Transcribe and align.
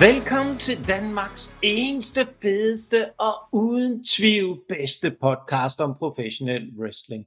Velkommen 0.00 0.58
til 0.58 0.88
Danmarks 0.88 1.58
eneste, 1.62 2.20
fedeste 2.42 3.10
og 3.12 3.34
uden 3.52 4.04
tvivl 4.04 4.60
bedste 4.68 5.10
podcast 5.10 5.80
om 5.80 5.94
professionel 5.98 6.72
wrestling. 6.80 7.24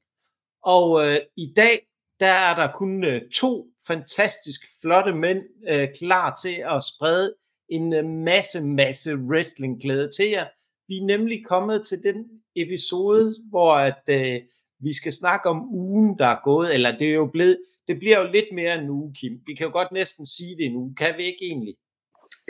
Og 0.64 1.06
øh, 1.06 1.20
i 1.38 1.54
dag, 1.56 1.88
der 2.20 2.34
er 2.48 2.56
der 2.56 2.72
kun 2.76 3.04
øh, 3.04 3.22
to 3.30 3.68
fantastisk 3.88 4.62
flotte 4.82 5.14
mænd 5.14 5.40
øh, 5.70 5.88
klar 6.00 6.38
til 6.44 6.64
at 6.76 6.84
sprede 6.84 7.36
en 7.70 7.94
øh, 7.94 8.06
masse, 8.06 8.66
masse 8.66 9.16
wrestling 9.16 9.82
glæde 9.82 10.10
til 10.18 10.30
jer. 10.30 10.48
Vi 10.88 10.98
er 10.98 11.06
nemlig 11.06 11.46
kommet 11.46 11.86
til 11.86 12.04
den 12.04 12.26
episode, 12.56 13.36
hvor 13.50 13.76
at, 13.76 14.04
øh, 14.08 14.42
vi 14.80 14.94
skal 14.94 15.12
snakke 15.12 15.50
om 15.50 15.74
ugen, 15.74 16.20
der 16.20 16.28
er 16.28 16.44
gået, 16.44 16.74
eller 16.74 16.98
det 16.98 17.08
er 17.10 17.14
jo 17.14 17.30
blevet, 17.34 17.58
det 17.88 18.00
bliver 18.00 18.20
jo 18.20 18.32
lidt 18.32 18.52
mere 18.54 18.76
en 18.76 18.90
uge, 18.90 19.14
Kim. 19.14 19.42
Vi 19.46 19.54
kan 19.56 19.66
jo 19.66 19.72
godt 19.72 19.92
næsten 19.92 20.26
sige 20.26 20.58
det 20.58 20.72
nu, 20.72 20.94
kan 20.98 21.14
vi 21.18 21.24
ikke 21.24 21.46
egentlig? 21.46 21.76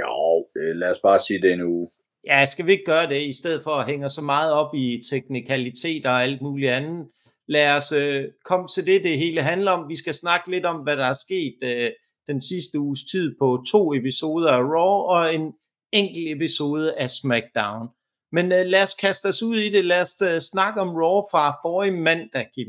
Jo, 0.02 0.48
øh, 0.60 0.76
lad 0.76 0.90
os 0.90 1.00
bare 1.04 1.20
sige 1.20 1.42
det 1.42 1.52
en 1.54 1.62
uge. 1.62 1.90
Ja, 2.26 2.46
skal 2.46 2.66
vi 2.66 2.72
ikke 2.72 2.86
gøre 2.86 3.10
det, 3.10 3.22
i 3.22 3.34
stedet 3.34 3.64
for 3.64 3.72
at 3.72 3.86
hænge 3.86 4.10
så 4.10 4.22
meget 4.22 4.54
op 4.54 4.76
i 4.76 5.02
teknikaliteter 5.12 6.10
og 6.10 6.24
alt 6.24 6.42
muligt 6.42 6.72
andet? 6.72 7.08
Lad 7.48 7.76
os 7.78 7.92
øh, 7.92 8.26
komme 8.46 8.68
til 8.68 8.86
det, 8.86 9.04
det 9.04 9.18
hele 9.18 9.42
handler 9.42 9.72
om. 9.72 9.90
Vi 9.90 9.96
skal 9.96 10.14
snakke 10.14 10.52
lidt 10.52 10.66
om, 10.66 10.76
hvad 10.76 10.98
der 10.98 11.06
er 11.06 11.14
sket 11.14 11.56
øh, 11.64 11.90
den 12.28 12.42
sidste 12.42 12.80
uges 12.80 13.04
tid 13.12 13.36
på 13.40 13.64
to 13.72 13.94
episoder 13.94 14.52
af 14.52 14.62
Raw 14.62 14.96
og 15.16 15.36
en 15.36 15.54
enkelt 15.92 16.28
episode 16.36 16.94
af 16.94 17.10
SmackDown. 17.10 17.88
Men 18.32 18.52
øh, 18.52 18.66
lad 18.66 18.84
os 18.84 18.94
kaste 18.94 19.26
os 19.26 19.44
ud 19.44 19.58
i 19.58 19.70
det. 19.70 19.86
Lad 19.86 20.02
os 20.02 20.22
øh, 20.22 20.40
snakke 20.40 20.82
om 20.82 20.90
Raw 20.90 21.22
fra 21.32 21.58
forrige 21.64 22.02
mandag, 22.02 22.48
Kim. 22.56 22.68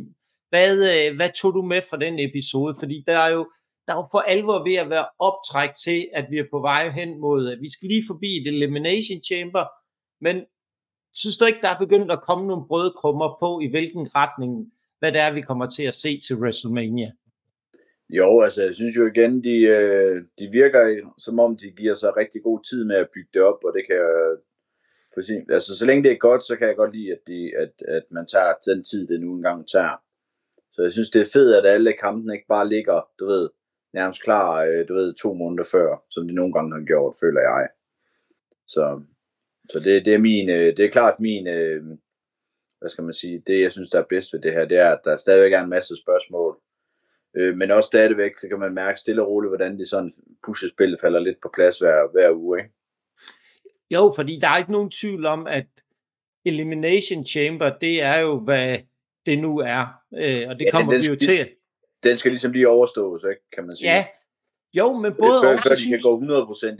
Hvad, 0.49 0.73
øh, 0.93 1.17
hvad 1.17 1.31
tog 1.41 1.55
du 1.55 1.62
med 1.62 1.83
fra 1.91 1.97
den 1.97 2.19
episode? 2.19 2.75
Fordi 2.81 3.05
der 3.06 3.19
er 3.19 3.28
jo 3.28 3.47
der 3.86 3.92
er 3.92 3.97
jo 3.97 4.08
for 4.11 4.19
alvor 4.19 4.64
ved 4.69 4.77
at 4.77 4.91
være 4.91 5.06
optræk 5.19 5.70
til, 5.84 6.08
at 6.12 6.27
vi 6.30 6.38
er 6.38 6.47
på 6.50 6.61
vej 6.61 6.91
hen 6.91 7.20
mod, 7.20 7.48
at 7.52 7.61
vi 7.61 7.70
skal 7.72 7.88
lige 7.88 8.05
forbi 8.06 8.36
et 8.36 8.47
Elimination 8.47 9.22
Chamber, 9.22 9.64
men 10.20 10.36
synes 11.14 11.36
du 11.36 11.44
ikke, 11.44 11.62
der 11.62 11.69
er 11.69 11.78
begyndt 11.78 12.12
at 12.12 12.22
komme 12.22 12.47
nogle 12.47 12.69
brødkrummer 12.69 13.36
på, 13.41 13.60
i 13.60 13.69
hvilken 13.70 14.16
retning, 14.16 14.72
hvad 14.98 15.12
det 15.12 15.20
er, 15.20 15.33
vi 15.33 15.41
kommer 15.41 15.66
til 15.66 15.83
at 15.83 15.94
se 15.94 16.20
til 16.20 16.36
WrestleMania? 16.36 17.10
Jo, 18.08 18.41
altså 18.41 18.62
jeg 18.62 18.75
synes 18.75 18.97
jo 18.97 19.06
igen, 19.06 19.44
de, 19.44 19.56
øh, 19.77 20.22
de 20.38 20.47
virker 20.48 21.12
som 21.19 21.38
om, 21.38 21.56
de 21.56 21.70
giver 21.70 21.94
sig 21.94 22.16
rigtig 22.16 22.42
god 22.42 22.60
tid 22.70 22.84
med 22.84 22.97
at 22.97 23.08
bygge 23.14 23.30
det 23.34 23.42
op, 23.42 23.64
og 23.64 23.72
det 23.77 23.86
kan 23.86 23.97
jeg 23.97 24.36
altså 25.50 25.78
så 25.78 25.86
længe 25.86 26.03
det 26.03 26.12
er 26.12 26.16
godt, 26.16 26.44
så 26.44 26.56
kan 26.56 26.69
jeg 26.69 26.77
godt 26.77 26.97
lide, 26.97 27.12
at, 27.12 27.19
de, 27.27 27.53
at, 27.56 27.72
at 27.88 28.03
man 28.10 28.27
tager 28.27 28.55
den 28.66 28.84
tid, 28.84 29.06
det 29.06 29.20
nu 29.20 29.34
engang 29.34 29.69
tager. 29.69 29.97
Så 30.72 30.83
jeg 30.83 30.92
synes, 30.92 31.10
det 31.10 31.20
er 31.20 31.30
fedt, 31.33 31.56
at 31.56 31.66
alle 31.66 31.92
kampene 31.92 32.34
ikke 32.34 32.47
bare 32.48 32.69
ligger, 32.69 33.08
du 33.19 33.27
ved, 33.27 33.50
nærmest 33.93 34.23
klar, 34.23 34.65
øh, 34.65 34.89
du 34.89 34.95
ved, 34.95 35.15
to 35.15 35.35
måneder 35.35 35.65
før, 35.73 36.05
som 36.11 36.29
de 36.29 36.35
nogle 36.35 36.53
gange 36.53 36.73
har 36.73 36.85
gjort, 36.85 37.15
føler 37.21 37.41
jeg. 37.41 37.69
Så, 38.67 39.03
så 39.71 39.79
det, 39.79 40.05
det 40.05 40.15
er 40.15 40.19
min, 40.19 40.49
øh, 40.51 40.77
det 40.77 40.84
er 40.84 40.91
klart 40.91 41.21
min, 41.21 41.47
øh, 41.47 41.84
hvad 42.79 42.91
skal 42.91 43.05
man 43.05 43.15
sige, 43.15 43.43
det 43.47 43.61
jeg 43.61 43.73
synes, 43.73 43.91
der 43.91 43.99
er 43.99 44.05
bedst 44.09 44.33
ved 44.33 44.41
det 44.41 44.53
her, 44.53 44.65
det 44.65 44.79
er, 44.79 44.91
at 44.91 45.01
der 45.05 45.17
stadigvæk 45.17 45.53
er 45.53 45.62
en 45.62 45.71
masse 45.71 45.95
spørgsmål, 45.97 46.59
men 47.34 47.71
også 47.71 47.87
stadigvæk, 47.87 48.33
kan 48.51 48.59
man 48.59 48.75
mærke 48.75 49.01
stille 49.01 49.23
og 49.23 49.29
roligt, 49.29 49.51
hvordan 49.51 49.79
de 49.79 49.87
sådan 49.87 50.12
pushespillet 50.45 51.01
falder 51.01 51.21
lidt 51.21 51.41
på 51.43 51.51
plads 51.55 51.79
hver, 51.79 52.12
hver 52.12 52.33
uge, 52.33 52.59
ikke? 52.59 52.71
Jo, 53.91 54.12
fordi 54.17 54.39
der 54.41 54.49
er 54.49 54.59
ikke 54.59 54.73
nogen 54.73 54.91
tvivl 54.91 55.27
om, 55.27 55.47
at 55.47 55.67
Elimination 56.45 57.27
Chamber, 57.27 57.79
det 57.79 58.03
er 58.03 58.19
jo, 58.19 58.41
hvad 58.41 58.79
det 59.27 59.39
nu 59.39 59.59
er. 59.59 59.87
Øh, 60.15 60.49
og 60.49 60.59
det 60.59 60.65
ja, 60.65 60.71
kommer 60.71 60.99
vi 60.99 61.06
jo 61.06 61.17
til. 61.17 61.49
Den 62.05 62.19
skal 62.19 62.31
ligesom 62.31 62.53
lige 62.53 62.69
overstås, 62.69 63.22
ikke, 63.31 63.42
kan 63.55 63.67
man 63.67 63.77
sige. 63.77 63.91
Ja, 63.91 64.05
jo, 64.75 64.92
men 64.92 65.12
både 65.20 65.37
det 65.43 65.49
også... 65.53 65.62
Før 65.69 65.75
de 65.75 65.81
synes... 65.81 65.91
kan 65.91 66.00
gå 66.03 66.21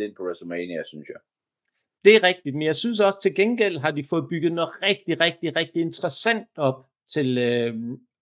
100% 0.00 0.02
ind 0.04 0.14
på 0.16 0.22
WrestleMania, 0.22 0.82
synes 0.86 1.08
jeg. 1.08 1.20
Det 2.04 2.16
er 2.16 2.22
rigtigt, 2.22 2.54
men 2.54 2.62
jeg 2.62 2.76
synes 2.76 3.00
også 3.00 3.19
til 3.22 3.34
gengæld 3.34 3.78
har 3.78 3.91
de 3.91 4.04
fået 4.10 4.26
bygget 4.30 4.52
noget 4.52 4.70
rigtig, 4.82 5.20
rigtig, 5.20 5.56
rigtig 5.56 5.82
interessant 5.82 6.48
op 6.56 6.86
til 7.12 7.38
øh, 7.38 7.74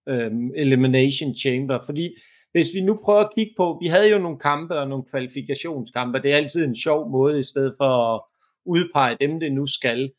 øh, 0.09 0.31
Elimination 0.55 1.35
Chamber, 1.35 1.79
fordi 1.85 2.15
hvis 2.51 2.67
vi 2.73 2.81
nu 2.81 2.99
prøver 3.03 3.19
at 3.19 3.33
kigge 3.35 3.53
på, 3.57 3.77
vi 3.81 3.87
havde 3.87 4.09
jo 4.09 4.17
nogle 4.17 4.39
kampe 4.39 4.79
og 4.79 4.87
nogle 4.87 5.03
kvalifikationskampe, 5.11 6.21
det 6.21 6.31
er 6.31 6.37
altid 6.37 6.65
en 6.65 6.75
sjov 6.75 7.09
måde 7.09 7.39
i 7.39 7.43
stedet 7.43 7.73
for 7.77 7.91
at 8.15 8.21
udpege 8.65 9.17
dem, 9.21 9.39
det 9.39 9.51
nu 9.51 9.65
skal. 9.67 10.11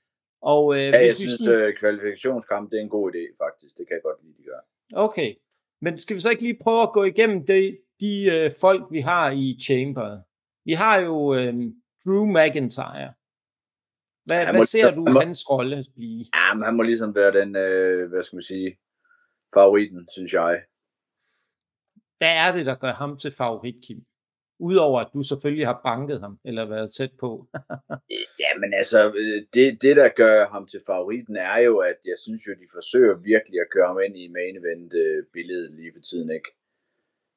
Og, 0.42 0.74
øh, 0.76 0.80
ja, 0.80 0.90
hvis 0.90 0.94
jeg 0.94 1.08
vi 1.08 1.14
synes, 1.14 1.32
sådan... 1.32 1.60
Øh, 1.60 1.76
kvalifikationskamp 1.76 2.70
det 2.70 2.78
er 2.78 2.82
en 2.82 2.88
god 2.88 3.12
idé, 3.12 3.44
faktisk. 3.44 3.78
Det 3.78 3.88
kan 3.88 3.94
jeg 3.94 4.02
godt 4.02 4.18
lide, 4.24 4.34
de 4.38 4.42
gør. 4.42 4.60
Okay, 4.94 5.34
men 5.82 5.98
skal 5.98 6.14
vi 6.16 6.20
så 6.20 6.30
ikke 6.30 6.42
lige 6.42 6.58
prøve 6.62 6.82
at 6.82 6.92
gå 6.92 7.04
igennem 7.04 7.46
de, 7.46 7.78
de 8.00 8.24
øh, 8.34 8.50
folk, 8.60 8.82
vi 8.90 9.00
har 9.00 9.30
i 9.30 9.58
Chamber? 9.62 10.20
Vi 10.64 10.72
har 10.72 10.96
jo 11.00 11.34
øh, 11.34 11.54
Drew 12.04 12.24
McIntyre. 12.26 13.12
Hvad, 14.24 14.44
hvad 14.44 14.52
må, 14.52 14.64
ser 14.64 14.90
du 14.90 15.00
må, 15.00 15.20
hans 15.20 15.50
rolle 15.50 15.84
blive? 15.94 16.24
Ja, 16.34 16.54
men 16.54 16.64
han 16.64 16.74
må 16.76 16.82
ligesom 16.82 17.14
være 17.14 17.32
den, 17.40 17.56
øh, 17.56 18.08
hvad 18.10 18.24
skal 18.24 18.36
man 18.36 18.42
sige, 18.42 18.78
favoritten, 19.54 20.08
synes 20.12 20.32
jeg. 20.32 20.62
Hvad 22.18 22.34
er 22.36 22.52
det, 22.56 22.66
der 22.66 22.74
gør 22.74 22.92
ham 22.92 23.16
til 23.16 23.30
favorit, 23.30 23.74
Kim? 23.86 24.04
Udover 24.58 25.00
at 25.00 25.10
du 25.14 25.22
selvfølgelig 25.22 25.66
har 25.66 25.80
banket 25.84 26.20
ham, 26.20 26.38
eller 26.44 26.64
været 26.64 26.92
tæt 26.92 27.12
på. 27.20 27.46
Øh, 28.12 28.26
ja, 28.44 28.50
men 28.60 28.74
altså, 28.74 29.12
øh, 29.20 29.42
det, 29.54 29.82
det 29.82 29.96
der 29.96 30.08
gør 30.08 30.48
ham 30.48 30.66
til 30.66 30.80
favoritten 30.86 31.36
er 31.36 31.58
jo, 31.58 31.78
at 31.78 31.98
jeg 32.04 32.18
synes 32.18 32.42
jo, 32.46 32.52
de 32.52 32.66
forsøger 32.76 33.14
virkelig 33.14 33.60
at 33.60 33.70
køre 33.70 33.86
ham 33.86 34.00
ind 34.06 34.16
i 34.16 34.28
main 34.28 34.56
event 34.56 34.94
øh, 34.94 35.24
billedet 35.32 35.70
lige 35.74 35.92
for 35.94 36.00
tiden, 36.00 36.30
ikke? 36.30 36.50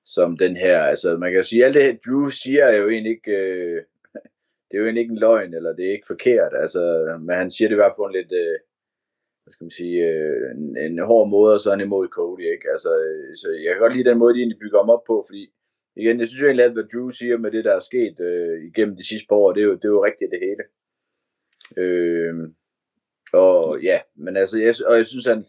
Som 0.06 0.38
den 0.38 0.56
her, 0.56 0.80
altså 0.82 1.18
man 1.18 1.32
kan 1.32 1.38
jo 1.38 1.44
sige, 1.44 1.66
alt 1.66 1.76
det 1.76 2.00
Drew 2.06 2.30
siger 2.30 2.64
er 2.66 2.76
jo 2.76 2.90
egentlig 2.90 3.12
ikke, 3.12 3.32
øh, 3.32 3.84
det 4.68 4.74
er 4.74 4.82
jo 4.82 4.86
egentlig 4.86 5.02
ikke 5.02 5.16
en 5.18 5.26
løgn, 5.28 5.54
eller 5.54 5.74
det 5.74 5.86
er 5.86 5.92
ikke 5.92 6.14
forkert, 6.14 6.52
altså, 6.64 6.82
men 7.22 7.36
han 7.36 7.52
siger 7.52 7.70
det 7.70 7.78
bare 7.78 7.98
på 7.98 8.06
en 8.06 8.14
lidt, 8.14 8.32
øh, 8.32 8.58
hvad 9.44 9.52
skal 9.52 9.66
man 9.66 9.80
sige, 9.82 9.98
øh, 10.12 10.46
en, 10.58 10.78
en 10.78 11.00
hård 11.10 11.28
måde, 11.30 11.54
og 11.54 11.60
så 11.60 11.70
er 11.70 11.76
han 11.76 11.88
imod 11.88 12.08
Cody, 12.08 12.46
ikke? 12.56 12.68
Altså, 12.76 12.92
så 13.42 13.48
jeg 13.64 13.72
kan 13.72 13.82
godt 13.82 13.96
lide 13.96 14.10
den 14.10 14.18
måde, 14.18 14.34
de 14.34 14.40
egentlig 14.40 14.60
bygger 14.64 14.80
ham 14.80 14.90
op 14.96 15.04
på, 15.08 15.26
fordi 15.30 15.44
igen, 15.96 16.20
jeg 16.20 16.28
synes 16.28 16.42
jo 16.42 16.46
egentlig, 16.46 16.66
at 16.66 16.74
hvad 16.74 16.84
Drew 16.94 17.10
siger 17.10 17.38
med 17.38 17.52
det, 17.52 17.66
der 17.66 17.74
er 17.76 17.80
sket 17.80 18.20
øh, 18.20 18.66
igennem 18.70 18.96
de 18.96 19.08
sidste 19.08 19.28
par 19.30 19.36
år, 19.36 19.54
det 19.54 19.62
er 19.62 19.66
jo, 19.66 19.76
det 19.76 19.86
er 19.86 19.98
jo 19.98 20.06
rigtigt 20.06 20.32
det 20.32 20.40
hele. 20.48 20.64
Øh, 21.78 22.34
og 23.34 23.82
ja, 23.82 24.00
men 24.16 24.38
altså, 24.38 24.60
jeg, 24.60 24.74
og 24.88 24.98
jeg 24.98 25.06
synes, 25.06 25.26
han, 25.26 25.46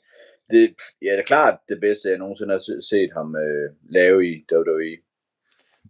det, 0.50 0.74
ja, 1.02 1.10
det 1.12 1.18
er 1.18 1.32
klart 1.32 1.58
det 1.68 1.80
bedste, 1.80 2.08
jeg 2.08 2.18
nogensinde 2.18 2.52
har 2.52 2.80
set 2.80 3.12
ham 3.12 3.36
øh, 3.36 3.70
lave 3.90 4.28
i 4.30 4.44
WWE. 4.52 4.96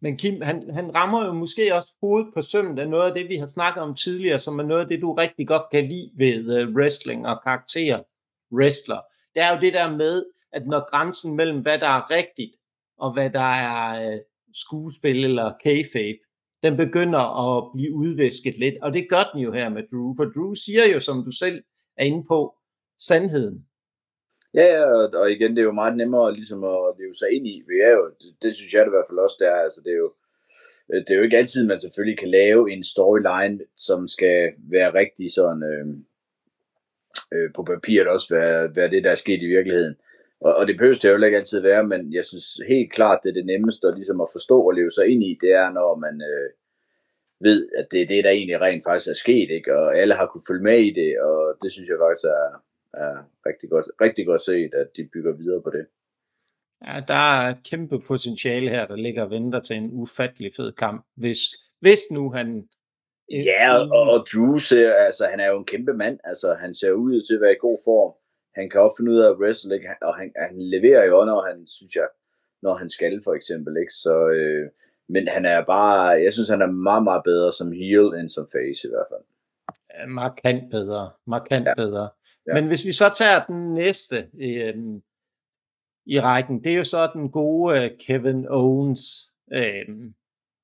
Men 0.02 0.16
Kim, 0.16 0.40
han, 0.40 0.70
han 0.70 0.94
rammer 0.94 1.26
jo 1.26 1.32
måske 1.32 1.74
også 1.74 1.90
hovedet 2.00 2.34
på 2.34 2.42
sømmen 2.42 2.78
af 2.78 2.88
noget 2.88 3.08
af 3.08 3.14
det, 3.14 3.28
vi 3.28 3.36
har 3.36 3.46
snakket 3.46 3.82
om 3.82 3.94
tidligere, 3.94 4.38
som 4.38 4.58
er 4.58 4.64
noget 4.64 4.82
af 4.82 4.88
det, 4.88 5.00
du 5.00 5.12
rigtig 5.12 5.48
godt 5.48 5.62
kan 5.72 5.84
lide 5.84 6.10
ved 6.16 6.62
uh, 6.62 6.74
wrestling 6.74 7.26
og 7.26 7.42
karakterer 7.42 8.02
wrestler. 8.52 9.00
Det 9.34 9.42
er 9.42 9.54
jo 9.54 9.60
det 9.60 9.72
der 9.72 9.96
med, 9.96 10.24
at 10.52 10.66
når 10.66 10.90
grænsen 10.90 11.36
mellem, 11.36 11.60
hvad 11.60 11.78
der 11.78 11.88
er 11.88 12.10
rigtigt, 12.10 12.54
og 12.98 13.12
hvad 13.12 13.30
der 13.30 13.50
er 13.54 14.14
uh, 14.14 14.20
skuespil 14.64 15.24
eller 15.24 15.52
kayfabe, 15.64 16.18
den 16.62 16.76
begynder 16.76 17.22
at 17.46 17.70
blive 17.74 17.94
udvæsket 17.94 18.58
lidt, 18.58 18.74
og 18.82 18.94
det 18.94 19.08
gør 19.08 19.30
den 19.32 19.40
jo 19.40 19.52
her 19.52 19.68
med 19.68 19.82
Drew, 19.90 20.16
for 20.16 20.24
Drew 20.24 20.54
siger 20.54 20.86
jo, 20.94 21.00
som 21.00 21.24
du 21.24 21.30
selv 21.30 21.62
er 21.96 22.04
inde 22.04 22.24
på, 22.28 22.56
sandheden. 22.98 23.66
Ja, 24.54 24.84
og, 24.84 25.10
og 25.20 25.32
igen, 25.32 25.50
det 25.50 25.58
er 25.58 25.70
jo 25.70 25.72
meget 25.72 25.96
nemmere 25.96 26.34
ligesom 26.34 26.64
at 26.64 26.94
leve 26.98 27.14
sig 27.14 27.28
ind 27.36 27.46
i. 27.46 27.62
Vi 27.68 27.76
er 27.80 27.90
jo, 27.90 28.04
det, 28.20 28.36
det 28.42 28.54
synes 28.54 28.72
jeg 28.72 28.80
det 28.80 28.90
i 28.90 28.96
hvert 28.96 29.10
fald 29.10 29.18
også, 29.18 29.36
det 29.40 29.48
er. 29.48 29.60
Altså, 29.66 29.80
det 29.84 29.92
er 29.92 29.96
jo, 29.96 30.12
øh, 30.92 31.00
det 31.00 31.10
er 31.10 31.16
jo 31.16 31.22
ikke 31.22 31.36
altid, 31.36 31.66
man 31.66 31.80
selvfølgelig 31.80 32.18
kan 32.18 32.28
lave 32.28 32.72
en 32.72 32.84
storyline, 32.84 33.58
som 33.76 34.08
skal 34.08 34.52
være 34.58 34.94
rigtig 34.94 35.32
sådan 35.32 35.62
øh, 35.72 35.86
øh, 37.34 37.50
på 37.56 37.62
papiret 37.62 38.08
også 38.08 38.34
være, 38.34 38.76
være 38.76 38.90
det, 38.90 39.04
der 39.04 39.10
er 39.10 39.24
sket 39.24 39.42
i 39.42 39.46
virkeligheden. 39.56 39.96
Og, 40.46 40.54
og 40.58 40.66
det 40.66 40.76
behøver 40.76 40.94
det 40.94 41.10
jo 41.10 41.24
ikke 41.24 41.40
altid 41.42 41.60
være, 41.60 41.84
men 41.92 42.12
jeg 42.12 42.24
synes 42.24 42.46
helt 42.68 42.92
klart, 42.92 43.20
det 43.22 43.28
er 43.28 43.38
det 43.40 43.46
nemmeste 43.46 43.88
at, 43.88 43.94
ligesom 43.94 44.20
at 44.20 44.32
forstå 44.36 44.56
og 44.68 44.74
leve 44.74 44.90
sig 44.90 45.06
ind 45.12 45.22
i, 45.24 45.38
det 45.40 45.52
er, 45.62 45.68
når 45.78 45.96
man 46.04 46.14
øh, 46.32 46.48
ved, 47.46 47.68
at 47.78 47.86
det 47.90 48.02
er 48.02 48.06
det, 48.06 48.24
der 48.24 48.30
egentlig 48.30 48.60
rent 48.60 48.84
faktisk 48.84 49.10
er 49.10 49.22
sket, 49.24 49.50
ikke? 49.50 49.78
og 49.78 49.98
alle 49.98 50.14
har 50.14 50.26
kunne 50.26 50.48
følge 50.48 50.62
med 50.62 50.78
i 50.78 50.92
det, 51.00 51.20
og 51.20 51.56
det 51.62 51.72
synes 51.72 51.88
jeg 51.88 51.98
faktisk 52.04 52.26
er, 52.38 52.46
er 53.04 53.14
rigtig 53.46 53.70
godt, 53.70 53.86
rigtig 54.00 54.26
godt 54.26 54.42
set, 54.42 54.74
at 54.74 54.88
de 54.96 55.08
bygger 55.12 55.32
videre 55.32 55.62
på 55.62 55.70
det. 55.70 55.86
Ja, 56.86 57.00
der 57.08 57.22
er 57.34 57.50
et 57.50 57.62
kæmpe 57.70 58.00
potentiale 58.00 58.70
her, 58.70 58.86
der 58.86 58.96
ligger 58.96 59.22
og 59.22 59.30
venter 59.30 59.60
til 59.60 59.76
en 59.76 59.90
ufattelig 59.92 60.52
fed 60.56 60.72
kamp, 60.72 61.06
hvis, 61.14 61.40
hvis 61.80 62.02
nu 62.12 62.30
han... 62.30 62.68
Ja, 63.30 63.78
og, 63.78 64.00
og 64.12 64.26
Drew 64.32 64.58
ser, 64.58 64.92
altså 64.92 65.26
han 65.30 65.40
er 65.40 65.46
jo 65.46 65.58
en 65.58 65.64
kæmpe 65.64 65.92
mand, 65.94 66.18
altså 66.24 66.54
han 66.54 66.74
ser 66.74 66.92
ud 66.92 67.22
til 67.22 67.34
at 67.34 67.40
være 67.40 67.52
i 67.52 67.64
god 67.66 67.78
form, 67.84 68.12
han 68.56 68.70
kan 68.70 68.80
også 68.80 68.94
finde 68.98 69.12
ud 69.12 69.18
af 69.18 69.30
at 69.30 69.38
wrestle, 69.40 69.74
ikke? 69.74 69.88
og 70.02 70.14
han, 70.16 70.32
han 70.36 70.54
leverer 70.74 71.04
jo, 71.04 71.24
når 71.24 71.40
han, 71.48 71.66
synes 71.66 71.94
jeg, 71.96 72.08
når 72.62 72.74
han 72.74 72.90
skal 72.90 73.20
for 73.24 73.34
eksempel, 73.34 73.76
ikke? 73.82 73.92
Så, 73.92 74.28
øh, 74.28 74.70
men 75.08 75.28
han 75.28 75.44
er 75.44 75.64
bare, 75.64 76.06
jeg 76.24 76.32
synes, 76.32 76.48
han 76.48 76.62
er 76.62 76.70
meget, 76.88 77.04
meget 77.04 77.22
bedre 77.24 77.52
som 77.52 77.72
heel 77.72 78.06
end 78.18 78.28
som 78.28 78.48
face 78.54 78.88
i 78.88 78.90
hvert 78.90 79.08
fald. 79.12 79.24
Markant 80.08 80.70
bedre, 80.70 81.10
markant 81.26 81.66
ja. 81.66 81.74
bedre. 81.74 82.08
Ja. 82.46 82.54
Men 82.54 82.66
hvis 82.66 82.84
vi 82.84 82.92
så 82.92 83.08
tager 83.18 83.44
den 83.44 83.74
næste 83.74 84.16
øh, 84.40 84.74
i 86.06 86.20
rækken, 86.20 86.64
det 86.64 86.72
er 86.72 86.76
jo 86.76 86.84
så 86.84 87.10
den 87.14 87.30
gode 87.30 87.84
øh, 87.84 87.90
Kevin 88.06 88.46
Owens. 88.48 89.32
Øh, 89.52 89.86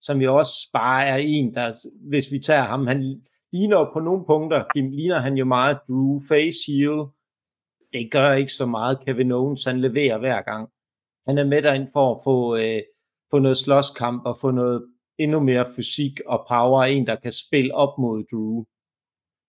som 0.00 0.21
jo 0.21 0.37
også 0.37 0.71
bare 0.73 1.06
er 1.06 1.17
en, 1.17 1.55
der, 1.55 1.88
hvis 2.09 2.33
vi 2.33 2.38
tager 2.38 2.62
ham, 2.62 2.87
han 2.87 3.23
ligner 3.53 3.91
på 3.93 4.00
nogle 4.00 4.25
punkter, 4.27 4.65
ligner 4.75 5.19
han 5.19 5.35
jo 5.35 5.45
meget 5.45 5.79
Drew 5.88 6.21
Face 6.29 6.59
Heel. 6.73 7.06
Det 7.93 8.11
gør 8.11 8.33
ikke 8.33 8.53
så 8.53 8.67
meget. 8.67 9.05
Kevin 9.05 9.33
Owens, 9.33 9.65
han 9.65 9.81
leverer 9.81 10.19
hver 10.19 10.43
gang. 10.43 10.69
Han 11.27 11.39
er 11.39 11.44
med 11.44 11.62
derind 11.62 11.89
for 11.93 12.15
at 12.15 12.21
få, 12.25 12.56
øh, 12.56 12.83
få 13.31 13.39
noget 13.39 13.59
slåskamp 13.59 14.27
og 14.27 14.37
få 14.41 14.50
noget 14.50 14.89
endnu 15.19 15.41
mere 15.41 15.67
fysik 15.77 16.21
og 16.27 16.47
power. 16.49 16.83
En, 16.83 17.06
der 17.06 17.17
kan 17.17 17.33
spille 17.33 17.75
op 17.75 17.99
mod 17.99 18.25
Drew. 18.31 18.65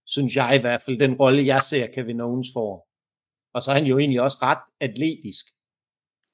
Synes 0.05 0.35
jeg 0.35 0.55
i 0.57 0.61
hvert 0.61 0.81
fald, 0.81 0.99
den 0.99 1.13
rolle, 1.13 1.45
jeg 1.45 1.61
ser 1.61 1.87
Kevin 1.87 2.21
Owens 2.21 2.47
for. 2.53 2.87
Og 3.53 3.61
så 3.61 3.71
er 3.71 3.75
han 3.75 3.85
jo 3.85 3.97
egentlig 3.97 4.21
også 4.21 4.37
ret 4.41 4.63
atletisk. 4.79 5.45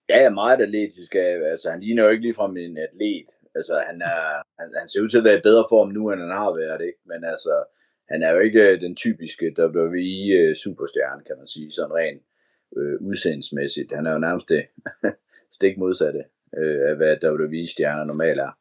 Ja, 0.10 0.18
er 0.26 0.30
meget 0.30 0.62
atletisk. 0.62 1.16
Altså, 1.52 1.72
han 1.72 1.80
ligner 1.80 2.04
jo 2.04 2.10
ikke 2.10 2.24
ligefrem 2.24 2.58
en 2.58 2.78
atlet. 2.78 3.30
Altså, 3.56 3.74
han, 3.88 4.02
er, 4.02 4.22
han, 4.60 4.68
han 4.80 4.90
ser 4.90 5.02
ud 5.02 5.10
til 5.10 5.18
at 5.18 5.24
være 5.24 5.38
i 5.38 5.48
bedre 5.50 5.66
form 5.70 5.90
nu, 5.90 6.12
end 6.12 6.22
han 6.22 6.38
har 6.44 6.52
været, 6.62 6.82
ikke? 6.90 7.00
Men 7.12 7.24
altså, 7.34 7.54
han 8.12 8.24
er 8.24 8.32
jo 8.32 8.40
ikke 8.40 8.62
øh, 8.62 8.82
den 8.82 8.96
typiske 8.96 9.46
WWE-superstjerne, 9.60 11.22
øh, 11.22 11.26
kan 11.28 11.36
man 11.38 11.48
sige, 11.48 11.72
sådan 11.72 11.96
rent 11.96 12.24
øh, 12.78 12.96
udseendsmæssigt. 13.02 13.96
Han 13.96 14.06
er 14.06 14.12
jo 14.14 14.20
nærmest 14.20 14.50
det 14.50 14.64
stik 15.58 15.78
modsatte 15.78 16.24
øh, 16.58 16.90
af, 16.90 16.96
hvad 16.96 17.24
WWE-stjerner 17.24 18.04
normalt 18.04 18.40
er. 18.40 18.52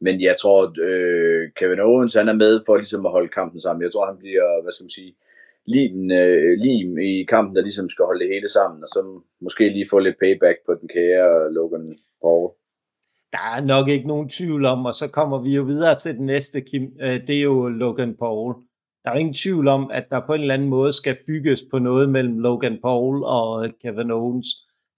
Men 0.00 0.20
jeg 0.20 0.36
tror, 0.36 0.74
øh, 0.82 1.50
Kevin 1.56 1.80
Owens 1.80 2.14
han 2.14 2.28
er 2.28 2.32
med 2.44 2.60
for 2.66 2.76
ligesom 2.76 3.06
at 3.06 3.12
holde 3.12 3.28
kampen 3.28 3.60
sammen. 3.60 3.82
Jeg 3.82 3.92
tror, 3.92 4.06
han 4.06 4.18
bliver, 4.18 4.62
hvad 4.62 4.72
skal 4.72 4.84
man 4.84 4.90
sige, 4.90 5.14
lim, 5.66 6.10
øh, 6.10 6.58
lim 6.64 6.98
i 6.98 7.24
kampen, 7.24 7.56
der 7.56 7.62
ligesom 7.62 7.88
skal 7.88 8.04
holde 8.04 8.24
det 8.24 8.34
hele 8.34 8.48
sammen, 8.48 8.82
og 8.82 8.88
så 8.88 9.22
måske 9.40 9.68
lige 9.68 9.90
få 9.90 9.98
lidt 9.98 10.18
payback 10.18 10.58
på 10.66 10.74
den 10.80 10.88
kære 10.88 11.44
øh, 11.44 11.50
Logan 11.50 11.98
Paul. 12.22 12.50
Der 13.32 13.44
er 13.56 13.64
nok 13.64 13.88
ikke 13.88 14.08
nogen 14.08 14.28
tvivl 14.28 14.64
om, 14.64 14.86
og 14.86 14.94
så 14.94 15.08
kommer 15.08 15.42
vi 15.42 15.56
jo 15.56 15.62
videre 15.62 15.98
til 15.98 16.16
den 16.16 16.26
næste, 16.26 16.60
Kim. 16.60 16.90
Det 17.26 17.38
er 17.38 17.42
jo 17.42 17.68
Logan 17.68 18.16
Paul. 18.16 18.54
Der 19.08 19.14
er 19.14 19.18
ingen 19.18 19.34
tvivl 19.34 19.68
om, 19.68 19.90
at 19.90 20.06
der 20.10 20.26
på 20.26 20.34
en 20.34 20.40
eller 20.40 20.54
anden 20.54 20.68
måde 20.68 20.92
skal 20.92 21.16
bygges 21.26 21.62
på 21.70 21.78
noget 21.78 22.08
mellem 22.10 22.38
Logan 22.38 22.78
Paul 22.82 23.24
og 23.24 23.68
Kevin 23.82 24.10
Owens, 24.10 24.46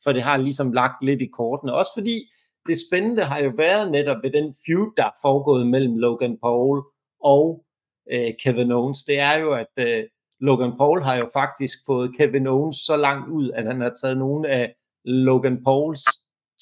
for 0.04 0.12
det 0.12 0.22
har 0.22 0.36
ligesom 0.36 0.72
lagt 0.72 1.04
lidt 1.04 1.22
i 1.22 1.26
kortene. 1.26 1.74
Også 1.74 1.90
fordi 1.96 2.30
det 2.66 2.76
spændende 2.88 3.22
har 3.22 3.38
jo 3.38 3.52
været 3.56 3.90
netop 3.90 4.16
ved 4.22 4.30
den 4.30 4.54
feud, 4.66 4.92
der 4.96 5.04
er 5.04 5.18
foregået 5.22 5.66
mellem 5.66 5.96
Logan 5.96 6.38
Paul 6.42 6.82
og 7.24 7.64
øh, 8.12 8.30
Kevin 8.44 8.72
Owens. 8.72 9.02
Det 9.02 9.20
er 9.20 9.38
jo, 9.38 9.52
at 9.52 9.72
øh, 9.78 10.02
Logan 10.40 10.76
Paul 10.78 11.02
har 11.02 11.16
jo 11.16 11.28
faktisk 11.32 11.78
fået 11.86 12.16
Kevin 12.16 12.46
Owens 12.46 12.76
så 12.76 12.96
langt 12.96 13.30
ud, 13.30 13.50
at 13.50 13.64
han 13.64 13.80
har 13.80 13.92
taget 14.02 14.18
nogle 14.18 14.48
af 14.48 14.74
Logan 15.04 15.64
Pauls 15.64 16.02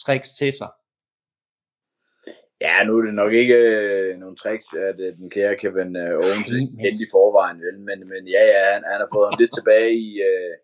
tricks 0.07 0.33
til 0.33 0.53
sig. 0.53 0.69
Ja, 2.61 2.85
nu 2.85 2.99
er 2.99 3.03
det 3.05 3.15
nok 3.15 3.33
ikke 3.33 3.55
øh, 3.55 4.19
nogle 4.19 4.37
tricks, 4.37 4.75
at 4.75 5.01
øh, 5.01 5.13
den 5.19 5.31
kære 5.31 5.57
Kevin 5.57 5.97
øh, 5.97 6.19
Owens 6.19 6.49
er 6.49 6.83
kendt 6.83 7.01
i 7.07 7.09
forvejen, 7.11 7.61
vel? 7.67 7.81
Men, 7.89 7.99
men 8.13 8.23
ja, 8.35 8.43
ja, 8.53 8.63
han, 8.73 8.83
han 8.91 9.01
har 9.03 9.09
fået 9.15 9.29
ham 9.29 9.39
lidt 9.39 9.55
tilbage 9.55 9.93
i, 9.93 10.09
øh, 10.29 10.55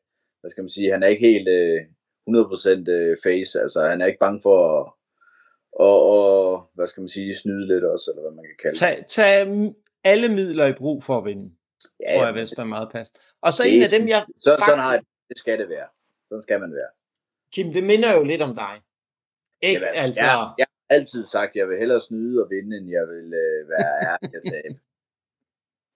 hvad 0.40 0.50
skal 0.50 0.62
man 0.62 0.76
sige, 0.76 0.92
han 0.92 1.02
er 1.02 1.08
ikke 1.08 1.28
helt 1.32 1.48
øh, 1.48 1.80
100% 2.28 2.90
øh, 2.96 3.16
face, 3.24 3.60
altså 3.60 3.78
han 3.90 4.00
er 4.00 4.06
ikke 4.06 4.24
bange 4.26 4.40
for 4.42 4.58
at, 4.72 4.92
og, 5.72 5.98
og, 6.16 6.70
hvad 6.74 6.86
skal 6.86 7.00
man 7.00 7.08
sige, 7.08 7.34
snyde 7.34 7.66
lidt 7.66 7.84
også, 7.84 8.10
eller 8.10 8.22
hvad 8.22 8.36
man 8.38 8.44
kan 8.44 8.58
kalde 8.62 8.74
det. 8.74 8.80
Tag, 8.80 9.04
tag 9.08 9.74
alle 10.04 10.28
midler 10.28 10.66
i 10.66 10.72
brug 10.72 11.02
for 11.02 11.18
at 11.18 11.24
vinde 11.24 11.50
ja, 12.00 12.16
tror 12.16 12.24
jeg, 12.24 12.32
hvis 12.32 12.50
der 12.50 12.62
er 12.62 12.66
meget 12.66 12.88
pas. 12.92 13.12
Og 13.42 13.52
så 13.52 13.62
det, 13.62 13.76
en 13.76 13.82
af 13.82 13.90
dem, 13.90 14.08
jeg 14.08 14.24
så, 14.42 14.50
faktisk... 14.50 14.66
Sådan 14.66 14.84
har 14.84 14.96
det 15.28 15.38
skal 15.38 15.58
det 15.58 15.68
være. 15.68 15.88
Sådan 16.28 16.42
skal 16.42 16.60
man 16.60 16.72
være. 16.72 16.90
Kim, 17.52 17.72
det 17.72 17.84
minder 17.84 18.14
jo 18.14 18.22
lidt 18.22 18.42
om 18.42 18.54
dig. 18.54 18.74
Ikke? 19.62 19.72
Jamen, 19.72 19.88
altså, 19.88 20.02
altså... 20.02 20.24
Jeg, 20.58 20.63
altid 20.90 21.24
sagt, 21.24 21.50
at 21.50 21.56
jeg 21.56 21.68
vil 21.68 21.78
hellere 21.78 22.00
snyde 22.00 22.42
og 22.42 22.50
vinde, 22.50 22.76
end 22.76 22.90
jeg 22.90 23.06
vil 23.08 23.34
øh, 23.44 23.68
være 23.68 23.92
ærlig 24.10 24.34
at 24.36 24.42
tabe. 24.52 24.78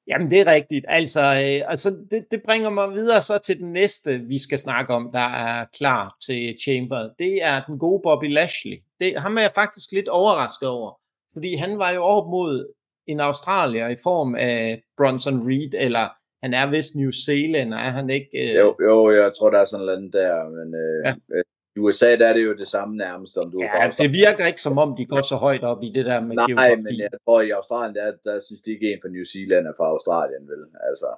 Jamen, 0.06 0.30
det 0.30 0.40
er 0.40 0.52
rigtigt. 0.52 0.84
Altså, 0.88 1.20
øh, 1.20 1.70
altså 1.70 1.96
det, 2.10 2.26
det 2.30 2.42
bringer 2.44 2.70
mig 2.70 2.94
videre 2.94 3.20
så 3.20 3.38
til 3.38 3.58
den 3.58 3.72
næste, 3.72 4.18
vi 4.18 4.38
skal 4.38 4.58
snakke 4.58 4.94
om, 4.94 5.10
der 5.12 5.28
er 5.48 5.64
klar 5.78 6.16
til 6.26 6.56
Chamber. 6.62 7.10
Det 7.18 7.44
er 7.44 7.64
den 7.66 7.78
gode 7.78 8.00
Bobby 8.02 8.32
Lashley. 8.32 8.78
Det, 9.00 9.20
ham 9.20 9.36
er 9.38 9.42
jeg 9.42 9.52
faktisk 9.54 9.92
lidt 9.92 10.08
overrasket 10.08 10.68
over, 10.68 11.00
fordi 11.32 11.54
han 11.54 11.78
var 11.78 11.90
jo 11.90 12.02
over 12.02 12.30
mod 12.30 12.72
en 13.06 13.20
australier 13.20 13.88
i 13.88 13.96
form 14.02 14.34
af 14.34 14.82
Bronson 14.96 15.48
Reed, 15.48 15.74
eller 15.74 16.08
han 16.42 16.54
er 16.54 16.70
vist 16.70 16.94
New 16.96 17.10
Zealand, 17.10 17.74
er 17.74 17.90
han 17.90 18.10
ikke? 18.10 18.30
Øh... 18.34 18.54
Jo, 18.54 18.76
jo, 18.82 19.10
jeg 19.10 19.32
tror, 19.38 19.50
der 19.50 19.58
er 19.58 19.64
sådan 19.64 19.86
noget 19.86 20.12
der, 20.12 20.48
men 20.48 20.74
øh, 20.74 21.04
ja. 21.06 21.42
Øh, 21.78 21.82
i 21.82 21.84
USA 21.84 22.16
der 22.16 22.26
er 22.26 22.32
det 22.32 22.44
jo 22.44 22.54
det 22.62 22.68
samme 22.68 22.96
nærmest, 22.96 23.36
om 23.36 23.50
du 23.50 23.58
ja, 23.60 23.66
er 23.66 23.90
det 23.90 24.12
virker 24.12 24.46
ikke 24.46 24.60
som 24.60 24.78
om, 24.78 24.96
de 24.96 25.06
går 25.06 25.22
så 25.22 25.36
højt 25.36 25.64
op 25.64 25.82
i 25.82 25.90
det 25.96 26.04
der 26.06 26.20
med 26.20 26.36
Nej, 26.36 26.46
geografi. 26.46 26.82
men 26.88 27.00
jeg 27.00 27.10
tror, 27.24 27.40
i 27.40 27.50
Australien, 27.50 27.94
der, 27.94 28.12
der 28.24 28.40
synes 28.46 28.62
de 28.62 28.70
ikke 28.70 28.92
en 28.92 28.98
fra 29.02 29.08
New 29.08 29.24
Zealand 29.32 29.66
er 29.66 29.72
fra 29.76 29.86
Australien, 29.94 30.48
vel? 30.52 30.62
Altså, 30.90 31.10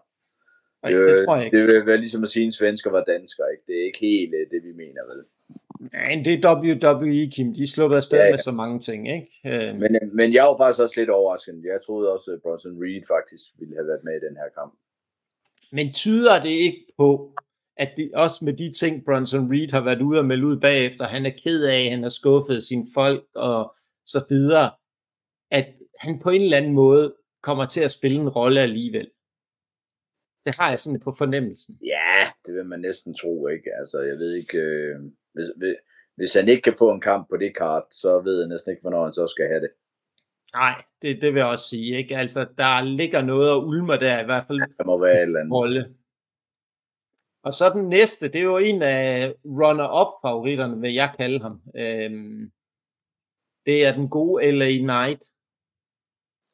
Nej, 0.82 0.92
det, 0.92 1.08
det 1.10 1.26
tror 1.26 1.36
jeg 1.36 1.44
ikke. 1.44 1.56
Det 1.56 1.66
vil 1.66 1.86
være 1.86 1.96
ligesom 1.96 2.22
at 2.22 2.30
sige, 2.30 2.42
at 2.42 2.46
en 2.46 2.52
svensker 2.52 2.90
var 2.90 3.04
dansker, 3.04 3.44
ikke? 3.52 3.64
Det 3.66 3.74
er 3.80 3.84
ikke 3.84 4.02
helt 4.10 4.34
øh, 4.34 4.44
det, 4.52 4.60
vi 4.68 4.72
mener, 4.82 5.02
vel? 5.10 5.20
Ja, 5.94 6.22
det 6.24 6.44
er 6.44 6.94
WWE, 6.94 7.30
Kim. 7.34 7.54
De 7.54 7.72
slutter 7.74 7.96
afsted 7.96 8.18
ja, 8.18 8.24
ja. 8.24 8.30
med 8.30 8.38
så 8.38 8.52
mange 8.52 8.80
ting, 8.80 9.00
ikke? 9.16 9.30
Øh. 9.46 9.74
Men, 9.82 9.92
men 10.12 10.34
jeg 10.34 10.44
var 10.44 10.56
faktisk 10.58 10.82
også 10.82 10.96
lidt 11.00 11.10
overrasket. 11.10 11.54
Jeg 11.64 11.80
troede 11.86 12.12
også, 12.14 12.30
at 12.32 12.42
Bronson 12.42 12.82
Reed 12.82 13.02
faktisk 13.14 13.44
ville 13.58 13.74
have 13.78 13.86
været 13.86 14.04
med 14.04 14.14
i 14.16 14.24
den 14.26 14.36
her 14.36 14.48
kamp. 14.58 14.72
Men 15.72 15.92
tyder 15.92 16.42
det 16.42 16.54
ikke 16.66 16.86
på, 16.98 17.32
at 17.82 17.90
det, 17.96 18.10
også 18.14 18.44
med 18.44 18.54
de 18.62 18.72
ting, 18.72 19.04
Bronson 19.04 19.52
Reed 19.52 19.70
har 19.70 19.84
været 19.84 20.02
ude 20.02 20.18
og 20.18 20.24
melde 20.24 20.46
ud 20.46 20.60
bagefter, 20.60 21.04
han 21.04 21.26
er 21.26 21.34
ked 21.44 21.64
af, 21.64 21.90
han 21.90 22.02
har 22.02 22.14
skuffet 22.20 22.62
sine 22.62 22.86
folk 22.94 23.24
og 23.34 23.74
så 24.06 24.20
videre, 24.28 24.70
at 25.50 25.66
han 25.98 26.18
på 26.24 26.30
en 26.30 26.42
eller 26.42 26.56
anden 26.56 26.74
måde 26.74 27.14
kommer 27.42 27.66
til 27.66 27.80
at 27.80 27.90
spille 27.90 28.20
en 28.20 28.28
rolle 28.28 28.60
alligevel. 28.60 29.10
Det 30.46 30.54
har 30.58 30.68
jeg 30.68 30.78
sådan 30.78 31.00
på 31.00 31.12
fornemmelsen. 31.18 31.78
Ja, 31.94 32.20
det 32.46 32.54
vil 32.54 32.66
man 32.66 32.80
næsten 32.80 33.14
tro, 33.14 33.46
ikke? 33.46 33.70
Altså, 33.80 33.98
jeg 34.00 34.16
ved 34.22 34.32
ikke... 34.40 34.58
Øh 34.58 34.96
hvis, 35.34 35.48
hvis 36.16 36.34
han 36.34 36.48
ikke 36.48 36.62
kan 36.62 36.74
få 36.78 36.90
en 36.92 37.00
kamp 37.00 37.28
på 37.28 37.36
det 37.36 37.56
kart, 37.56 37.82
så 37.90 38.20
ved 38.24 38.38
jeg 38.38 38.48
næsten 38.48 38.70
ikke, 38.70 38.80
hvornår 38.80 39.04
han 39.04 39.12
så 39.12 39.26
skal 39.26 39.46
have 39.48 39.60
det. 39.60 39.70
Nej, 40.54 40.82
det, 41.02 41.22
det 41.22 41.32
vil 41.32 41.40
jeg 41.40 41.48
også 41.48 41.68
sige. 41.68 41.96
Ikke? 41.96 42.16
Altså, 42.16 42.40
der 42.58 42.84
ligger 42.84 43.22
noget 43.22 43.50
og 43.50 43.66
ulmer 43.66 43.96
der 43.96 44.22
i 44.22 44.24
hvert 44.24 44.44
fald. 44.46 44.58
Der 44.78 44.84
må 44.84 45.00
være 45.00 45.16
et 45.16 45.22
eller 45.22 45.40
andet. 45.40 45.52
Rolle. 45.52 45.94
Og 47.42 47.52
så 47.52 47.70
den 47.74 47.88
næste, 47.88 48.28
det 48.28 48.38
er 48.38 48.50
jo 48.54 48.58
en 48.58 48.82
af 48.82 49.34
runner-up-favoritterne, 49.44 50.80
vil 50.80 50.94
jeg 50.94 51.14
kalde 51.18 51.40
ham. 51.40 51.60
Øhm, 51.76 52.50
det 53.66 53.86
er 53.86 53.92
den 53.92 54.08
gode 54.08 54.50
LA 54.50 54.70
Knight. 54.78 55.22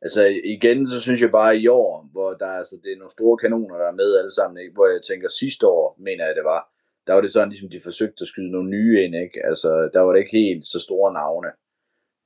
Altså 0.02 0.24
igen, 0.44 0.88
så 0.88 1.00
synes 1.00 1.20
jeg 1.22 1.30
bare 1.30 1.58
i 1.58 1.66
år, 1.68 2.08
hvor 2.12 2.34
der 2.34 2.46
altså, 2.46 2.76
det 2.84 2.92
er 2.92 2.98
nogle 2.98 3.12
store 3.12 3.38
kanoner, 3.38 3.76
der 3.76 3.88
er 3.88 4.00
med 4.00 4.18
alle 4.18 4.34
sammen, 4.34 4.58
ikke? 4.62 4.74
hvor 4.74 4.86
jeg 4.86 5.02
tænker 5.02 5.28
sidste 5.28 5.66
år, 5.66 5.96
mener 5.98 6.24
jeg 6.26 6.34
det 6.34 6.44
var, 6.44 6.62
der 7.06 7.14
var 7.14 7.20
det 7.20 7.32
sådan, 7.32 7.48
ligesom 7.48 7.70
de 7.70 7.80
forsøgte 7.84 8.22
at 8.22 8.28
skyde 8.28 8.50
nogle 8.50 8.70
nye 8.70 9.04
ind, 9.04 9.14
ikke? 9.14 9.46
Altså, 9.46 9.90
der 9.94 10.00
var 10.00 10.12
det 10.12 10.20
ikke 10.20 10.38
helt 10.42 10.66
så 10.66 10.78
store 10.80 11.12
navne. 11.12 11.50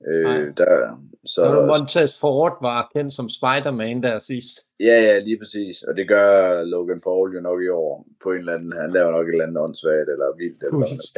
Øh, 0.09 0.57
der, 0.57 0.97
så, 1.26 1.45
Når 1.45 1.66
Montez 1.66 2.21
Ford 2.21 2.59
var 2.62 2.90
kendt 2.95 3.12
som 3.12 3.28
Spider-Man 3.28 4.02
der 4.02 4.19
sidst. 4.19 4.57
Ja, 4.80 4.97
ja, 5.07 5.19
lige 5.19 5.38
præcis. 5.38 5.83
Og 5.83 5.97
det 5.97 6.09
gør 6.09 6.62
Logan 6.62 7.00
Paul 7.00 7.35
jo 7.35 7.40
nok 7.40 7.62
i 7.62 7.69
år 7.69 8.07
på 8.23 8.33
en 8.33 8.38
eller 8.38 8.54
anden, 8.54 8.73
han 8.73 8.90
laver 8.92 9.11
nok 9.11 9.28
et 9.28 9.33
eller 9.33 9.45
andet 9.45 9.62
åndssvagt 9.62 10.09
eller 10.14 10.37
vildt. 10.37 10.62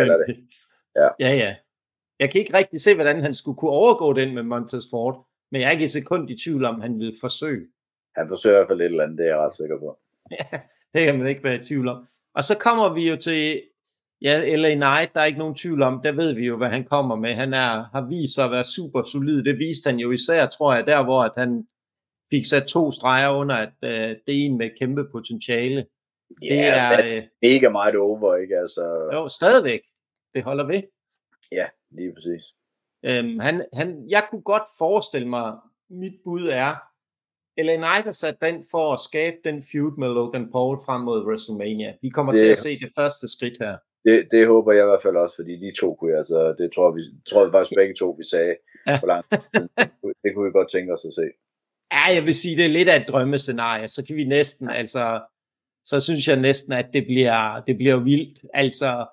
Eller 0.00 0.16
hvad 0.16 0.26
det. 0.26 0.36
Ja. 0.96 1.08
ja, 1.20 1.34
ja. 1.34 1.54
Jeg 2.20 2.30
kan 2.30 2.40
ikke 2.40 2.56
rigtig 2.56 2.80
se, 2.80 2.94
hvordan 2.94 3.20
han 3.22 3.34
skulle 3.34 3.58
kunne 3.58 3.70
overgå 3.70 4.12
den 4.12 4.34
med 4.34 4.42
Montez 4.42 4.84
Ford, 4.90 5.26
men 5.52 5.60
jeg 5.60 5.66
er 5.66 5.70
ikke 5.70 5.84
et 5.84 5.90
sekund 5.90 6.30
i 6.30 6.36
tvivl 6.44 6.64
om, 6.64 6.80
han 6.80 6.98
ville 6.98 7.14
forsøge. 7.20 7.66
Han 8.16 8.28
forsøger 8.28 8.56
i 8.56 8.58
hvert 8.58 8.68
fald 8.68 8.80
et 8.80 8.84
eller 8.84 9.04
andet, 9.04 9.18
det 9.18 9.24
er 9.24 9.30
jeg 9.30 9.38
ret 9.38 9.56
sikker 9.56 9.78
på. 9.78 9.98
Ja, 10.38 10.58
det 10.94 11.06
kan 11.06 11.18
man 11.18 11.28
ikke 11.28 11.44
være 11.44 11.54
i 11.54 11.64
tvivl 11.64 11.88
om. 11.88 12.06
Og 12.34 12.44
så 12.44 12.58
kommer 12.58 12.94
vi 12.94 13.10
jo 13.10 13.16
til, 13.16 13.62
ja, 14.22 14.56
LA 14.56 14.74
Knight, 14.74 15.14
der 15.14 15.20
er 15.20 15.24
ikke 15.24 15.38
nogen 15.38 15.54
tvivl 15.54 15.82
om, 15.82 16.00
der 16.04 16.12
ved 16.12 16.34
vi 16.34 16.46
jo, 16.46 16.56
hvad 16.56 16.68
han 16.68 16.84
kommer 16.84 17.16
med. 17.16 17.34
Han 17.34 17.54
er, 17.54 17.84
har 17.92 18.06
vist 18.08 18.34
sig 18.34 18.44
at 18.44 18.50
være 18.50 18.64
super 18.64 19.02
solid. 19.02 19.44
Det 19.44 19.58
viste 19.58 19.90
han 19.90 19.98
jo 19.98 20.10
især, 20.10 20.46
tror 20.46 20.74
jeg, 20.74 20.86
der 20.86 21.04
hvor 21.04 21.22
at 21.22 21.32
han 21.36 21.66
fik 22.30 22.46
sat 22.46 22.66
to 22.66 22.92
streger 22.92 23.28
under, 23.28 23.56
at 23.56 23.72
uh, 23.82 23.88
det 23.88 24.28
er 24.28 24.46
en 24.46 24.58
med 24.58 24.70
kæmpe 24.78 25.04
potentiale. 25.12 25.86
Ja, 26.42 26.48
det 26.48 26.60
er 26.60 26.72
altså, 26.72 27.28
mega 27.42 27.68
meget 27.68 27.96
over, 27.96 28.36
ikke? 28.36 28.58
Altså... 28.58 29.10
Jo, 29.12 29.28
stadigvæk. 29.28 29.80
Det 30.34 30.42
holder 30.42 30.66
ved. 30.66 30.82
Ja, 31.52 31.66
lige 31.90 32.14
præcis. 32.14 32.42
Øhm, 33.06 33.38
han, 33.38 33.64
han, 33.72 34.04
jeg 34.08 34.26
kunne 34.30 34.42
godt 34.42 34.68
forestille 34.78 35.28
mig, 35.28 35.54
mit 35.90 36.14
bud 36.24 36.48
er, 36.48 36.74
LA 37.58 37.76
Knight 37.76 38.04
har 38.04 38.12
sat 38.12 38.36
den 38.40 38.64
for 38.70 38.92
at 38.92 39.00
skabe 39.00 39.36
den 39.44 39.62
feud 39.72 39.96
med 39.98 40.08
Logan 40.08 40.50
Paul 40.52 40.78
frem 40.86 41.00
mod 41.00 41.26
WrestleMania. 41.26 41.94
Vi 42.02 42.08
kommer 42.08 42.32
det, 42.32 42.40
til 42.40 42.46
at 42.46 42.58
se 42.58 42.78
det 42.78 42.92
første 42.96 43.28
skridt 43.28 43.58
her. 43.60 43.76
Det, 44.04 44.28
det 44.30 44.47
håber 44.47 44.73
jeg 44.73 44.85
i 44.85 44.90
hvert 44.90 45.02
fald 45.02 45.16
også, 45.16 45.37
fordi 45.37 45.52
de 45.56 45.73
to 45.80 45.94
kunne 45.94 46.16
altså, 46.18 46.54
det 46.59 46.73
tror 46.75 46.90
vi, 46.90 47.02
tror 47.30 47.44
vi 47.44 47.50
faktisk 47.50 47.76
begge 47.76 47.94
to, 47.94 48.11
vi 48.18 48.25
sagde, 48.30 48.56
ja. 48.87 48.99
hvor 48.99 49.09
langt. 49.09 49.26
det 50.23 50.35
kunne 50.35 50.47
vi 50.47 50.52
godt 50.52 50.71
tænke 50.71 50.92
os 50.92 51.04
at 51.04 51.14
se. 51.14 51.26
Ja, 51.92 52.04
jeg 52.14 52.23
vil 52.25 52.35
sige, 52.35 52.56
det 52.56 52.64
er 52.64 52.68
lidt 52.78 52.88
af 52.88 52.97
et 53.00 53.09
drømmescenarie, 53.09 53.88
så 53.88 54.04
kan 54.06 54.16
vi 54.16 54.25
næsten, 54.25 54.71
altså, 54.71 55.21
så 55.85 56.00
synes 56.00 56.28
jeg 56.28 56.37
næsten, 56.37 56.73
at 56.73 56.87
det 56.92 57.04
bliver, 57.04 57.62
det 57.66 57.76
bliver 57.76 58.00
vildt. 58.00 58.38
Altså, 58.54 59.06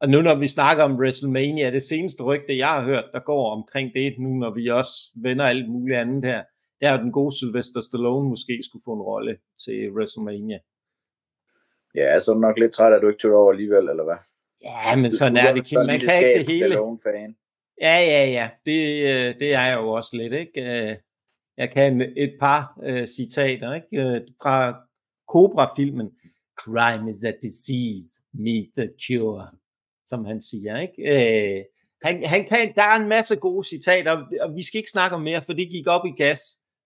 Og 0.00 0.08
nu 0.08 0.22
når 0.22 0.34
vi 0.38 0.48
snakker 0.48 0.84
om 0.84 0.96
WrestleMania, 0.96 1.70
det 1.70 1.82
seneste 1.82 2.22
rygte, 2.22 2.56
jeg 2.56 2.68
har 2.68 2.84
hørt, 2.84 3.04
der 3.12 3.20
går 3.20 3.50
omkring 3.50 3.94
det, 3.94 4.14
nu 4.18 4.28
når 4.28 4.54
vi 4.54 4.68
også 4.68 4.92
vender 5.22 5.44
alt 5.44 5.68
muligt 5.70 5.98
andet 5.98 6.24
her, 6.24 6.42
det 6.80 6.88
er 6.88 6.92
jo 6.92 6.98
den 6.98 7.12
gode 7.12 7.36
Sylvester 7.38 7.80
Stallone 7.80 8.28
måske 8.28 8.60
skulle 8.62 8.82
få 8.84 8.92
en 8.92 9.02
rolle 9.02 9.38
til 9.64 9.90
WrestleMania. 9.92 10.58
Ja, 11.94 12.18
så 12.18 12.30
er 12.30 12.34
du 12.34 12.40
nok 12.40 12.58
lidt 12.58 12.72
træt, 12.72 12.92
at 12.92 13.02
du 13.02 13.08
ikke 13.08 13.20
tog 13.20 13.34
over 13.34 13.52
alligevel, 13.52 13.88
eller 13.88 14.04
hvad? 14.04 14.16
Ja, 14.64 14.96
men 14.96 15.10
sådan 15.10 15.36
er 15.36 15.52
det. 15.54 15.72
Man 15.88 16.00
kan 16.00 16.18
ikke 16.18 16.38
det 16.38 16.48
hele. 16.48 16.78
Fan. 17.02 17.36
Ja, 17.80 17.98
ja, 17.98 18.24
ja. 18.30 18.48
Det, 18.66 19.02
øh, 19.02 19.34
det 19.40 19.54
er 19.54 19.66
jeg 19.66 19.76
jo 19.80 19.90
også 19.90 20.16
lidt, 20.16 20.32
ikke? 20.32 20.90
Øh, 20.90 20.96
jeg 21.56 21.70
kan 21.70 22.00
et 22.16 22.36
par 22.40 22.78
uh, 22.86 23.04
citater, 23.04 23.74
ikke? 23.74 24.22
Fra 24.42 24.74
Cobra-filmen. 25.28 26.10
Crime 26.60 27.10
is 27.10 27.24
a 27.24 27.32
disease, 27.42 28.22
meet 28.32 28.68
the 28.76 28.88
cure, 29.06 29.46
som 30.06 30.24
han 30.24 30.40
siger, 30.40 30.80
ikke? 30.80 30.98
Uh, 31.12 31.64
han, 32.02 32.24
han 32.24 32.48
kan, 32.48 32.72
der 32.74 32.82
er 32.82 32.96
en 32.96 33.08
masse 33.08 33.36
gode 33.36 33.68
citater, 33.68 34.12
og 34.40 34.56
vi 34.56 34.62
skal 34.66 34.78
ikke 34.78 34.90
snakke 34.90 35.16
om 35.16 35.22
mere, 35.22 35.42
for 35.42 35.52
det 35.52 35.70
gik 35.70 35.86
op 35.86 36.06
i 36.06 36.22
gas, 36.22 36.40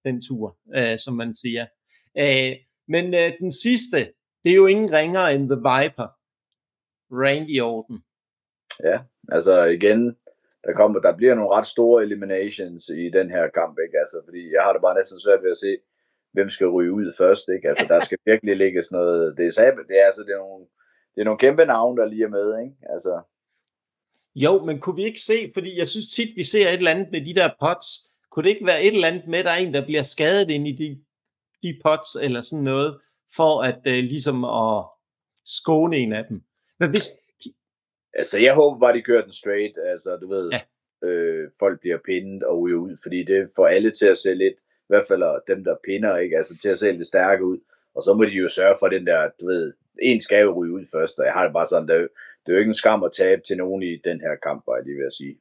den 0.05 0.23
tur, 0.23 0.57
uh, 0.79 0.97
som 1.05 1.15
man 1.15 1.35
siger. 1.35 1.67
Uh, 2.21 2.57
men 2.89 3.05
uh, 3.05 3.31
den 3.41 3.53
sidste, 3.53 4.13
det 4.45 4.53
er 4.53 4.57
jo 4.57 4.67
ingen 4.67 4.93
ringer 4.93 5.21
end 5.21 5.49
The 5.49 5.57
Viper. 5.57 6.20
Randy 7.13 7.61
Orton. 7.61 7.99
Ja, 8.85 8.99
altså 9.37 9.65
igen, 9.65 10.17
der, 10.65 10.73
kommer, 10.77 11.01
der 11.01 11.17
bliver 11.17 11.35
nogle 11.35 11.55
ret 11.57 11.67
store 11.67 12.03
eliminations 12.03 12.89
i 12.89 13.11
den 13.19 13.31
her 13.31 13.49
kamp, 13.59 13.79
ikke? 13.87 13.99
Altså, 14.03 14.23
fordi 14.27 14.43
jeg 14.55 14.63
har 14.63 14.73
det 14.73 14.83
bare 14.83 14.99
næsten 14.99 15.21
svært 15.21 15.43
ved 15.43 15.51
at 15.51 15.63
se, 15.67 15.73
hvem 16.33 16.51
skal 16.51 16.69
ryge 16.69 16.93
ud 16.93 17.13
først, 17.19 17.45
ikke? 17.55 17.69
Altså, 17.69 17.85
der 17.89 18.01
skal 18.01 18.19
virkelig 18.27 18.57
ligge 18.57 18.83
sådan 18.83 18.99
noget, 18.99 19.37
det 19.37 19.45
er, 19.47 19.75
det 19.91 19.97
er, 20.01 20.07
altså, 20.07 20.23
det 20.27 20.33
er 20.35 20.43
nogle, 20.47 20.67
det 21.15 21.21
er 21.21 21.25
nogle 21.25 21.45
kæmpe 21.45 21.65
navne, 21.65 21.97
der 22.01 22.07
lige 22.09 22.25
er 22.25 22.35
med, 22.39 22.49
ikke? 22.63 22.77
Altså. 22.95 23.15
Jo, 24.35 24.65
men 24.65 24.81
kunne 24.81 24.97
vi 24.97 25.05
ikke 25.05 25.21
se, 25.21 25.39
fordi 25.55 25.79
jeg 25.79 25.89
synes 25.89 26.09
tit, 26.17 26.37
vi 26.37 26.45
ser 26.45 26.69
et 26.69 26.75
eller 26.75 26.91
andet 26.91 27.09
med 27.13 27.25
de 27.25 27.35
der 27.35 27.49
pots, 27.61 27.89
kunne 28.31 28.45
det 28.45 28.51
ikke 28.51 28.67
være 28.67 28.83
et 28.83 28.95
eller 28.95 29.09
andet 29.09 29.29
med, 29.29 29.45
der 29.45 29.51
er 29.51 29.57
en, 29.57 29.75
der 29.75 29.85
bliver 29.85 30.03
skadet 30.03 30.51
ind 30.51 30.69
i 30.69 30.73
de, 30.73 31.05
de 31.63 31.81
pots, 31.85 32.17
eller 32.23 32.41
sådan 32.41 32.65
noget, 32.65 33.01
for 33.37 33.63
at 33.63 33.81
uh, 33.87 33.93
ligesom 34.13 34.45
at 34.45 34.85
skåne 35.45 35.97
en 35.97 36.13
af 36.13 36.25
dem? 36.25 36.43
Men 36.81 36.91
hvis... 36.91 37.07
Altså, 38.15 38.41
jeg 38.41 38.55
håber 38.55 38.81
bare, 38.81 38.97
de 38.97 39.03
kører 39.03 39.23
den 39.23 39.33
straight. 39.33 39.79
Altså, 39.93 40.17
du 40.17 40.29
ved, 40.29 40.51
ja. 40.53 40.61
øh, 41.09 41.51
folk 41.59 41.81
bliver 41.81 41.99
pindet 42.07 42.43
og 42.43 42.61
ryger 42.61 42.79
ud, 42.79 42.97
fordi 43.03 43.25
det 43.25 43.51
får 43.57 43.67
alle 43.67 43.91
til 43.91 44.07
at 44.07 44.19
se 44.19 44.35
lidt, 44.35 44.55
i 44.55 44.89
hvert 44.89 45.09
fald 45.09 45.55
dem, 45.55 45.65
der 45.65 45.77
pinder, 45.85 46.17
ikke? 46.17 46.37
Altså, 46.37 46.57
til 46.63 46.69
at 46.69 46.79
se 46.79 46.93
lidt 46.93 47.07
stærke 47.07 47.45
ud. 47.45 47.59
Og 47.95 48.03
så 48.03 48.15
må 48.15 48.25
de 48.25 48.31
jo 48.31 48.49
sørge 48.49 48.77
for 48.81 48.89
den 48.89 49.07
der, 49.07 49.31
du 49.41 49.47
ved, 49.47 49.73
en 50.03 50.21
skal 50.21 50.43
jo 50.43 50.53
ryge 50.53 50.73
ud 50.73 50.85
først, 50.95 51.19
og 51.19 51.25
jeg 51.27 51.33
har 51.33 51.45
det 51.45 51.53
bare 51.53 51.67
sådan, 51.67 51.89
det 51.89 51.97
er, 51.97 52.01
det 52.43 52.49
er 52.49 52.53
jo 52.53 52.59
ikke 52.59 52.69
en 52.69 52.75
skam 52.75 53.03
at 53.03 53.13
tabe 53.13 53.43
til 53.47 53.57
nogen 53.57 53.83
i 53.83 53.97
den 53.97 54.21
her 54.21 54.37
kamp, 54.43 54.67
var 54.67 54.77
jeg 54.77 54.85
lige 54.85 54.99
ved 54.99 55.07
at 55.07 55.13
sige. 55.13 55.41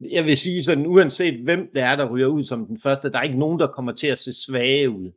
Jeg 0.00 0.24
vil 0.24 0.36
sige 0.36 0.64
sådan, 0.64 0.86
uanset 0.86 1.44
hvem 1.44 1.70
det 1.74 1.82
er, 1.82 1.96
der 1.96 2.10
ryger 2.12 2.26
ud 2.26 2.44
som 2.44 2.66
den 2.66 2.78
første, 2.78 3.12
der 3.12 3.18
er 3.18 3.22
ikke 3.22 3.38
nogen, 3.38 3.60
der 3.60 3.66
kommer 3.66 3.92
til 3.92 4.06
at 4.06 4.18
se 4.18 4.32
svage 4.46 4.90
ud. 4.90 5.12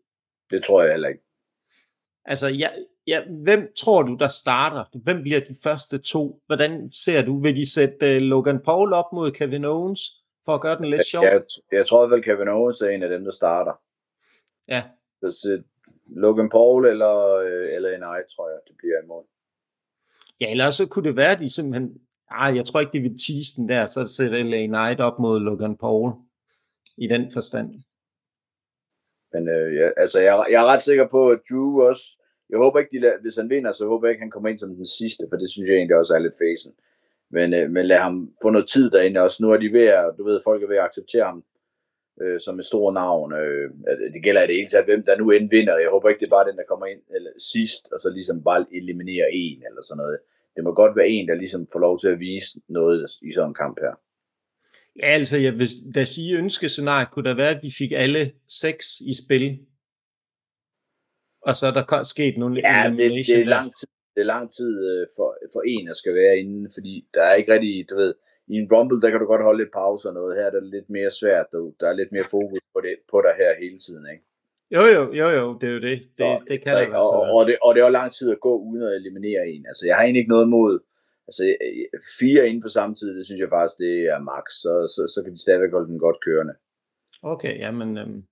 Det 0.51 0.63
tror 0.63 0.83
jeg 0.83 0.91
heller 0.91 1.09
ikke. 1.09 1.23
Altså, 2.25 2.47
jeg, 2.47 2.85
ja, 3.09 3.19
hvem 3.43 3.71
tror 3.77 4.03
du, 4.03 4.15
der 4.15 4.27
starter? 4.27 4.99
Hvem 5.03 5.21
bliver 5.21 5.39
de 5.39 5.55
første 5.63 5.97
to? 5.97 6.41
Hvordan 6.45 6.91
ser 6.91 7.21
du? 7.21 7.41
Vil 7.41 7.55
de 7.55 7.73
sætte 7.73 8.15
uh, 8.15 8.21
Logan 8.21 8.59
Paul 8.59 8.93
op 8.93 9.13
mod 9.13 9.31
Kevin 9.31 9.65
Owens, 9.65 10.01
for 10.45 10.55
at 10.55 10.61
gøre 10.61 10.77
den 10.77 10.85
lidt 10.85 11.05
sjov? 11.05 11.23
Jeg, 11.23 11.41
jeg 11.71 11.87
tror 11.87 12.15
at 12.15 12.23
Kevin 12.23 12.47
Owens 12.47 12.81
er 12.81 12.89
en 12.89 13.03
af 13.03 13.09
dem, 13.09 13.23
der 13.23 13.31
starter. 13.31 13.73
Ja. 14.67 14.83
Så 15.21 15.61
Logan 16.05 16.49
Paul 16.49 16.85
eller, 16.85 17.35
øh, 17.35 17.75
eller 17.75 17.89
en 17.89 18.01
tror 18.35 18.49
jeg, 18.49 18.59
det 18.67 18.75
bliver 18.77 19.03
imod. 19.03 19.23
Ja, 20.41 20.51
ellers 20.51 20.75
så 20.75 20.85
kunne 20.87 21.07
det 21.07 21.15
være, 21.15 21.31
at 21.31 21.39
de 21.39 21.53
simpelthen... 21.53 22.01
Ej, 22.31 22.55
jeg 22.55 22.65
tror 22.65 22.79
ikke, 22.79 22.91
de 22.91 22.99
vil 22.99 23.17
tease 23.27 23.55
den 23.57 23.69
der, 23.69 23.85
så 23.85 24.05
sætter 24.05 24.43
LA 24.43 24.65
Knight 24.65 25.01
op 25.01 25.19
mod 25.19 25.39
Logan 25.39 25.77
Paul 25.77 26.11
i 26.97 27.07
den 27.07 27.31
forstand. 27.33 27.69
Men 29.33 29.49
øh, 29.49 29.75
ja, 29.75 29.89
altså, 29.97 30.19
jeg, 30.19 30.45
jeg 30.51 30.61
er 30.63 30.65
ret 30.65 30.81
sikker 30.81 31.07
på, 31.07 31.29
at 31.29 31.39
Drew 31.49 31.81
også 31.81 32.18
jeg 32.49 32.57
håber 32.57 32.79
ikke, 32.79 32.91
de 32.91 32.99
lader, 32.99 33.21
hvis 33.21 33.35
han 33.35 33.49
vinder, 33.49 33.71
så 33.71 33.87
håber 33.87 34.07
jeg 34.07 34.11
ikke, 34.11 34.21
han 34.21 34.31
kommer 34.31 34.49
ind 34.49 34.59
som 34.59 34.75
den 34.75 34.85
sidste, 34.85 35.23
for 35.29 35.37
det 35.37 35.49
synes 35.49 35.69
jeg 35.69 35.75
egentlig 35.75 35.97
også 35.97 36.13
er 36.13 36.19
lidt 36.19 36.39
fæsen. 36.43 36.73
Men, 37.31 37.53
øh, 37.53 37.71
men 37.71 37.85
lad 37.85 37.97
ham 37.97 38.33
få 38.43 38.49
noget 38.49 38.67
tid 38.67 38.89
derinde 38.89 39.21
også. 39.21 39.43
Nu 39.43 39.51
er 39.51 39.57
de 39.57 39.73
ved 39.73 39.87
at, 39.99 40.13
du 40.17 40.23
ved, 40.23 40.39
folk 40.43 40.63
er 40.63 40.67
ved 40.67 40.77
at 40.77 40.83
acceptere 40.83 41.25
ham 41.25 41.43
øh, 42.21 42.39
som 42.41 42.59
et 42.59 42.65
stort 42.65 42.93
navn. 42.93 43.33
Øh, 43.33 43.69
det 44.13 44.23
gælder 44.23 44.43
i 44.43 44.47
det 44.47 44.55
hele 44.55 44.69
taget, 44.69 44.85
hvem 44.85 45.03
der 45.05 45.17
nu 45.17 45.31
end 45.31 45.49
vinder. 45.49 45.77
Jeg 45.77 45.89
håber 45.89 46.09
ikke, 46.09 46.19
det 46.19 46.25
er 46.25 46.37
bare 46.37 46.49
den, 46.49 46.57
der 46.57 46.69
kommer 46.71 46.85
ind 46.85 47.01
eller, 47.15 47.31
sidst, 47.53 47.83
og 47.93 47.99
så 47.99 48.09
ligesom 48.09 48.43
bare 48.43 48.65
eliminerer 48.79 49.29
en 49.33 49.63
eller 49.67 49.81
sådan 49.87 49.97
noget. 50.03 50.17
Det 50.55 50.63
må 50.63 50.73
godt 50.73 50.97
være 50.97 51.09
en, 51.09 51.27
der 51.27 51.35
ligesom 51.35 51.67
får 51.73 51.79
lov 51.79 51.99
til 51.99 52.07
at 52.07 52.19
vise 52.19 52.59
noget 52.67 53.11
i 53.21 53.31
sådan 53.31 53.49
en 53.49 53.53
kamp 53.53 53.77
her. 53.79 53.93
Ja, 54.99 55.07
altså, 55.19 55.37
jeg, 55.37 55.51
hvis 55.51 55.73
da 55.95 56.05
sige 56.05 56.37
ønskescenarie, 56.37 57.07
kunne 57.11 57.29
der 57.29 57.35
være, 57.35 57.55
at 57.55 57.63
vi 57.63 57.71
fik 57.77 57.91
alle 57.95 58.31
seks 58.47 58.85
i 58.99 59.13
spil 59.23 59.59
og 61.49 61.55
så 61.59 61.65
er 61.67 61.73
der 61.77 62.03
sket 62.13 62.35
nogle 62.37 62.55
ja, 62.67 62.79
det, 62.89 62.97
det, 62.97 63.41
er 63.41 63.51
lang 63.57 63.69
tid, 63.79 63.87
det 64.15 64.21
er 64.25 64.31
lang 64.35 64.45
tid 64.57 64.71
øh, 64.89 65.03
for, 65.15 65.29
for 65.53 65.61
en, 65.73 65.87
der 65.89 65.95
skal 66.01 66.13
være 66.21 66.37
inde, 66.41 66.69
fordi 66.75 66.93
der 67.13 67.23
er 67.29 67.33
ikke 67.39 67.53
rigtig, 67.53 67.89
du 67.89 67.95
ved, 67.95 68.13
i 68.51 68.55
en 68.61 68.71
Rumble, 68.73 69.01
der 69.01 69.09
kan 69.09 69.19
du 69.19 69.25
godt 69.25 69.47
holde 69.47 69.61
lidt 69.61 69.73
pause 69.81 70.07
og 70.09 70.13
noget. 70.13 70.37
Her 70.37 70.45
er 70.45 70.53
det 70.55 70.63
lidt 70.75 70.89
mere 70.97 71.11
svært, 71.21 71.47
du. 71.53 71.73
der 71.79 71.87
er 71.89 71.99
lidt 71.99 72.11
mere 72.15 72.27
fokus 72.35 72.59
på, 72.73 72.79
det, 72.85 72.95
på 73.11 73.17
dig 73.25 73.33
her 73.41 73.51
hele 73.63 73.79
tiden, 73.85 74.05
ikke? 74.13 74.23
Jo, 74.75 74.83
jo, 74.95 75.03
jo, 75.19 75.27
jo, 75.39 75.45
det 75.59 75.67
er 75.69 75.73
jo 75.77 75.81
det. 75.89 75.97
Det, 76.17 76.25
og, 76.25 76.41
det 76.49 76.57
kan 76.63 76.75
der 76.75 76.95
og, 76.95 77.09
og, 77.17 77.21
og, 77.35 77.41
det, 77.47 77.55
og 77.65 77.69
det 77.73 77.81
er 77.81 77.85
jo 77.85 77.99
lang 78.01 78.11
tid 78.17 78.27
at 78.31 78.39
gå 78.47 78.53
uden 78.67 78.83
at 78.83 78.95
eliminere 79.01 79.43
en. 79.53 79.63
Altså, 79.69 79.83
jeg 79.87 79.95
har 79.95 80.03
egentlig 80.03 80.19
ikke 80.19 80.35
noget 80.37 80.49
mod, 80.49 80.79
altså 81.27 81.43
fire 82.19 82.47
inde 82.49 82.61
på 82.61 82.69
samme 82.77 82.95
tid, 82.95 83.17
det 83.17 83.25
synes 83.25 83.41
jeg 83.41 83.49
faktisk, 83.49 83.77
det 83.85 83.95
er 84.13 84.19
max, 84.31 84.45
så, 84.63 84.73
så, 84.95 85.01
så 85.13 85.19
kan 85.23 85.33
de 85.33 85.41
stadigvæk 85.41 85.71
holde 85.71 85.91
den 85.91 85.99
godt 85.99 86.19
kørende. 86.25 86.53
Okay, 87.33 87.59
jamen, 87.59 87.97
øhm, 87.97 88.23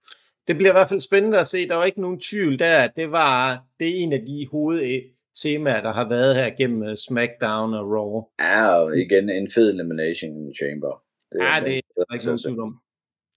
det 0.48 0.56
bliver 0.58 0.72
i 0.72 0.78
hvert 0.78 0.90
fald 0.90 1.00
spændende 1.00 1.40
at 1.40 1.48
se. 1.48 1.68
Der 1.68 1.76
var 1.76 1.86
ikke 1.86 2.02
nogen 2.02 2.20
tvivl 2.20 2.60
der. 2.60 2.88
Det 2.88 3.12
var 3.12 3.64
det 3.80 3.88
er 3.88 4.04
en 4.04 4.14
af 4.14 4.22
de 4.22 4.48
hovedtemaer, 4.52 5.82
der 5.82 5.94
har 5.94 6.10
været 6.10 6.36
her 6.36 6.50
gennem 6.50 6.84
øh, 6.84 6.96
SmackDown 6.96 7.74
og 7.74 7.86
Raw. 7.92 8.24
Ja, 8.40 8.80
og 8.80 8.98
igen 8.98 9.30
en 9.30 9.52
fed 9.56 9.70
Elimination 9.70 10.54
Chamber. 10.60 11.04
Det 11.32 11.38
ja, 11.42 11.60
det 11.66 11.72
er 11.78 12.14
ikke 12.14 12.26
nogen 12.26 12.40
tvivl 12.40 12.60
om. 12.60 12.80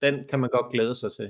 Den 0.01 0.15
kan 0.29 0.39
man 0.39 0.49
godt 0.49 0.71
glæde 0.71 0.95
sig 0.95 1.11
til. 1.11 1.29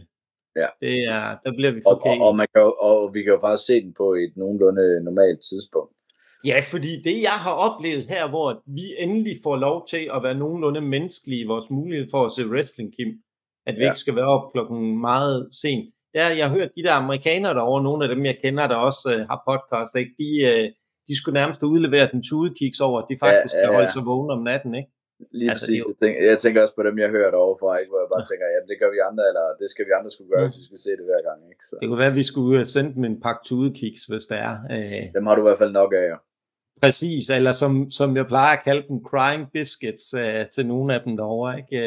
Ja. 0.55 0.67
Det 0.81 1.03
er, 1.03 1.37
der 1.45 1.51
bliver 1.57 1.71
vi 1.71 1.81
for 1.83 1.89
og, 1.89 2.01
og, 2.05 2.27
og, 2.27 2.35
man 2.35 2.47
kan, 2.55 2.73
og 2.79 3.13
vi 3.13 3.23
kan 3.23 3.33
jo 3.33 3.39
faktisk 3.39 3.67
se 3.67 3.81
den 3.81 3.93
på 3.93 4.13
et 4.13 4.33
nogenlunde 4.35 5.03
normalt 5.03 5.39
tidspunkt. 5.49 5.93
Ja, 6.45 6.59
fordi 6.71 7.01
det 7.01 7.21
jeg 7.21 7.37
har 7.45 7.53
oplevet 7.53 8.05
her, 8.07 8.29
hvor 8.29 8.63
vi 8.65 8.95
endelig 8.99 9.35
får 9.43 9.55
lov 9.55 9.87
til 9.87 10.09
at 10.15 10.23
være 10.23 10.35
nogenlunde 10.35 10.81
menneskelige 10.81 11.41
i 11.41 11.47
vores 11.47 11.69
mulighed 11.69 12.07
for 12.11 12.25
at 12.25 12.31
se 12.31 12.47
wrestling, 12.47 12.93
Kim, 12.95 13.21
at 13.67 13.75
vi 13.75 13.81
ja. 13.81 13.89
ikke 13.89 13.99
skal 13.99 14.15
være 14.15 14.25
op 14.35 14.51
klokken 14.53 15.01
meget 15.01 15.49
sent. 15.61 15.85
Der, 16.13 16.29
jeg 16.39 16.45
har 16.47 16.55
hørt 16.57 16.71
de 16.77 16.83
der 16.83 16.93
amerikanere 16.93 17.53
derovre, 17.53 17.83
nogle 17.83 18.01
af 18.05 18.09
dem 18.15 18.25
jeg 18.25 18.37
kender, 18.43 18.67
der 18.67 18.75
også 18.75 19.05
uh, 19.15 19.21
har 19.29 19.39
podcast, 19.49 19.93
ikke? 20.01 20.13
De, 20.21 20.29
uh, 20.49 20.65
de 21.07 21.13
skulle 21.17 21.37
nærmest 21.41 21.63
udlevere 21.63 22.09
den 22.13 22.21
tudekiks 22.29 22.79
over, 22.87 22.97
at 23.01 23.07
de 23.11 23.15
faktisk 23.25 23.53
ja, 23.53 23.57
ja, 23.57 23.61
ja. 23.61 23.67
kan 23.67 23.75
holde 23.77 23.91
sig 23.95 24.03
vågne 24.11 24.33
om 24.37 24.43
natten, 24.51 24.73
ikke? 24.81 24.91
Lige 25.39 25.49
altså, 25.49 25.63
præcis. 25.63 25.83
Jeg 25.89 25.97
tænker, 26.03 26.19
jeg 26.31 26.37
tænker 26.43 26.59
også 26.63 26.75
på 26.79 26.83
dem, 26.87 26.95
jeg 27.03 27.09
hører 27.15 27.31
derovre 27.35 27.57
fra, 27.61 27.71
ikke? 27.79 27.89
hvor 27.91 28.01
jeg 28.03 28.09
bare 28.15 28.25
tænker, 28.31 28.45
jamen 28.53 28.69
det 28.71 28.77
gør 28.81 28.89
vi 28.95 28.99
andre, 29.09 29.23
eller 29.31 29.45
det 29.61 29.67
skal 29.73 29.85
vi 29.87 29.91
andre 29.99 30.11
skulle 30.13 30.31
gøre, 30.33 30.43
ja. 30.43 30.47
hvis 30.49 30.61
vi 30.61 30.65
skal 30.69 30.81
se 30.85 30.91
det 30.99 31.05
hver 31.09 31.21
gang. 31.29 31.39
Ikke? 31.51 31.63
Så. 31.69 31.75
Det 31.81 31.87
kunne 31.87 32.03
være, 32.03 32.13
at 32.15 32.19
vi 32.21 32.27
skulle 32.31 32.57
sende 32.75 32.91
dem 32.95 33.03
en 33.11 33.17
pakke 33.25 33.41
tudekiks, 33.49 34.01
hvis 34.11 34.25
det 34.31 34.37
er. 34.49 34.55
Uh, 34.75 35.03
dem 35.17 35.25
har 35.27 35.33
du 35.35 35.41
i 35.43 35.47
hvert 35.47 35.61
fald 35.63 35.73
nok 35.81 35.91
af, 36.01 36.05
ja. 36.13 36.19
Præcis, 36.83 37.23
eller 37.37 37.53
som, 37.61 37.71
som 37.99 38.09
jeg 38.19 38.25
plejer 38.33 38.53
at 38.57 38.63
kalde 38.67 38.83
dem, 38.89 38.97
crying 39.09 39.43
biscuits 39.55 40.05
uh, 40.21 40.43
til 40.55 40.63
nogle 40.71 40.87
af 40.95 40.99
dem 41.05 41.13
derovre. 41.21 41.51
Ikke? 41.61 41.79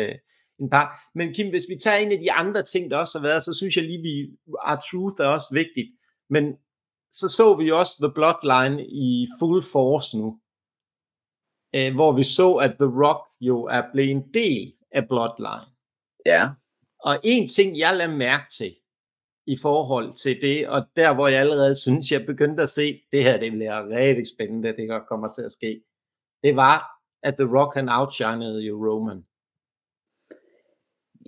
En 0.61 0.71
par. 0.71 1.11
Men 1.15 1.35
Kim, 1.35 1.51
hvis 1.51 1.67
vi 1.69 1.77
tager 1.85 1.97
en 1.97 2.13
af 2.13 2.19
de 2.19 2.33
andre 2.33 2.63
ting, 2.63 2.91
der 2.91 2.97
også 2.97 3.19
har 3.19 3.27
været, 3.27 3.43
så 3.43 3.55
synes 3.55 3.77
jeg 3.77 3.85
lige, 3.85 4.03
vi 4.03 4.15
our 4.71 4.81
truth 4.91 5.21
er 5.21 5.27
også 5.27 5.51
vigtigt. 5.53 5.89
Men 6.31 6.45
så 7.13 7.29
så 7.29 7.57
vi 7.57 7.71
også 7.71 7.93
The 8.03 8.13
Bloodline 8.15 8.87
i 8.87 9.27
full 9.41 9.63
force 9.73 10.19
nu. 10.19 10.39
Øh, 11.77 11.95
hvor 11.95 12.13
vi 12.13 12.23
så, 12.23 12.55
at 12.55 12.71
The 12.81 12.91
Rock 13.05 13.23
jo 13.41 13.65
er 13.65 13.83
blevet 13.93 14.11
en 14.11 14.35
del 14.35 14.73
af 14.93 15.09
Bloodline. 15.09 15.67
Ja. 16.27 16.49
Og 17.01 17.21
en 17.25 17.49
ting, 17.49 17.79
jeg 17.79 17.97
lader 17.97 18.17
mærke 18.17 18.45
til, 18.59 18.75
i 19.47 19.57
forhold 19.63 20.13
til 20.13 20.41
det, 20.43 20.69
og 20.69 20.87
der 20.97 21.15
hvor 21.15 21.29
jeg 21.29 21.41
allerede 21.41 21.75
synes, 21.75 22.13
jeg 22.13 22.27
begyndte 22.27 22.63
at 22.63 22.69
se, 22.69 23.01
det 23.13 23.23
her 23.23 23.41
det 23.41 23.53
bliver 23.53 23.89
rigtig 23.89 24.27
spændende, 24.35 24.77
det 24.77 25.03
kommer 25.09 25.33
til 25.33 25.43
at 25.43 25.53
ske, 25.53 25.81
det 26.43 26.57
var, 26.57 26.95
at 27.23 27.35
The 27.35 27.49
Rock 27.59 27.75
han 27.75 27.89
outshinede 27.89 28.63
jo 28.63 28.75
Roman. 28.87 29.25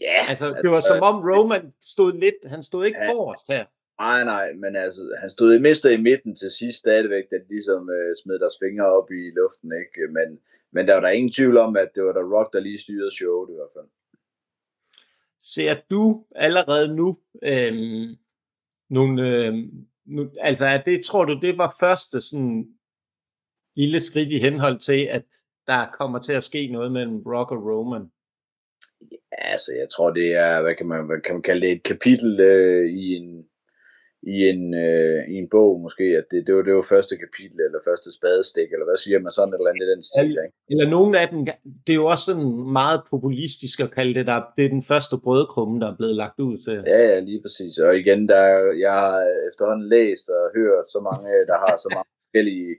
Ja. 0.01 0.29
Altså, 0.29 0.47
det 0.63 0.71
var 0.71 0.77
altså, 0.77 0.95
som 0.95 1.03
om 1.03 1.17
Roman 1.31 1.73
stod 1.83 2.13
lidt, 2.13 2.35
han 2.47 2.63
stod 2.63 2.85
ikke 2.85 3.01
ja, 3.01 3.13
forrest 3.13 3.49
her. 3.49 3.65
Nej, 4.01 4.25
nej, 4.25 4.53
men 4.53 4.77
altså, 4.77 5.17
han 5.21 5.31
stod 5.31 5.55
i 5.55 5.59
mister 5.59 5.91
i 5.91 5.97
midten 5.97 6.35
til 6.37 6.51
sidst 6.51 6.79
stadigvæk, 6.79 7.25
da 7.31 7.37
de 7.37 7.49
ligesom 7.49 7.91
øh, 7.91 8.17
smed 8.23 8.39
deres 8.39 8.59
fingre 8.63 8.87
op 8.87 9.11
i 9.11 9.31
luften, 9.39 9.73
ikke? 9.83 10.13
Men, 10.13 10.39
men 10.73 10.87
der 10.87 10.95
var 10.95 11.01
der 11.01 11.09
ingen 11.09 11.33
tvivl 11.33 11.57
om, 11.57 11.77
at 11.77 11.89
det 11.95 12.05
var 12.05 12.13
der 12.13 12.37
Rock, 12.37 12.53
der 12.53 12.61
lige 12.61 12.79
styrede 12.79 13.17
showet 13.17 13.51
i 13.51 13.55
hvert 13.55 13.75
fald. 13.77 13.89
Ser 15.41 15.75
du 15.91 16.25
allerede 16.35 16.97
nu 16.97 17.19
øhm, 17.43 18.17
nogle, 18.91 19.29
øhm, 19.29 19.87
nu, 20.07 20.31
altså 20.41 20.65
er 20.67 20.83
det, 20.83 21.05
tror 21.05 21.25
du, 21.25 21.41
det 21.41 21.59
var 21.59 21.75
første 21.81 22.21
sådan 22.21 22.69
lille 23.77 24.01
skridt 24.01 24.33
i 24.33 24.39
henhold 24.39 24.79
til, 24.79 25.07
at 25.11 25.25
der 25.67 25.91
kommer 25.93 26.19
til 26.19 26.33
at 26.33 26.43
ske 26.43 26.67
noget 26.67 26.93
mellem 26.93 27.23
Rock 27.27 27.51
og 27.51 27.59
Roman. 27.59 28.11
Ja, 29.33 29.51
altså 29.53 29.71
jeg 29.81 29.89
tror 29.91 30.11
det 30.11 30.35
er, 30.35 30.63
hvad 30.63 30.75
kan 30.75 30.87
man, 30.87 31.07
hvad 31.07 31.21
kan 31.21 31.35
man 31.35 31.43
kalde 31.43 31.67
det, 31.67 31.73
et 31.73 31.83
kapitel 31.83 32.41
øh, 32.41 32.87
i 32.91 33.17
en 33.17 33.47
i 34.35 34.37
en, 34.53 34.75
øh, 34.75 35.21
i 35.33 35.35
en 35.43 35.49
bog 35.49 35.81
måske, 35.81 36.05
at 36.21 36.27
det, 36.31 36.47
det, 36.47 36.55
var, 36.55 36.63
det 36.63 36.75
var 36.75 36.87
første 36.95 37.15
kapitel, 37.25 37.59
eller 37.67 37.81
første 37.89 38.09
spadestik, 38.19 38.69
eller 38.73 38.87
hvad 38.89 39.01
siger 39.05 39.19
man 39.19 39.33
sådan, 39.33 39.55
eller 39.55 39.71
andet 39.71 39.87
i 39.87 39.93
den 39.95 40.03
stil, 40.11 40.35
ikke? 40.45 40.57
Eller 40.71 40.87
nogle 40.97 41.13
af 41.21 41.27
dem, 41.33 41.41
det 41.85 41.93
er 41.93 42.01
jo 42.03 42.09
også 42.15 42.25
sådan 42.31 42.51
meget 42.81 43.01
populistisk 43.13 43.77
at 43.87 43.95
kalde 43.99 44.15
det, 44.19 44.27
der, 44.31 44.39
det 44.57 44.65
er 44.65 44.77
den 44.77 44.87
første 44.93 45.17
brødkrumme, 45.25 45.81
der 45.83 45.89
er 45.91 45.97
blevet 46.01 46.17
lagt 46.23 46.39
ud 46.49 46.57
til 46.65 46.73
Ja, 46.93 47.01
ja, 47.11 47.19
lige 47.29 47.41
præcis. 47.45 47.75
Og 47.87 47.93
igen, 48.03 48.21
der, 48.33 48.43
jeg 48.85 48.95
har 49.03 49.17
efterhånden 49.49 49.89
læst 49.97 50.27
og 50.37 50.43
hørt 50.59 50.87
så 50.95 51.01
mange, 51.09 51.31
der 51.51 51.57
har 51.65 51.75
så 51.85 51.89
mange 51.97 52.11
forskellige 52.23 52.71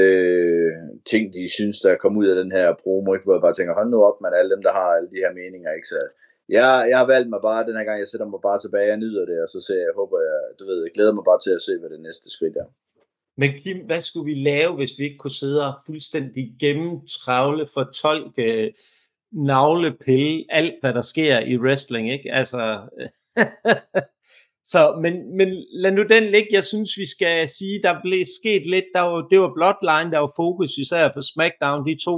øh, 0.00 0.72
ting, 1.10 1.22
de 1.36 1.54
synes, 1.58 1.76
der 1.80 2.02
kom 2.02 2.16
ud 2.20 2.26
af 2.32 2.36
den 2.42 2.52
her 2.58 2.66
promo, 2.82 3.08
ikke? 3.14 3.24
hvor 3.24 3.36
jeg 3.36 3.46
bare 3.46 3.56
tænker, 3.56 3.74
hold 3.80 3.90
nu 3.90 3.98
op, 4.08 4.18
man, 4.20 4.38
alle 4.38 4.50
dem, 4.54 4.62
der 4.66 4.72
har 4.78 4.88
alle 4.96 5.10
de 5.14 5.22
her 5.24 5.32
meninger, 5.40 5.70
ikke? 5.78 5.88
Så 5.92 5.98
jeg, 6.56 6.66
jeg 6.90 6.98
har 7.00 7.08
valgt 7.14 7.30
mig 7.30 7.40
bare, 7.48 7.66
den 7.68 7.78
her 7.78 7.84
gang, 7.88 7.98
jeg 8.00 8.08
sætter 8.08 8.28
mig 8.32 8.40
bare 8.48 8.60
tilbage 8.60 8.92
jeg 8.92 9.02
nyder 9.04 9.24
det, 9.30 9.38
og 9.44 9.48
så 9.54 9.58
ser 9.66 9.80
jeg, 9.84 9.92
håber 10.00 10.18
jeg, 10.28 10.38
du 10.58 10.64
ved, 10.70 10.78
jeg 10.86 10.92
glæder 10.96 11.14
mig 11.14 11.24
bare 11.30 11.40
til 11.44 11.52
at 11.58 11.62
se, 11.66 11.72
hvad 11.80 11.90
det 11.94 12.00
næste 12.08 12.28
skridt 12.36 12.56
er. 12.62 12.68
Men 13.40 13.50
Kim, 13.60 13.78
hvad 13.86 14.00
skulle 14.00 14.28
vi 14.32 14.36
lave, 14.50 14.76
hvis 14.76 14.94
vi 14.98 15.04
ikke 15.04 15.22
kunne 15.22 15.40
sidde 15.42 15.66
og 15.68 15.74
fuldstændig 15.86 16.44
gennemtravle, 16.60 17.64
fortolke, 17.74 18.66
øh, 18.66 18.72
navlepille, 19.32 20.44
alt 20.48 20.74
hvad 20.80 20.94
der 20.94 21.00
sker 21.00 21.40
i 21.40 21.56
wrestling, 21.58 22.10
ikke? 22.10 22.32
Altså, 22.32 22.80
så, 24.72 24.98
men, 25.04 25.36
men 25.36 25.48
lad 25.82 25.92
nu 25.92 26.02
den 26.02 26.24
ligge. 26.34 26.48
Jeg 26.52 26.64
synes, 26.64 26.90
vi 27.02 27.06
skal 27.14 27.48
sige, 27.48 27.82
der 27.82 27.94
blev 28.04 28.24
sket 28.40 28.64
lidt. 28.74 28.88
Der 28.94 29.00
var, 29.00 29.20
det 29.30 29.38
var 29.40 29.52
Bloodline, 29.56 30.12
der 30.12 30.18
var 30.18 30.32
fokus 30.42 30.70
især 30.84 31.08
på 31.16 31.22
SmackDown. 31.22 31.86
De 31.88 31.96
to 32.04 32.16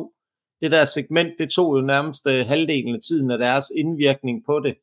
det 0.61 0.70
der 0.76 0.84
segment, 0.84 1.32
det 1.40 1.49
tog 1.56 1.68
jo 1.76 1.80
nærmest 1.94 2.23
uh, 2.32 2.40
halvdelen 2.52 2.94
af 2.99 3.02
tiden 3.08 3.28
af 3.34 3.38
deres 3.46 3.66
indvirkning 3.82 4.37
på 4.49 4.54
det, 4.66 4.75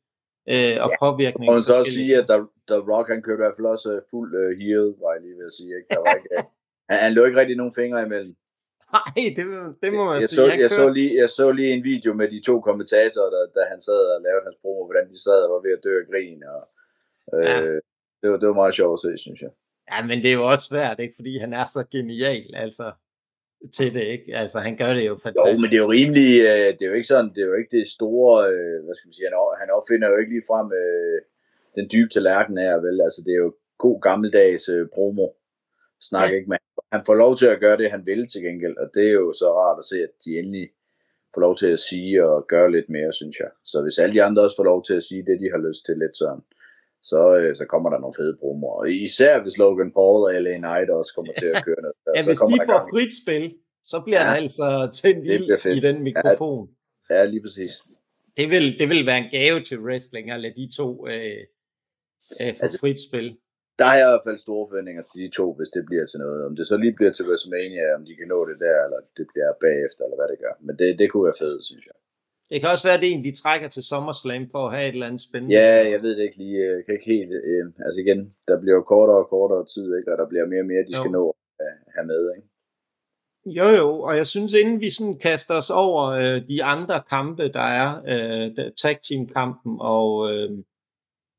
uh, 0.54 0.76
og 0.84 0.90
ja. 0.92 0.98
påvirkning. 1.04 1.48
Og 1.52 1.64
så 1.64 1.74
også 1.80 1.92
sige, 2.00 2.18
at 2.22 2.28
der, 2.32 2.40
der 2.70 2.78
Rock, 2.92 3.08
han 3.14 3.22
kørte 3.26 3.40
i 3.40 3.44
hvert 3.44 3.58
fald 3.58 3.68
også 3.76 3.90
uh, 3.96 4.02
fuld 4.12 4.32
uh, 4.42 4.50
heel, 4.62 4.88
var 5.02 5.12
jeg 5.16 5.22
lige 5.26 5.38
ved 5.40 5.48
at 5.52 5.56
sige. 5.60 5.72
Ikke? 5.78 5.90
Der 5.94 6.00
var 6.04 6.14
ikke, 6.20 6.30
uh, 6.38 6.44
han, 6.90 6.98
han 7.06 7.12
lå 7.18 7.22
ikke 7.28 7.40
rigtig 7.42 7.58
nogen 7.62 7.76
fingre 7.82 8.00
imellem. 8.08 8.34
Nej, 8.98 9.14
det, 9.38 9.44
det 9.84 9.90
må 9.98 10.02
man 10.10 10.16
jeg 10.20 10.30
sige. 10.30 10.40
Så, 10.40 10.46
jeg, 10.52 10.60
jeg, 10.66 10.72
så 10.82 10.86
lige, 10.98 11.12
jeg 11.22 11.30
så 11.40 11.46
lige 11.60 11.72
en 11.78 11.84
video 11.92 12.12
med 12.20 12.28
de 12.34 12.40
to 12.50 12.56
kommentatorer, 12.68 13.30
der, 13.36 13.44
da 13.58 13.62
han 13.72 13.80
sad 13.88 14.02
og 14.14 14.20
lavede 14.26 14.46
hans 14.48 14.58
promo, 14.62 14.82
hvordan 14.88 15.06
de 15.12 15.18
sad 15.26 15.40
og 15.46 15.50
var 15.56 15.62
ved 15.66 15.74
at 15.78 15.84
dø 15.86 15.94
af 16.02 16.08
grin. 16.12 16.42
Og, 16.56 16.62
øh, 17.34 17.46
ja. 17.46 17.62
det, 18.22 18.28
var, 18.32 18.38
det 18.38 18.48
var 18.48 18.54
meget 18.54 18.76
sjovt 18.76 18.94
at 18.98 19.04
se, 19.06 19.24
synes 19.24 19.42
jeg. 19.42 19.50
Ja, 19.92 20.06
men 20.06 20.18
det 20.24 20.30
er 20.30 20.38
jo 20.42 20.48
også 20.52 20.66
svært, 20.66 21.00
ikke? 21.00 21.16
fordi 21.16 21.38
han 21.38 21.54
er 21.54 21.66
så 21.66 21.84
genial. 21.92 22.56
Altså, 22.56 22.92
til 23.78 23.94
det, 23.94 24.06
ikke? 24.16 24.36
Altså, 24.42 24.60
han 24.60 24.78
gør 24.78 24.94
det 24.94 25.06
jo 25.08 25.16
fantastisk. 25.24 25.62
Jo, 25.62 25.62
men 25.62 25.70
det 25.72 25.78
er 25.78 25.86
jo 25.86 25.96
rimelig, 26.00 26.32
øh, 26.50 26.70
det 26.76 26.82
er 26.82 26.92
jo 26.92 26.98
ikke 27.00 27.14
sådan, 27.14 27.30
det 27.36 27.42
er 27.42 27.50
jo 27.52 27.58
ikke 27.62 27.78
det 27.78 27.88
store, 27.98 28.36
øh, 28.54 28.78
hvad 28.84 28.96
skal 28.96 29.08
man 29.08 29.14
sige, 29.14 29.30
han 29.62 29.70
opfinder 29.78 30.08
jo 30.10 30.18
ikke 30.18 30.34
lige 30.36 30.50
frem 30.52 30.68
øh, 30.82 31.20
den 31.78 31.86
dybe 31.94 32.10
tallerken 32.12 32.58
her, 32.58 32.76
vel? 32.86 32.98
Altså, 33.08 33.20
det 33.26 33.34
er 33.34 33.42
jo 33.46 33.52
god 33.86 33.98
gammeldags 34.08 34.70
promo 34.96 35.28
snak, 36.10 36.30
ja. 36.30 36.36
ikke? 36.36 36.50
Men 36.50 36.60
han 36.94 37.02
får 37.06 37.16
lov 37.24 37.38
til 37.38 37.48
at 37.54 37.60
gøre 37.60 37.78
det, 37.78 37.92
han 37.96 38.06
vil 38.06 38.28
til 38.28 38.42
gengæld, 38.48 38.78
og 38.78 38.88
det 38.96 39.06
er 39.08 39.16
jo 39.22 39.34
så 39.34 39.48
rart 39.62 39.80
at 39.80 39.86
se, 39.92 39.98
at 40.08 40.14
de 40.26 40.40
endelig 40.40 40.68
får 41.34 41.42
lov 41.42 41.58
til 41.58 41.70
at 41.76 41.80
sige 41.80 42.26
og 42.30 42.48
gøre 42.48 42.72
lidt 42.72 42.90
mere, 42.90 43.14
synes 43.14 43.40
jeg. 43.40 43.52
Så 43.72 43.82
hvis 43.82 44.00
alle 44.00 44.16
de 44.16 44.24
andre 44.24 44.44
også 44.44 44.56
får 44.56 44.70
lov 44.72 44.84
til 44.86 44.94
at 44.94 45.04
sige 45.04 45.26
det, 45.30 45.40
de 45.44 45.52
har 45.54 45.62
lyst 45.68 45.86
til 45.86 45.96
lidt 45.98 46.18
sådan, 46.18 46.44
så, 47.04 47.36
øh, 47.38 47.56
så 47.56 47.66
kommer 47.66 47.90
der 47.90 48.00
nogle 48.00 48.16
fede 48.20 48.38
promoer. 48.42 48.86
Især 48.86 49.42
hvis 49.42 49.58
Logan 49.58 49.92
Paul 49.98 50.20
og 50.28 50.34
LA 50.44 50.56
Knight 50.64 50.90
også 50.90 51.12
kommer 51.16 51.34
til 51.34 51.50
at 51.54 51.66
køre 51.68 51.82
noget. 51.86 51.96
ja, 52.16 52.22
så 52.24 52.30
hvis 52.30 52.40
de 52.52 52.56
får 52.72 52.82
frit 52.94 53.14
spil, 53.24 53.46
så 53.92 53.98
bliver 54.06 54.22
ja, 54.22 54.28
der 54.28 54.36
altså 54.44 54.68
tændt 55.02 55.24
ild 55.34 55.76
i 55.78 55.80
den 55.88 55.98
mikrofon. 56.04 56.70
Ja, 57.10 57.16
ja 57.18 57.26
lige 57.34 57.44
præcis. 57.46 57.72
Det 58.38 58.48
vil, 58.54 58.66
det 58.80 58.88
vil 58.92 59.06
være 59.10 59.22
en 59.26 59.32
gave 59.38 59.60
til 59.70 59.78
wrestling 59.86 60.26
at 60.32 60.40
lade 60.46 60.56
de 60.62 60.68
to 60.80 61.08
øh, 61.08 61.42
øh, 62.42 62.54
få 62.58 62.64
altså, 62.64 62.80
frit 62.82 63.00
spil. 63.08 63.28
Der 63.80 63.86
har 63.90 63.98
jeg 64.00 64.08
i 64.08 64.12
hvert 64.14 64.28
fald 64.28 64.40
store 64.48 64.66
forventninger 64.70 65.04
til 65.10 65.18
de 65.24 65.30
to, 65.40 65.46
hvis 65.58 65.72
det 65.76 65.84
bliver 65.90 66.06
til 66.08 66.20
noget. 66.26 66.40
Om 66.48 66.56
det 66.58 66.66
så 66.68 66.76
lige 66.84 66.98
bliver 66.98 67.14
til 67.14 67.26
WrestleMania, 67.28 67.86
om 67.98 68.04
de 68.08 68.14
kan 68.20 68.28
nå 68.34 68.40
det 68.50 68.58
der, 68.66 68.78
eller 68.86 69.00
det 69.18 69.26
bliver 69.32 69.52
bagefter, 69.66 70.02
eller 70.06 70.20
hvad 70.20 70.30
det 70.34 70.40
gør. 70.44 70.54
Men 70.68 70.74
det, 70.80 70.90
det 71.00 71.08
kunne 71.08 71.28
være 71.30 71.42
fedt, 71.44 71.62
synes 71.70 71.86
jeg. 71.90 71.98
Det 72.52 72.62
kan 72.62 72.70
også 72.70 72.88
være, 72.88 72.98
at 72.98 73.02
det 73.02 73.10
er 73.10 73.14
en, 73.14 73.24
de 73.24 73.36
trækker 73.42 73.68
til 73.68 73.84
SummerSlam 73.84 74.44
for 74.54 74.62
at 74.66 74.74
have 74.76 74.88
et 74.88 74.94
eller 74.94 75.08
andet 75.08 75.22
spændende. 75.22 75.56
Ja, 75.56 75.90
jeg 75.94 76.00
ved 76.02 76.12
det 76.18 76.24
ikke 76.24 76.38
lige. 76.38 76.58
Jeg 76.76 76.86
kan 76.86 76.94
ikke 76.96 77.12
helt... 77.16 77.32
Øh, 77.50 77.66
altså 77.86 77.98
igen, 78.06 78.20
der 78.48 78.62
bliver 78.62 78.76
jo 78.76 78.84
kortere 78.94 79.18
og 79.24 79.30
kortere 79.30 79.66
tid, 79.74 79.88
ikke? 79.98 80.12
og 80.12 80.18
der 80.18 80.28
bliver 80.30 80.46
mere 80.46 80.64
og 80.66 80.70
mere, 80.72 80.84
de 80.88 80.94
jo. 80.96 81.02
skal 81.02 81.12
nå 81.12 81.24
at 81.60 81.74
have 81.96 82.08
med. 82.12 82.22
Ikke? 82.36 82.48
Jo, 83.46 83.68
jo, 83.82 84.02
og 84.02 84.18
jeg 84.18 84.28
synes, 84.28 84.54
inden 84.54 84.82
vi 84.82 84.90
sådan 84.90 85.18
kaster 85.20 85.56
os 85.56 85.70
over 85.70 86.02
øh, 86.22 86.48
de 86.48 86.64
andre 86.64 87.04
kampe, 87.10 87.44
der 87.58 87.68
er, 87.82 87.90
øh, 88.12 88.72
tag 88.82 88.98
team 89.08 89.28
kampen 89.28 89.78
og 89.80 90.08
øh, 90.32 90.52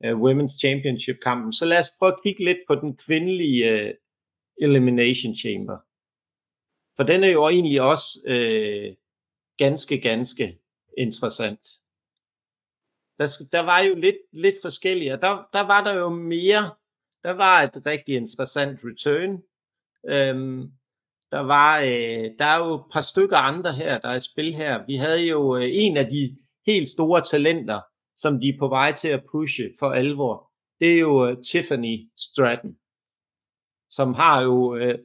øh, 0.05 0.15
Women's 0.25 0.59
Championship 0.63 1.17
kampen, 1.23 1.53
så 1.53 1.65
lad 1.65 1.79
os 1.79 1.93
prøve 1.99 2.13
at 2.13 2.23
kigge 2.23 2.45
lidt 2.45 2.59
på 2.69 2.75
den 2.75 2.97
kvindelige 3.07 3.71
øh, 3.71 3.95
Elimination 4.61 5.35
Chamber. 5.35 5.79
For 6.97 7.03
den 7.03 7.25
er 7.25 7.33
jo 7.39 7.49
egentlig 7.49 7.83
også 7.83 8.09
øh, 8.27 8.95
ganske, 9.59 10.01
ganske 10.01 10.62
interessant. 10.99 11.61
Der, 13.19 13.27
der 13.53 13.61
var 13.61 13.81
jo 13.81 13.95
lidt, 13.95 14.17
lidt 14.33 14.55
forskellige, 14.63 15.13
og 15.13 15.21
der, 15.23 15.49
der 15.53 15.61
var 15.61 15.85
der 15.85 15.95
jo 15.95 16.09
mere, 16.09 16.75
der 17.23 17.31
var 17.31 17.63
et 17.63 17.87
rigtig 17.87 18.15
interessant 18.15 18.81
return. 18.85 19.43
Øhm, 20.09 20.73
der 21.31 21.41
var, 21.41 21.81
øh, 21.81 22.31
der 22.39 22.45
er 22.45 22.59
jo 22.59 22.75
et 22.75 22.85
par 22.93 23.01
stykker 23.01 23.37
andre 23.37 23.73
her, 23.73 23.99
der 23.99 24.09
er 24.09 24.17
i 24.17 24.21
spil 24.21 24.55
her. 24.55 24.87
Vi 24.87 24.97
havde 24.97 25.27
jo 25.27 25.57
øh, 25.57 25.69
en 25.73 25.97
af 25.97 26.07
de 26.07 26.37
helt 26.67 26.89
store 26.89 27.21
talenter, 27.21 27.81
som 28.17 28.41
de 28.41 28.49
er 28.49 28.59
på 28.59 28.69
vej 28.69 28.93
til 28.93 29.09
at 29.09 29.25
pushe 29.33 29.71
for 29.79 29.91
alvor. 29.91 30.51
Det 30.81 30.95
er 30.95 30.99
jo 30.99 31.29
øh, 31.29 31.37
Tiffany 31.51 32.11
Stratton, 32.17 32.75
som 33.91 34.15
har 34.15 34.43
jo 34.43 34.77
øh, 34.77 34.99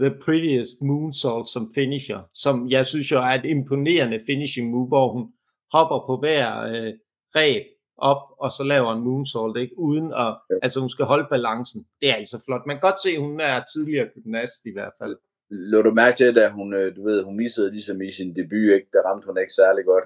The 0.00 0.10
Prettiest 0.24 0.82
Moonsault 0.82 1.48
som 1.48 1.72
finisher, 1.74 2.20
som 2.34 2.68
jeg 2.68 2.86
synes 2.86 3.12
jo 3.12 3.18
er 3.18 3.34
et 3.40 3.44
imponerende 3.44 4.18
finishing 4.26 4.70
move, 4.70 4.88
hvor 4.88 5.12
hun 5.12 5.32
hopper 5.72 6.06
på 6.06 6.16
hver 6.16 6.60
øh, 6.60 6.92
reb 7.36 7.66
op, 7.96 8.22
og 8.38 8.50
så 8.50 8.64
laver 8.64 8.92
en 8.92 9.04
moonsault, 9.04 9.58
ikke? 9.58 9.78
uden 9.78 10.12
at, 10.12 10.32
ja. 10.50 10.54
altså 10.62 10.80
hun 10.80 10.88
skal 10.88 11.04
holde 11.04 11.26
balancen. 11.30 11.86
Det 12.00 12.10
er 12.10 12.14
altså 12.14 12.42
flot. 12.46 12.66
Man 12.66 12.76
kan 12.76 12.80
godt 12.80 13.02
se, 13.02 13.10
at 13.10 13.20
hun 13.20 13.40
er 13.40 13.56
tidligere 13.74 14.08
gymnast 14.14 14.66
i 14.66 14.72
hvert 14.72 14.92
fald. 15.00 15.16
Lå 15.50 15.82
du 15.82 15.90
mærke 15.90 16.16
til, 16.16 16.38
at 16.38 16.52
hun, 16.52 16.74
øh, 16.74 16.96
du 16.96 17.04
ved, 17.04 17.22
hun 17.22 17.36
missede 17.36 17.70
ligesom 17.70 18.02
i 18.02 18.10
sin 18.12 18.36
debut, 18.36 18.70
ikke? 18.76 18.88
der 18.92 19.02
ramte 19.08 19.26
hun 19.26 19.38
ikke 19.38 19.52
særlig 19.52 19.84
godt. 19.84 20.04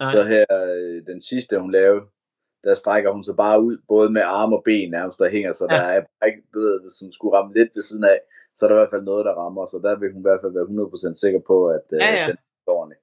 Nej. 0.00 0.12
Så 0.12 0.22
her, 0.22 0.44
øh, 0.50 1.06
den 1.06 1.22
sidste 1.22 1.58
hun 1.58 1.72
lavede, 1.72 2.02
der 2.64 2.74
strækker 2.74 3.10
hun 3.12 3.24
sig 3.24 3.36
bare 3.36 3.62
ud, 3.62 3.76
både 3.88 4.10
med 4.10 4.22
arm 4.24 4.52
og 4.52 4.62
ben 4.64 4.90
nærmest, 4.90 5.18
der 5.18 5.30
hænger, 5.30 5.52
så 5.52 5.66
ja. 5.70 5.76
der 5.76 5.82
er 5.82 6.26
ikke, 6.26 6.42
du 6.54 6.58
ved, 6.60 6.90
som 6.98 7.12
skulle 7.12 7.36
ramme 7.36 7.54
lidt 7.54 7.70
ved 7.74 7.82
siden 7.82 8.04
af, 8.04 8.18
så 8.56 8.60
er 8.64 8.68
der 8.68 8.76
i 8.76 8.80
hvert 8.82 8.94
fald 8.94 9.10
noget, 9.10 9.24
der 9.28 9.34
rammer, 9.42 9.64
så 9.66 9.76
der 9.86 9.98
vil 10.00 10.12
hun 10.12 10.22
i 10.22 10.28
hvert 10.28 10.42
fald 10.42 10.52
være 10.58 10.70
100% 11.14 11.22
sikker 11.22 11.40
på, 11.50 11.56
at 11.76 11.86
øh, 11.92 12.00
ja, 12.00 12.10
ja. 12.20 12.26
den 12.28 12.36
er 12.66 12.72
ordentlig. 12.78 13.00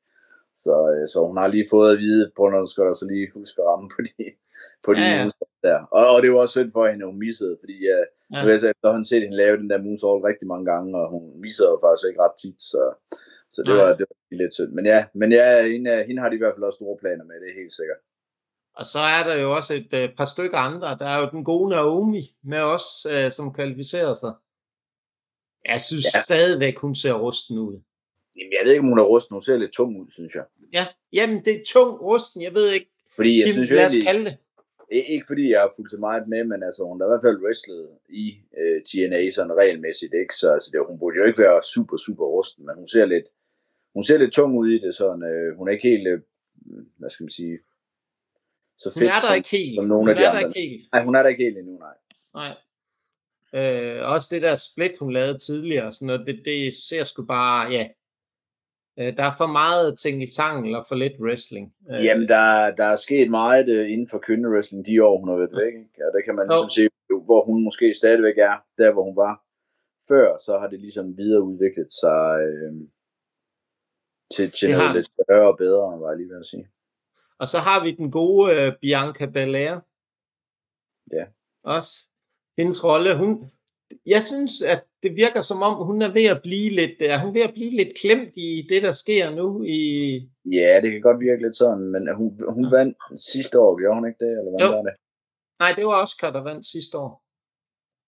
Så, 0.63 0.75
øh, 0.93 1.05
så 1.11 1.17
hun 1.27 1.37
har 1.37 1.47
lige 1.47 1.71
fået 1.75 1.93
at 1.93 1.99
vide, 2.05 2.31
på 2.37 2.43
når 2.49 2.65
skal 2.65 2.83
der 2.83 2.93
så 2.93 3.07
lige 3.13 3.31
huske 3.39 3.61
at 3.61 3.67
ramme 3.69 3.89
på 3.95 3.99
de, 4.07 4.23
på 4.85 4.89
de 4.93 5.01
ja, 5.01 5.15
ja. 5.19 5.29
der. 5.67 5.79
Og, 5.97 6.03
og, 6.13 6.17
det 6.21 6.29
var 6.31 6.39
også 6.39 6.55
synd 6.57 6.71
for 6.71 6.83
hende, 6.87 7.03
at 7.05 7.11
hun 7.11 7.19
missede, 7.25 7.57
fordi 7.61 7.77
uh, 7.95 8.03
ja. 8.31 8.39
nu 8.41 8.47
har 8.47 8.49
jeg 8.49 8.73
efterhånden 8.75 9.09
set 9.11 9.23
hende 9.23 9.41
lave 9.43 9.57
den 9.61 9.69
der 9.69 9.83
moonsault 9.85 10.23
rigtig 10.29 10.47
mange 10.47 10.65
gange, 10.71 10.89
og 10.99 11.05
hun 11.13 11.23
missede 11.43 11.69
jo 11.73 11.77
faktisk 11.85 12.05
ikke 12.09 12.21
ret 12.25 12.37
tit, 12.43 12.59
så, 12.71 12.81
så 13.53 13.59
det, 13.65 13.73
var, 13.79 13.87
det 13.99 14.05
var 14.09 14.37
lidt 14.41 14.53
synd. 14.53 14.71
Men 14.77 14.85
ja, 14.93 14.99
men 15.19 15.29
ja 15.31 15.47
hende, 15.73 16.03
hende 16.07 16.21
har 16.21 16.29
de 16.29 16.35
i 16.35 16.43
hvert 16.43 16.55
fald 16.55 16.69
også 16.69 16.81
store 16.81 16.97
planer 17.01 17.25
med, 17.27 17.35
det 17.41 17.49
er 17.49 17.61
helt 17.61 17.75
sikkert. 17.79 18.01
Og 18.79 18.85
så 18.93 19.01
er 19.17 19.21
der 19.29 19.35
jo 19.43 19.47
også 19.57 19.73
et 19.81 19.91
uh, 19.99 20.15
par 20.17 20.29
stykker 20.33 20.57
andre. 20.57 20.97
Der 21.01 21.07
er 21.13 21.17
jo 21.21 21.27
den 21.35 21.43
gode 21.51 21.69
Naomi 21.69 22.23
med 22.43 22.61
os, 22.75 22.87
uh, 23.13 23.29
som 23.37 23.53
kvalificerer 23.57 24.13
sig. 24.13 24.33
Jeg 25.65 25.82
synes 25.82 26.06
ja. 26.06 26.21
stadigvæk, 26.24 26.78
hun 26.78 26.95
ser 26.95 27.13
rusten 27.13 27.58
ud. 27.58 27.82
Jamen, 28.38 28.54
jeg 28.54 28.62
ved 28.63 28.71
ikke, 28.71 28.80
om 28.80 28.89
hun 28.89 29.00
er 29.00 29.04
rusten. 29.04 29.34
Hun 29.34 29.41
ser 29.41 29.58
lidt 29.58 29.71
tung 29.71 30.02
ud, 30.02 30.08
synes 30.12 30.36
jeg. 30.36 30.45
Ja, 30.74 30.88
jamen, 31.13 31.45
det 31.45 31.54
er 31.56 31.63
tung 31.67 32.02
rusten. 32.02 32.41
Jeg 32.41 32.54
ved 32.54 32.71
ikke. 32.71 32.89
Fordi 33.15 33.38
jeg 33.38 33.45
Kim, 33.45 33.54
synes 33.54 33.69
lad 33.69 33.86
os 33.86 33.97
kalde 34.06 34.26
det. 34.26 34.38
Ikke 34.91 35.28
fordi 35.28 35.52
jeg 35.52 35.60
har 35.60 35.74
fulgt 35.76 35.91
så 35.91 35.97
meget 35.97 36.28
med, 36.28 36.43
men 36.43 36.63
altså, 36.63 36.84
hun 36.84 37.02
har 37.02 37.08
i 37.08 37.12
hvert 37.12 37.26
fald 37.28 37.43
wrestlet 37.43 37.89
i 38.10 38.26
øh, 38.60 38.78
TNA 38.88 39.30
sådan 39.32 39.58
regelmæssigt, 39.62 40.13
ikke? 40.21 40.36
Så 40.41 40.54
altså, 40.54 40.69
det, 40.71 40.88
hun 40.89 41.00
burde 41.00 41.17
jo 41.17 41.26
ikke 41.26 41.41
være 41.45 41.63
super, 41.74 41.97
super 41.97 42.26
rusten, 42.26 42.65
men 42.65 42.76
hun 42.76 42.88
ser 42.88 43.06
lidt, 43.06 43.28
hun 43.95 44.04
ser 44.04 44.17
lidt 44.17 44.34
tung 44.34 44.58
ud 44.58 44.67
i 44.76 44.80
det, 44.86 44.95
sådan, 44.95 45.24
uh, 45.32 45.58
hun 45.58 45.67
er 45.67 45.71
ikke 45.71 45.89
helt, 45.91 46.08
uh, 46.08 46.19
hvad 47.00 47.10
skal 47.10 47.24
man 47.24 47.36
sige, 47.39 47.58
så 48.84 48.88
fedt 48.93 49.04
hun 49.04 49.10
er 49.15 49.19
der 49.19 49.28
som, 49.28 49.36
ikke 49.36 49.52
helt. 49.58 49.76
som 49.78 49.86
nogle 49.91 50.02
hun 50.02 50.10
af 50.10 50.15
de 50.15 50.24
er 50.24 50.30
andre. 50.30 50.41
Der 50.41 50.47
ikke 50.47 50.60
helt. 50.60 50.84
Nej, 50.93 51.04
hun 51.08 51.15
er 51.15 51.21
der 51.24 51.30
ikke 51.30 51.43
helt 51.43 51.58
endnu, 51.58 51.74
nej. 51.88 51.95
Nej. 52.34 52.54
Øh, 53.53 54.07
også 54.13 54.27
det 54.31 54.41
der 54.41 54.55
split, 54.55 54.97
hun 54.99 55.13
lavede 55.13 55.37
tidligere, 55.37 55.91
sådan 55.91 56.05
noget, 56.05 56.27
det, 56.27 56.41
det 56.45 56.73
ser 56.73 57.03
sgu 57.03 57.25
bare, 57.25 57.71
ja, 57.71 57.87
øh, 58.99 59.17
der 59.17 59.23
er 59.23 59.31
for 59.37 59.47
meget 59.47 59.99
ting 59.99 60.23
i 60.23 60.27
tangen, 60.27 60.75
og 60.75 60.85
for 60.87 60.95
lidt 60.95 61.19
wrestling. 61.19 61.73
Øh, 61.91 62.05
Jamen, 62.05 62.27
der, 62.27 62.75
der 62.75 62.83
er 62.83 62.95
sket 62.95 63.29
meget 63.29 63.69
øh, 63.69 63.91
inden 63.91 64.07
for 64.11 64.19
kvinderwrestling 64.19 64.85
de 64.85 65.03
år, 65.03 65.19
hun 65.19 65.29
har 65.29 65.35
været 65.35 65.55
væk, 65.65 65.73
ikke? 65.73 66.05
og 66.07 66.11
det 66.15 66.25
kan 66.25 66.35
man 66.35 66.47
ligesom 66.47 66.69
se, 66.69 66.89
hvor 67.25 67.45
hun 67.45 67.63
måske 67.63 67.93
stadigvæk 67.93 68.37
er, 68.37 68.55
der 68.77 68.93
hvor 68.93 69.03
hun 69.03 69.15
var 69.15 69.43
før, 70.07 70.37
så 70.45 70.57
har 70.59 70.67
det 70.67 70.79
ligesom 70.79 71.17
videreudviklet 71.17 71.91
sig 71.93 72.39
øh, 72.49 72.73
til, 74.35 74.51
til 74.51 74.69
noget 74.71 74.95
lidt 74.95 75.05
større 75.05 75.47
og 75.51 75.57
bedre, 75.57 75.99
var 76.01 76.09
jeg 76.09 76.17
lige 76.17 76.29
ved 76.29 76.39
at 76.39 76.45
sige. 76.45 76.67
Og 77.39 77.47
så 77.47 77.57
har 77.57 77.83
vi 77.83 77.91
den 77.91 78.11
gode 78.11 78.67
uh, 78.67 78.73
Bianca 78.81 79.25
Belair. 79.25 79.79
Ja. 81.13 81.25
Også. 81.63 82.07
Hendes 82.57 82.83
rolle, 82.83 83.17
hun, 83.17 83.51
jeg 84.05 84.23
synes, 84.23 84.61
at 84.61 84.83
det 85.03 85.15
virker 85.15 85.41
som 85.41 85.61
om, 85.61 85.85
hun 85.85 86.01
er 86.01 86.13
ved 86.13 86.25
at 86.25 86.41
blive 86.43 86.69
lidt, 86.69 87.01
er 87.01 87.19
hun 87.25 87.33
ved 87.33 87.41
at 87.41 87.53
blive 87.53 87.71
lidt 87.71 87.97
klemt 88.01 88.33
i 88.35 88.67
det, 88.69 88.83
der 88.83 88.91
sker 88.91 89.29
nu 89.29 89.63
i... 89.63 89.81
Ja, 90.45 90.81
det 90.81 90.91
kan 90.91 91.01
godt 91.01 91.19
virke 91.19 91.41
lidt 91.41 91.57
sådan, 91.57 91.87
men 91.93 92.15
hun, 92.15 92.39
hun 92.49 92.63
ja. 92.63 92.69
vandt 92.77 92.97
sidste 93.33 93.59
år, 93.59 93.79
gjorde 93.79 93.95
hun 93.95 94.07
ikke 94.07 94.25
det, 94.25 94.31
eller 94.39 94.51
hvad 94.51 94.67
var 94.77 94.83
det? 94.89 94.95
Nej, 95.59 95.73
det 95.77 95.85
var 95.85 96.01
Oscar, 96.01 96.31
der 96.31 96.43
vandt 96.43 96.65
sidste 96.65 96.97
år. 96.97 97.23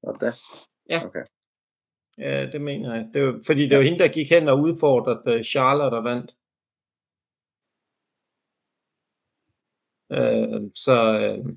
Var 0.04 0.14
det? 0.14 0.34
Ja. 0.90 1.06
Okay. 1.06 1.26
Ja, 2.18 2.52
det 2.52 2.62
mener 2.62 2.96
jeg. 2.96 3.10
Det 3.14 3.24
var, 3.26 3.40
fordi 3.46 3.70
det 3.70 3.78
var 3.78 3.84
hende, 3.84 4.00
der 4.00 4.08
gik 4.08 4.30
hen 4.30 4.48
og 4.48 4.60
udfordrede 4.60 5.38
uh, 5.38 5.44
Charlotte, 5.44 5.96
der 5.96 6.02
vandt. 6.02 6.32
Uh, 10.18 10.72
så, 10.76 10.96
uh, 11.30 11.50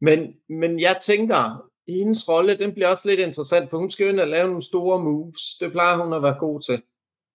men, 0.00 0.40
men 0.48 0.80
jeg 0.80 0.96
tænker, 1.02 1.65
hendes 1.92 2.28
rolle, 2.28 2.58
den 2.58 2.72
bliver 2.72 2.88
også 2.88 3.08
lidt 3.08 3.20
interessant, 3.20 3.70
for 3.70 3.78
hun 3.78 3.90
skal 3.90 4.06
jo 4.06 4.22
at 4.22 4.28
lave 4.28 4.46
nogle 4.46 4.62
store 4.62 5.04
moves. 5.04 5.56
Det 5.60 5.72
plejer 5.72 5.96
hun 5.96 6.12
at 6.12 6.22
være 6.22 6.38
god 6.38 6.60
til. 6.60 6.82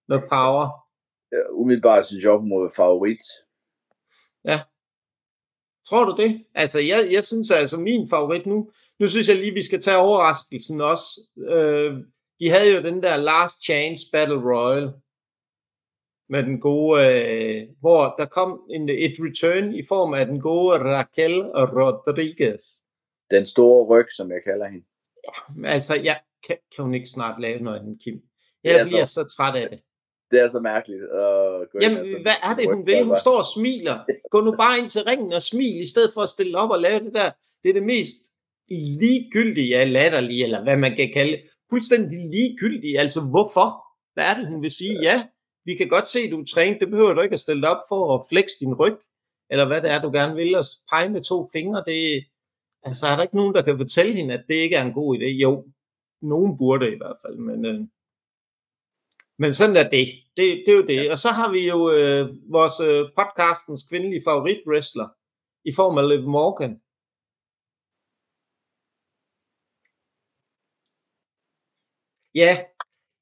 Noget 0.08 0.24
power. 0.28 0.68
Ja, 1.32 1.38
umiddelbart 1.50 2.06
synes 2.06 2.24
jeg, 2.24 2.32
hun 2.32 2.48
må 2.48 2.60
være 2.60 2.70
favorit. 2.76 3.26
Ja. 4.44 4.60
Tror 5.88 6.04
du 6.04 6.22
det? 6.22 6.44
Altså, 6.54 6.80
jeg, 6.80 7.08
jeg 7.10 7.24
synes 7.24 7.50
altså, 7.50 7.76
min 7.76 8.08
favorit 8.10 8.46
nu, 8.46 8.70
nu 8.98 9.08
synes 9.08 9.28
jeg 9.28 9.36
lige, 9.36 9.54
vi 9.54 9.62
skal 9.62 9.80
tage 9.80 9.96
overraskelsen 9.96 10.80
også. 10.80 11.20
Øh, 11.48 11.94
de 12.40 12.50
havde 12.50 12.74
jo 12.74 12.82
den 12.82 13.02
der 13.02 13.16
Last 13.16 13.64
Chance 13.64 14.06
Battle 14.12 14.54
Royal 14.54 14.92
med 16.28 16.42
den 16.42 16.60
gode, 16.60 17.06
øh, 17.06 17.68
hvor 17.80 18.14
der 18.18 18.26
kom 18.26 18.62
en, 18.70 18.88
et 18.88 19.14
return 19.20 19.74
i 19.74 19.82
form 19.88 20.14
af 20.14 20.26
den 20.26 20.40
gode 20.40 20.78
Raquel 20.78 21.42
Rodriguez. 21.42 22.62
Den 23.32 23.46
store 23.46 23.86
ryg, 23.86 24.06
som 24.14 24.30
jeg 24.30 24.40
kalder 24.44 24.66
hende. 24.68 24.86
Ja, 25.62 25.68
altså, 25.68 25.94
jeg, 25.94 26.20
kan, 26.46 26.56
kan 26.74 26.84
hun 26.84 26.94
ikke 26.94 27.06
snart 27.06 27.40
lave 27.40 27.60
noget 27.60 27.78
andet, 27.80 28.02
Kim? 28.04 28.20
Jeg 28.64 28.80
er 28.80 28.84
bliver 28.86 29.06
så, 29.06 29.14
så 29.14 29.36
træt 29.36 29.56
af 29.62 29.68
det. 29.70 29.80
Det 30.30 30.40
er 30.40 30.48
så 30.48 30.60
mærkeligt. 30.60 31.02
Uh, 31.02 31.82
Jamen, 31.82 31.98
altså, 31.98 32.18
hvad 32.22 32.38
er 32.42 32.54
det, 32.56 32.64
hun 32.74 32.86
vil? 32.86 33.04
Hun 33.04 33.16
står 33.16 33.38
og 33.38 33.44
smiler. 33.56 33.98
Gå 34.30 34.40
nu 34.40 34.56
bare 34.56 34.78
ind 34.78 34.90
til 34.90 35.02
ringen 35.02 35.32
og 35.32 35.42
smil, 35.42 35.80
i 35.80 35.86
stedet 35.86 36.10
for 36.14 36.22
at 36.22 36.28
stille 36.28 36.58
op 36.58 36.70
og 36.70 36.80
lave 36.80 37.00
det 37.00 37.14
der. 37.14 37.30
Det 37.62 37.68
er 37.68 37.72
det 37.72 37.82
mest 37.82 38.20
ligegyldige, 39.00 39.68
ja, 39.68 39.84
latterlige, 39.84 40.44
eller 40.44 40.62
hvad 40.62 40.76
man 40.76 40.96
kan 40.96 41.10
kalde 41.14 41.32
det. 41.32 41.42
Fuldstændig 41.70 42.18
ligegyldige. 42.30 43.00
Altså, 43.00 43.20
hvorfor? 43.20 43.68
Hvad 44.14 44.24
er 44.24 44.34
det, 44.34 44.46
hun 44.46 44.62
vil 44.62 44.70
sige? 44.70 45.02
Ja, 45.02 45.22
vi 45.64 45.74
kan 45.74 45.88
godt 45.88 46.08
se, 46.08 46.20
at 46.20 46.30
du 46.30 46.40
er 46.40 46.44
trænet. 46.44 46.80
Det 46.80 46.90
behøver 46.90 47.12
du 47.12 47.20
ikke 47.20 47.34
at 47.34 47.40
stille 47.40 47.68
op 47.68 47.82
for 47.88 48.14
at 48.14 48.22
flexe 48.30 48.56
din 48.60 48.74
ryg, 48.74 48.96
eller 49.50 49.66
hvad 49.66 49.80
det 49.82 49.90
er, 49.90 50.02
du 50.02 50.10
gerne 50.10 50.34
vil, 50.34 50.54
og 50.54 50.64
pege 50.90 51.08
med 51.08 51.22
to 51.22 51.48
fingre. 51.52 51.84
Det, 51.86 52.24
altså, 52.82 53.06
er 53.06 53.16
der 53.16 53.22
ikke 53.22 53.36
nogen, 53.36 53.54
der 53.54 53.62
kan 53.62 53.78
fortælle 53.78 54.12
hende, 54.12 54.34
at 54.34 54.44
det 54.48 54.54
ikke 54.54 54.76
er 54.76 54.84
en 54.84 54.92
god 54.92 55.16
idé? 55.16 55.24
Jo, 55.24 55.66
nogen 56.22 56.56
burde 56.58 56.92
i 56.92 56.96
hvert 56.96 57.16
fald, 57.26 57.36
men, 57.36 57.64
øh, 57.64 57.80
men 59.38 59.52
sådan 59.54 59.76
er 59.76 59.90
det. 59.90 60.08
det. 60.36 60.62
Det 60.66 60.68
er 60.68 60.76
jo 60.76 60.86
det. 60.86 61.10
Og 61.10 61.18
så 61.18 61.28
har 61.28 61.52
vi 61.52 61.68
jo 61.68 61.90
øh, 61.90 62.52
vores 62.52 62.80
øh, 62.80 63.10
podcastens 63.16 63.82
kvindelige 63.88 64.22
favoritwrestler 64.26 65.08
i 65.64 65.72
form 65.76 65.98
af 65.98 66.08
Liv 66.08 66.28
Morgan. 66.28 66.80
Ja, 72.34 72.64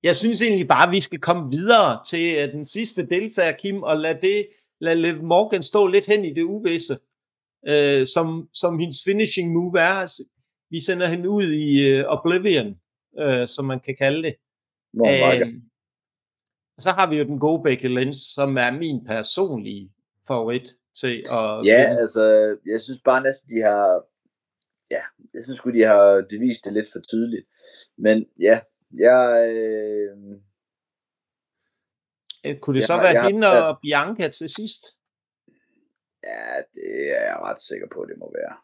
jeg 0.02 0.16
synes 0.16 0.42
egentlig 0.42 0.68
bare, 0.68 0.86
at 0.86 0.92
vi 0.92 1.00
skal 1.00 1.20
komme 1.20 1.50
videre 1.50 2.04
til 2.06 2.44
uh, 2.44 2.52
den 2.52 2.64
sidste 2.64 3.06
deltager, 3.06 3.56
Kim, 3.56 3.82
og 3.82 3.96
lade, 3.96 4.20
det, 4.20 4.48
lade 4.80 5.02
Liv 5.02 5.22
Morgan 5.22 5.62
stå 5.62 5.86
lidt 5.86 6.06
hen 6.06 6.24
i 6.24 6.34
det 6.34 6.42
uvisse, 6.42 6.98
uh, 7.68 8.06
som, 8.06 8.48
som 8.52 8.78
hendes 8.78 9.04
finishing 9.04 9.52
move 9.52 9.80
er. 9.80 10.22
Vi 10.70 10.80
sender 10.80 11.06
hende 11.06 11.30
ud 11.30 11.44
i 11.44 12.00
uh, 12.00 12.06
Oblivion, 12.06 12.80
uh, 13.22 13.46
som 13.46 13.64
man 13.64 13.80
kan 13.80 13.96
kalde 13.96 14.22
det. 14.22 14.34
Uh, 14.94 15.60
så 16.78 16.90
har 16.90 17.10
vi 17.10 17.16
jo 17.16 17.24
den 17.24 17.38
gode 17.38 17.62
Becky 17.62 17.86
Lynch, 17.86 18.34
som 18.34 18.56
er 18.56 18.70
min 18.70 19.04
personlige 19.04 19.92
favorit 20.26 20.68
til 21.00 21.14
at... 21.30 21.66
Ja, 21.66 21.88
vinde. 21.88 22.00
altså, 22.00 22.56
jeg 22.66 22.80
synes 22.80 23.00
bare 23.04 23.22
næsten, 23.22 23.56
de 23.56 23.62
har... 23.62 24.04
Ja, 24.90 25.02
jeg 25.34 25.44
synes 25.44 25.60
de 25.60 25.82
har 25.86 26.26
det 26.30 26.40
vist 26.40 26.64
det 26.64 26.72
lidt 26.72 26.88
for 26.92 27.00
tydeligt. 27.00 27.46
Men 27.98 28.26
ja, 28.40 28.60
jeg... 28.98 29.48
Øh... 29.54 30.16
Kunne 32.60 32.74
det 32.74 32.80
jeg 32.80 32.86
så 32.86 32.94
har, 32.94 33.02
være 33.02 33.26
hende 33.26 33.46
har, 33.46 33.62
og 33.62 33.78
Bianca 33.82 34.28
til 34.28 34.48
sidst? 34.48 34.99
Ja, 36.24 36.56
det 36.74 37.10
er 37.18 37.24
jeg 37.30 37.38
ret 37.42 37.60
sikker 37.60 37.86
på, 37.94 38.06
det 38.08 38.18
må 38.18 38.32
være. 38.34 38.56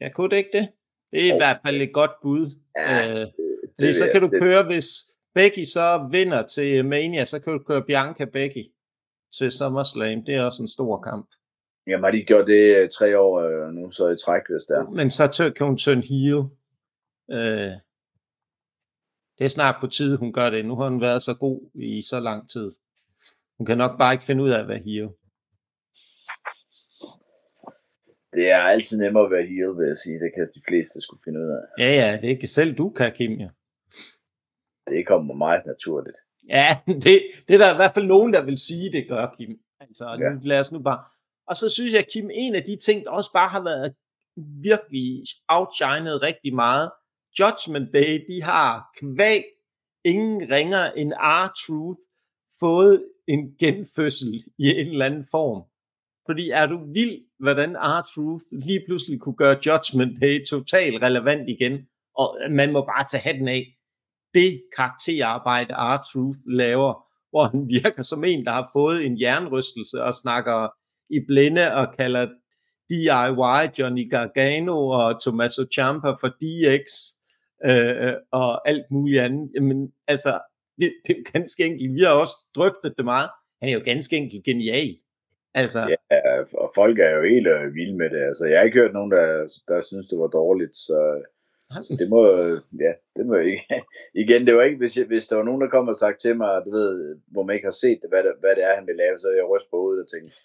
Ja, 0.00 0.08
kunne 0.12 0.30
det 0.30 0.36
ikke 0.36 0.58
det? 0.58 0.68
Det 1.12 1.28
er 1.28 1.34
i 1.34 1.38
hvert 1.38 1.60
fald 1.66 1.82
et 1.82 1.92
godt 1.92 2.10
bud. 2.22 2.50
Ja, 2.76 3.10
øh, 3.10 3.16
det, 3.16 3.30
det, 3.78 3.94
så 3.94 4.08
kan 4.12 4.20
du 4.20 4.28
det, 4.28 4.40
køre, 4.42 4.64
hvis 4.64 4.88
Becky 5.34 5.64
så 5.64 6.08
vinder 6.10 6.42
til 6.46 6.84
Mania, 6.84 7.24
så 7.24 7.40
kan 7.40 7.52
du 7.52 7.58
køre 7.58 7.84
Bianca 7.84 8.24
Becky 8.24 8.64
til 9.38 9.52
SummerSlam. 9.52 10.24
Det 10.24 10.34
er 10.34 10.42
også 10.42 10.62
en 10.62 10.68
stor 10.68 11.00
kamp. 11.00 11.28
Jamen 11.86 12.04
har 12.04 12.10
de 12.10 12.24
gjort 12.24 12.46
det 12.46 12.76
øh, 12.76 12.90
tre 12.90 13.18
år 13.18 13.40
øh, 13.40 13.72
nu, 13.74 13.90
så 13.90 14.08
i 14.08 14.16
træk, 14.16 14.42
hvis 14.48 14.62
det 14.68 14.76
er. 14.76 14.90
Men 14.90 15.10
så 15.10 15.52
kan 15.56 15.66
hun 15.66 15.78
turn 15.78 16.02
heel. 16.02 16.40
Øh, 17.30 17.72
det 19.38 19.44
er 19.44 19.48
snart 19.48 19.76
på 19.80 19.86
tide, 19.86 20.16
hun 20.16 20.32
gør 20.32 20.50
det. 20.50 20.66
Nu 20.66 20.76
har 20.76 20.88
hun 20.88 21.00
været 21.00 21.22
så 21.22 21.36
god 21.40 21.70
i 21.74 22.02
så 22.02 22.20
lang 22.20 22.50
tid. 22.50 22.72
Hun 23.58 23.66
kan 23.66 23.78
nok 23.78 23.98
bare 23.98 24.12
ikke 24.12 24.24
finde 24.24 24.44
ud 24.44 24.50
af 24.50 24.60
at 24.60 24.68
være 24.68 24.78
heel. 24.78 25.08
Det 28.32 28.50
er 28.50 28.58
altid 28.58 28.98
nemmere 28.98 29.24
at 29.24 29.30
være 29.30 29.46
heel, 29.46 29.72
vil 29.78 29.86
jeg 29.92 29.98
sige. 30.04 30.20
Det 30.24 30.30
kan 30.34 30.46
de 30.54 30.62
fleste 30.68 31.00
skulle 31.00 31.22
finde 31.24 31.40
ud 31.40 31.50
af. 31.58 31.62
Ja, 31.84 31.90
ja, 32.00 32.16
det 32.16 32.24
er 32.24 32.28
ikke 32.28 32.46
selv 32.46 32.74
du 32.74 32.90
kan, 32.90 33.12
Kim, 33.12 33.32
ja. 33.32 33.48
Det 34.88 35.06
kommer 35.06 35.34
meget 35.34 35.62
naturligt. 35.66 36.18
Ja, 36.48 36.78
det, 37.04 37.14
det 37.48 37.54
er 37.54 37.58
der 37.58 37.72
i 37.72 37.76
hvert 37.76 37.94
fald 37.94 38.06
nogen, 38.06 38.32
der 38.32 38.42
vil 38.44 38.58
sige, 38.58 38.92
det 38.92 39.08
gør, 39.08 39.34
Kim. 39.38 39.58
Altså, 39.80 40.04
ja. 40.20 40.28
nu, 40.28 40.40
lad 40.42 40.60
os 40.60 40.72
nu 40.72 40.78
bare... 40.82 41.04
Og 41.46 41.56
så 41.56 41.70
synes 41.70 41.92
jeg, 41.94 42.04
Kim, 42.12 42.30
en 42.32 42.54
af 42.54 42.62
de 42.62 42.76
ting, 42.76 43.04
der 43.04 43.10
også 43.10 43.32
bare 43.32 43.48
har 43.48 43.62
været 43.62 43.94
virkelig 44.62 45.24
outshined 45.48 46.22
rigtig 46.22 46.54
meget, 46.54 46.90
Judgment 47.38 47.94
Day, 47.94 48.24
de 48.28 48.42
har 48.42 48.90
kvæg 49.00 49.42
ingen 50.04 50.50
ringer 50.50 50.90
end 50.90 51.12
R-Truth 51.12 52.00
fået 52.60 53.04
en 53.28 53.56
genfødsel 53.60 54.34
i 54.58 54.66
en 54.80 54.88
eller 54.88 55.06
anden 55.06 55.24
form. 55.30 55.62
Fordi 56.28 56.50
er 56.50 56.66
du 56.66 56.78
vild, 56.94 57.18
hvordan 57.40 57.76
R-Truth 57.76 58.66
lige 58.66 58.82
pludselig 58.86 59.20
kunne 59.20 59.36
gøre 59.36 59.56
Judgment 59.66 60.22
Day 60.22 60.44
totalt 60.50 61.02
relevant 61.02 61.48
igen, 61.48 61.72
og 62.16 62.38
man 62.50 62.72
må 62.72 62.80
bare 62.80 63.04
tage 63.10 63.22
hatten 63.22 63.48
af. 63.48 63.66
Det 64.34 64.62
karakterarbejde 64.76 65.74
R-Truth 65.74 66.38
laver, 66.48 66.92
hvor 67.30 67.44
han 67.44 67.68
virker 67.68 68.02
som 68.02 68.24
en, 68.24 68.44
der 68.44 68.52
har 68.52 68.68
fået 68.72 69.06
en 69.06 69.20
jernrystelse 69.20 70.02
og 70.02 70.14
snakker 70.14 70.68
i 71.10 71.18
blinde 71.28 71.74
og 71.74 71.86
kalder 71.98 72.28
DIY 72.88 73.78
Johnny 73.78 74.10
Gargano 74.10 74.88
og 74.88 75.22
Tommaso 75.22 75.62
Ciampa 75.74 76.10
for 76.10 76.28
DX 76.28 76.84
øh, 77.66 78.12
og 78.32 78.68
alt 78.68 78.84
muligt 78.90 79.20
andet. 79.20 79.50
Jamen, 79.54 79.92
altså, 80.06 80.40
det, 80.80 80.92
det 81.06 81.16
er 81.18 81.32
ganske 81.32 81.64
enkelt. 81.64 81.94
Vi 81.94 82.00
har 82.00 82.10
også 82.12 82.36
drøftet 82.56 82.94
det 82.96 83.04
meget. 83.04 83.30
Han 83.60 83.68
er 83.68 83.72
jo 83.72 83.82
ganske 83.84 84.16
enkelt 84.16 84.44
genial. 84.44 84.96
Altså. 85.60 85.80
Ja, 86.10 86.20
og 86.62 86.70
folk 86.74 86.98
er 86.98 87.10
jo 87.16 87.22
helt 87.32 87.48
øh, 87.48 87.74
vilde 87.74 87.96
med 87.96 88.10
det. 88.10 88.22
Altså, 88.30 88.44
jeg 88.44 88.58
har 88.58 88.64
ikke 88.64 88.80
hørt 88.80 88.92
nogen, 88.92 89.10
der, 89.10 89.48
der 89.68 89.80
synes, 89.80 90.06
det 90.08 90.18
var 90.18 90.26
dårligt, 90.26 90.76
så, 90.76 90.98
så 91.86 91.96
det 92.00 92.08
må, 92.14 92.20
ja, 92.84 92.92
det 93.16 93.26
må 93.26 93.34
ikke. 93.34 93.62
Igen, 94.22 94.46
det 94.46 94.54
var 94.54 94.62
ikke, 94.62 94.78
hvis, 94.78 94.96
jeg, 94.98 95.06
hvis 95.06 95.26
der 95.26 95.36
var 95.36 95.44
nogen, 95.44 95.60
der 95.60 95.68
kom 95.68 95.88
og 95.88 95.96
sagt 95.96 96.20
til 96.20 96.36
mig, 96.36 96.62
du 96.64 96.70
ved, 96.70 97.16
hvor 97.26 97.42
man 97.42 97.54
ikke 97.54 97.66
har 97.66 97.78
set 97.84 98.00
hvad 98.08 98.22
det, 98.22 98.32
hvad 98.40 98.56
det 98.56 98.64
er, 98.64 98.74
han 98.74 98.86
vil 98.86 98.96
lave, 98.96 99.18
så 99.18 99.28
jeg 99.30 99.50
ryst 99.52 99.70
på 99.70 99.76
hovedet 99.76 100.04
og 100.04 100.10
tænkte. 100.10 100.36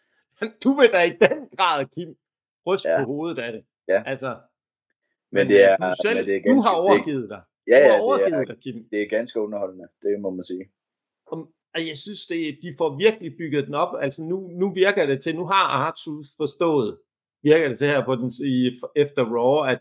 Du 0.64 0.72
vil 0.80 0.90
da 0.94 1.02
i 1.04 1.14
den 1.26 1.40
grad, 1.58 1.86
Kim, 1.96 2.16
ryst 2.68 2.86
ja. 2.86 2.98
på 3.00 3.06
hovedet 3.06 3.40
af 3.40 3.52
det. 3.52 3.64
Ja. 3.88 4.04
Altså, 4.06 4.36
men 5.32 5.48
det 5.48 5.64
er, 5.70 5.78
du, 5.78 5.94
selv, 6.04 6.18
men 6.18 6.26
det 6.26 6.36
er 6.36 6.40
ganske, 6.40 6.56
du 6.56 6.62
har 6.62 6.72
overgivet 6.72 7.30
dig. 7.30 7.42
Ja, 7.68 7.78
ja, 7.78 7.88
du 7.88 7.92
har 7.92 8.00
overgivet 8.00 8.32
det 8.32 8.50
er, 8.50 8.54
dig, 8.54 8.64
Kim. 8.64 8.88
det 8.92 9.02
er 9.02 9.08
ganske 9.18 9.40
underholdende, 9.40 9.88
det 10.04 10.20
må 10.20 10.30
man 10.30 10.46
sige. 10.46 10.66
Og 11.76 11.88
jeg 11.88 11.98
synes, 11.98 12.26
det, 12.26 12.58
de 12.62 12.76
får 12.78 12.98
virkelig 12.98 13.38
bygget 13.38 13.66
den 13.68 13.74
op. 13.74 13.96
Altså 14.02 14.24
nu, 14.24 14.48
nu 14.48 14.74
virker 14.74 15.06
det 15.06 15.24
til, 15.24 15.36
nu 15.36 15.46
har 15.46 15.68
Artus 15.68 16.28
forstået, 16.38 16.98
virker 17.44 17.68
det 17.68 17.78
til 17.78 17.88
her 17.88 18.06
på 18.06 18.16
den, 18.16 18.32
i, 18.46 18.80
efter 18.96 19.24
Raw, 19.26 19.72
at 19.72 19.80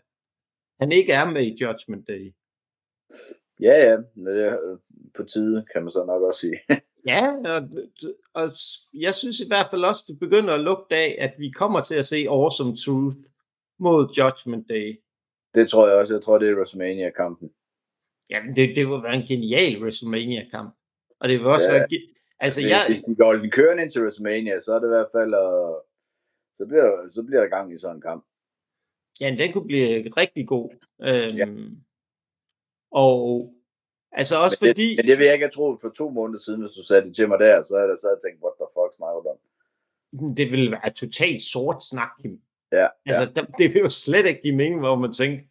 han 0.79 0.91
ikke 0.91 1.13
er 1.13 1.25
med 1.25 1.43
i 1.43 1.57
Judgment 1.61 2.07
Day. 2.07 2.33
Ja, 3.61 3.75
ja, 3.89 3.97
det 4.15 4.45
er 4.45 4.77
på 5.15 5.23
tide, 5.23 5.65
kan 5.73 5.81
man 5.83 5.91
så 5.91 6.05
nok 6.05 6.21
også 6.21 6.39
sige. 6.39 6.59
ja, 7.11 7.33
og, 7.55 7.69
og 8.33 8.49
jeg 8.93 9.15
synes 9.15 9.39
i 9.39 9.47
hvert 9.47 9.67
fald 9.69 9.83
også, 9.83 10.05
det 10.07 10.19
begynder 10.19 10.53
at 10.53 10.61
lugte 10.61 10.95
af, 10.95 11.17
at 11.19 11.33
vi 11.37 11.51
kommer 11.51 11.81
til 11.81 11.95
at 11.95 12.05
se 12.05 12.25
Awesome 12.29 12.75
Truth 12.75 13.17
mod 13.79 14.13
Judgment 14.17 14.69
Day. 14.69 14.99
Det 15.55 15.69
tror 15.69 15.87
jeg 15.87 15.97
også. 15.97 16.13
Jeg 16.13 16.21
tror, 16.21 16.37
det 16.37 16.49
er 16.49 16.55
WrestleMania-kampen. 16.55 17.49
Jamen, 18.29 18.55
det, 18.55 18.75
det 18.75 18.89
vil 18.89 19.03
være 19.03 19.15
en 19.15 19.27
genial 19.27 19.81
WrestleMania-kamp. 19.81 20.75
Og 21.23 21.29
det 21.29 21.39
vil 21.39 21.47
også 21.47 21.71
ja. 21.71 21.77
være... 21.77 21.87
Altså, 22.39 22.61
hvis, 22.61 22.69
jeg... 22.69 22.85
hvis 22.89 23.03
de 23.07 23.15
går 23.15 23.33
den 23.33 23.51
kørende 23.51 23.83
ind 23.83 23.91
til 23.91 24.01
WrestleMania, 24.01 24.59
så 24.59 24.73
er 24.73 24.79
det 24.79 24.87
i 24.87 24.95
hvert 24.95 25.11
fald... 25.15 25.33
Uh, 25.33 25.75
så, 26.57 26.65
bliver, 26.69 27.09
så 27.09 27.23
bliver 27.23 27.41
der 27.41 27.49
gang 27.49 27.73
i 27.73 27.77
sådan 27.77 27.95
en 27.95 28.01
kamp. 28.01 28.25
Ja, 29.19 29.35
den 29.39 29.53
kunne 29.53 29.67
blive 29.67 30.11
rigtig 30.17 30.47
god. 30.47 30.69
Øhm, 31.01 31.37
ja. 31.37 31.47
Og 32.91 33.53
altså 34.11 34.35
også 34.43 34.57
men 34.61 34.69
fordi... 34.69 34.89
Det, 34.89 34.97
men 34.97 35.07
det 35.07 35.17
vil 35.17 35.25
jeg 35.25 35.33
ikke 35.33 35.45
have 35.45 35.51
troet 35.51 35.81
for 35.81 35.89
to 35.89 36.09
måneder 36.09 36.39
siden, 36.39 36.59
hvis 36.59 36.71
du 36.71 36.83
sagde 36.83 37.05
det 37.05 37.15
til 37.15 37.27
mig 37.29 37.39
der, 37.39 37.63
så 37.63 37.75
havde 37.77 37.89
jeg, 37.89 37.97
så 37.99 38.07
havde 38.07 38.17
jeg 38.17 38.23
tænkt, 38.25 38.43
what 38.43 38.55
the 38.59 38.67
fuck 38.75 38.97
snakker 38.97 39.21
du 39.21 39.29
om? 39.29 39.39
Det 40.35 40.51
ville 40.51 40.71
være 40.71 40.93
totalt 40.93 41.41
sort 41.41 41.83
snak, 41.83 42.09
Kim. 42.21 42.41
Ja, 42.71 42.87
altså, 43.05 43.21
ja. 43.21 43.41
Det, 43.41 43.47
det 43.57 43.73
vil 43.73 43.81
jo 43.81 43.89
slet 43.89 44.25
ikke 44.25 44.41
give 44.41 44.55
mening, 44.55 44.79
hvor 44.79 44.95
man 44.95 45.13
tænker, 45.13 45.43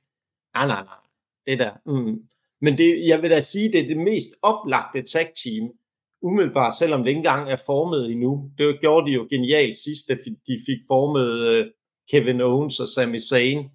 nej, 0.55 0.67
nej, 0.67 0.85
nej, 0.85 1.03
det 1.47 1.59
der. 1.59 1.73
Mm. 1.87 2.29
Men 2.63 2.79
det, 2.79 3.07
jeg 3.07 3.23
vil 3.23 3.31
da 3.31 3.41
sige, 3.41 3.73
det 3.73 3.81
er 3.81 3.87
det 3.87 3.97
mest 3.97 4.31
oplagte 4.43 5.03
tag 5.03 5.33
team, 5.45 5.71
umiddelbart, 6.23 6.75
selvom 6.79 7.01
det 7.01 7.09
ikke 7.09 7.19
engang 7.19 7.51
er 7.51 7.63
formet 7.67 8.11
endnu. 8.11 8.51
Det 8.59 8.81
gjorde 8.81 9.07
de 9.07 9.13
jo 9.13 9.27
genialt 9.31 9.77
sidst, 9.77 10.09
da 10.09 10.15
de 10.47 10.59
fik 10.67 10.79
formet 10.89 11.49
øh, 11.49 11.67
Kevin 12.11 12.41
Owens 12.41 12.81
og 12.81 12.89
Sami 12.89 13.21
Zayn. 13.21 13.69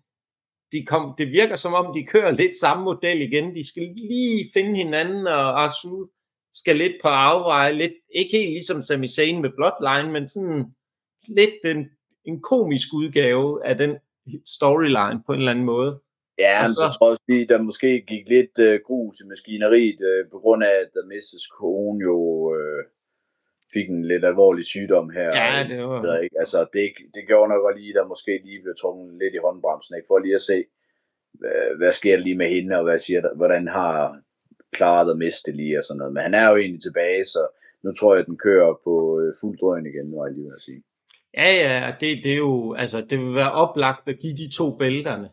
De 0.71 0.85
kom, 0.85 1.13
det 1.17 1.27
virker 1.27 1.55
som 1.55 1.73
om, 1.73 1.93
de 1.93 2.05
kører 2.05 2.31
lidt 2.31 2.55
samme 2.55 2.83
model 2.83 3.21
igen. 3.21 3.55
De 3.55 3.67
skal 3.67 3.83
lige 3.83 4.45
finde 4.53 4.75
hinanden, 4.75 5.27
og 5.27 5.63
Arthur 5.63 6.09
skal 6.53 6.75
lidt 6.75 6.93
på 7.01 7.07
afveje. 7.07 7.73
Lidt, 7.73 7.93
ikke 8.15 8.37
helt 8.37 8.49
ligesom 8.49 8.81
Sami 8.81 9.07
Zayn 9.07 9.41
med 9.41 9.49
Bloodline, 9.57 10.13
men 10.13 10.27
sådan 10.27 10.65
lidt 11.27 11.65
en, 11.65 11.85
en 12.25 12.41
komisk 12.41 12.93
udgave 12.93 13.65
af 13.65 13.77
den 13.77 13.91
storyline 14.45 15.23
på 15.25 15.33
en 15.33 15.39
eller 15.39 15.51
anden 15.51 15.65
måde. 15.65 16.01
Ja, 16.45 16.55
men 16.61 16.67
så, 16.67 16.81
så 16.81 16.97
tror 16.97 17.07
jeg 17.07 17.11
også, 17.11 17.45
der 17.51 17.67
måske 17.69 17.89
gik 18.11 18.29
lidt 18.35 18.55
uh, 18.67 18.75
grus 18.87 19.15
i 19.23 19.25
maskineriet, 19.27 19.99
uh, 20.11 20.21
på 20.31 20.37
grund 20.43 20.63
af, 20.63 20.73
at 20.83 20.89
der 20.95 21.03
Mrs. 21.11 21.45
Kone 21.57 21.99
jo 22.09 22.17
uh, 22.55 22.81
fik 23.73 23.87
en 23.89 24.05
lidt 24.11 24.25
alvorlig 24.25 24.65
sygdom 24.65 25.09
her. 25.09 25.29
Ja, 25.41 25.51
det 25.69 25.79
var... 25.87 26.01
Der, 26.01 26.19
ikke? 26.19 26.35
Altså, 26.39 26.59
det, 26.73 26.85
det 27.15 27.27
gjorde 27.27 27.49
nok 27.49 27.77
lige, 27.77 27.93
der 27.93 28.07
måske 28.07 28.41
lige 28.45 28.61
blev 28.63 28.75
trukket 28.81 29.17
lidt 29.21 29.33
i 29.33 29.43
håndbremsen, 29.45 29.95
ikke? 29.95 30.09
for 30.09 30.19
lige 30.19 30.35
at 30.35 30.47
se, 30.51 30.57
hvad, 31.39 31.77
hvad 31.77 31.91
sker 31.91 32.15
der 32.15 32.23
lige 32.23 32.41
med 32.41 32.49
hende, 32.55 32.77
og 32.77 32.83
hvad 32.83 32.99
siger 32.99 33.21
der, 33.21 33.35
hvordan 33.35 33.67
har 33.67 34.21
klaret 34.71 35.11
at 35.11 35.17
miste 35.17 35.51
lige 35.51 35.77
og 35.77 35.83
sådan 35.83 35.97
noget. 35.97 36.13
Men 36.13 36.23
han 36.23 36.33
er 36.33 36.49
jo 36.49 36.55
egentlig 36.55 36.81
tilbage, 36.81 37.23
så 37.25 37.41
nu 37.83 37.89
tror 37.93 38.13
jeg, 38.13 38.21
at 38.21 38.27
den 38.27 38.37
kører 38.37 38.73
på 38.83 38.93
uh, 39.19 39.33
fuld 39.41 39.57
drøn 39.57 39.85
igen, 39.85 40.07
nu 40.09 40.15
er 40.19 40.25
jeg 40.27 40.35
lige 40.35 40.49
vil 40.51 40.67
sige. 40.69 40.81
Ja, 41.41 41.49
ja, 41.63 41.93
det, 42.01 42.23
det 42.23 42.33
er 42.33 42.41
jo, 42.47 42.73
altså, 42.73 42.97
det 43.09 43.19
vil 43.19 43.35
være 43.35 43.51
oplagt 43.51 44.07
at 44.07 44.19
give 44.19 44.37
de 44.41 44.55
to 44.57 44.77
bælterne. 44.77 45.29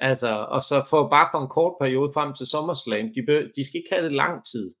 Altså, 0.00 0.28
og 0.28 0.62
så 0.62 0.86
for 0.90 1.08
bare 1.08 1.28
for 1.32 1.38
en 1.38 1.48
kort 1.48 1.74
periode 1.80 2.12
frem 2.14 2.34
til 2.34 2.46
SummerSlam, 2.46 3.06
de, 3.14 3.22
bør, 3.26 3.40
de 3.56 3.64
skal 3.66 3.78
ikke 3.78 3.92
have 3.92 4.04
det 4.04 4.12
lang 4.12 4.46
tid. 4.46 4.66
Det, 4.66 4.74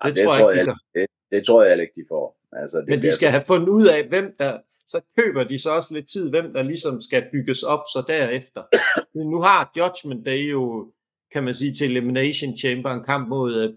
Ej, 0.00 0.10
det 0.10 0.24
tror, 0.24 0.50
jeg, 0.50 0.66
jeg, 0.66 0.74
det, 0.94 1.06
det 1.30 1.46
tror 1.46 1.62
jeg 1.64 1.80
ikke, 1.80 1.92
de 1.96 2.04
får. 2.08 2.38
Altså, 2.52 2.78
det 2.78 2.88
Men 2.88 3.02
de 3.02 3.12
skal 3.12 3.28
have 3.28 3.42
fundet 3.46 3.68
ud 3.68 3.86
af, 3.86 4.08
hvem 4.08 4.34
der, 4.38 4.58
så 4.86 5.00
køber 5.18 5.44
de 5.44 5.58
så 5.58 5.70
også 5.70 5.94
lidt 5.94 6.08
tid, 6.08 6.30
hvem 6.30 6.52
der 6.52 6.62
ligesom 6.62 7.00
skal 7.00 7.24
bygges 7.32 7.62
op 7.62 7.84
så 7.92 8.04
derefter. 8.06 8.62
Men 9.14 9.30
nu 9.30 9.40
har 9.40 9.72
Judgment 9.76 10.26
Day 10.26 10.52
jo, 10.52 10.92
kan 11.32 11.44
man 11.44 11.54
sige, 11.54 11.74
til 11.74 11.90
Elimination 11.90 12.56
Chamber 12.56 12.90
en 12.90 13.04
kamp 13.04 13.28
mod 13.28 13.68
uh, 13.68 13.74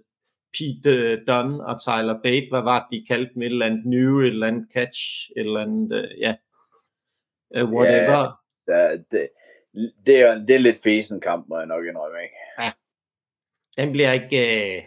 Pete 0.54 1.16
Dunne 1.26 1.66
og 1.66 1.82
Tyler 1.82 2.20
Bate. 2.24 2.48
Hvad 2.52 2.62
var 2.62 2.80
det, 2.80 3.00
de 3.00 3.06
kaldte 3.08 3.34
dem? 3.34 3.42
Et 3.42 3.46
eller 3.46 3.66
andet 3.66 3.86
new, 3.86 4.20
et 4.20 4.28
eller 4.28 4.48
andet 4.48 4.68
catch, 4.74 5.02
et 5.38 5.46
eller 5.46 5.60
andet, 5.60 5.92
uh, 5.92 6.20
ja, 6.20 6.36
uh, 7.58 7.74
whatever. 7.74 8.42
Ja, 8.68 8.92
det, 9.12 9.30
det 10.06 10.22
er, 10.22 10.46
det 10.46 10.56
er 10.56 10.60
lidt 10.68 10.78
fesen 10.84 11.22
kamp, 11.22 11.48
må 11.50 11.58
jeg 11.58 11.68
nok 11.68 11.86
indrømme, 11.86 12.18
ikke? 12.24 12.36
Ja. 12.60 12.72
Den 13.78 13.92
bliver 13.92 14.12
ikke... 14.12 14.40
Øh... 14.76 14.82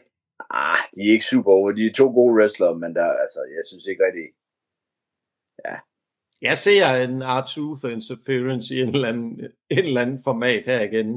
Ah, 0.50 0.78
de 0.94 1.00
er 1.08 1.12
ikke 1.12 1.24
super 1.24 1.52
over. 1.52 1.72
De 1.72 1.86
er 1.86 1.92
to 1.92 2.06
gode 2.12 2.34
wrestlere, 2.34 2.78
men 2.78 2.94
der, 2.94 3.04
altså, 3.04 3.40
jeg 3.56 3.64
synes 3.70 3.86
ikke 3.86 4.04
rigtig... 4.06 4.26
Ja. 5.66 5.76
Jeg 6.40 6.56
ser 6.56 6.86
en 7.06 7.22
R-Truth 7.22 7.92
interference 7.96 8.74
i 8.74 8.80
en 8.80 8.88
eller 8.94 9.08
anden, 9.08 9.40
en 9.70 9.84
eller 9.84 10.00
anden 10.00 10.20
format 10.24 10.64
her 10.64 10.80
igen. 10.80 11.08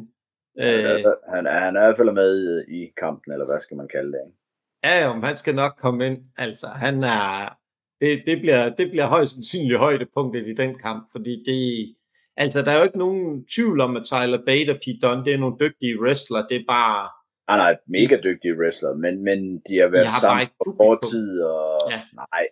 Øh... 0.60 1.05
Han, 1.34 1.45
er, 1.47 1.60
han 1.60 1.75
er 1.75 1.81
i 1.81 1.86
hvert 1.86 1.97
fald 1.97 2.12
med 2.12 2.65
i 2.67 2.91
kampen, 2.97 3.34
eller 3.34 3.45
hvad 3.45 3.62
skal 3.62 3.77
man 3.77 3.88
kalde 3.88 4.12
det, 4.12 4.21
ikke? 4.25 4.38
Ja, 4.84 5.05
jo, 5.05 5.21
han 5.27 5.38
skal 5.38 5.55
nok 5.55 5.73
komme 5.77 6.05
ind. 6.07 6.17
Altså, 6.38 6.67
han 6.67 7.03
er... 7.03 7.57
Det, 8.01 8.23
det, 8.25 8.41
bliver, 8.41 8.69
det 8.69 8.91
bliver 8.91 9.07
højst 9.07 9.34
sandsynligt 9.34 9.79
højdepunktet 9.79 10.47
i 10.47 10.53
den 10.53 10.79
kamp, 10.79 11.12
fordi 11.12 11.43
det, 11.47 11.95
Altså, 12.38 12.62
der 12.62 12.72
er 12.72 12.78
jo 12.78 12.84
ikke 12.84 12.98
nogen 12.98 13.46
tvivl 13.56 13.82
om, 13.82 13.98
at 13.98 14.06
Tyler 14.06 14.46
Bate 14.46 14.70
og 14.70 14.80
Pete 14.86 15.00
Dunne, 15.02 15.26
det 15.26 15.34
er 15.34 15.38
nogle 15.38 15.56
dygtige 15.60 16.02
wrestlere. 16.02 16.48
Det 16.50 16.58
er 16.58 16.63
bare... 16.67 17.10
Nej, 17.48 17.58
nej, 17.58 17.78
mega 17.88 18.17
dygtige 18.24 18.58
wrestlere, 18.60 18.96
men, 18.96 19.24
men 19.24 19.60
de 19.67 19.78
har 19.78 19.88
været 19.88 20.08
har 20.08 20.20
sammen 20.20 20.48
på 20.65 20.72
kort 20.78 21.00
tid, 21.12 21.41
og 21.41 21.91
ja. 21.91 22.02
nej. 22.13 22.48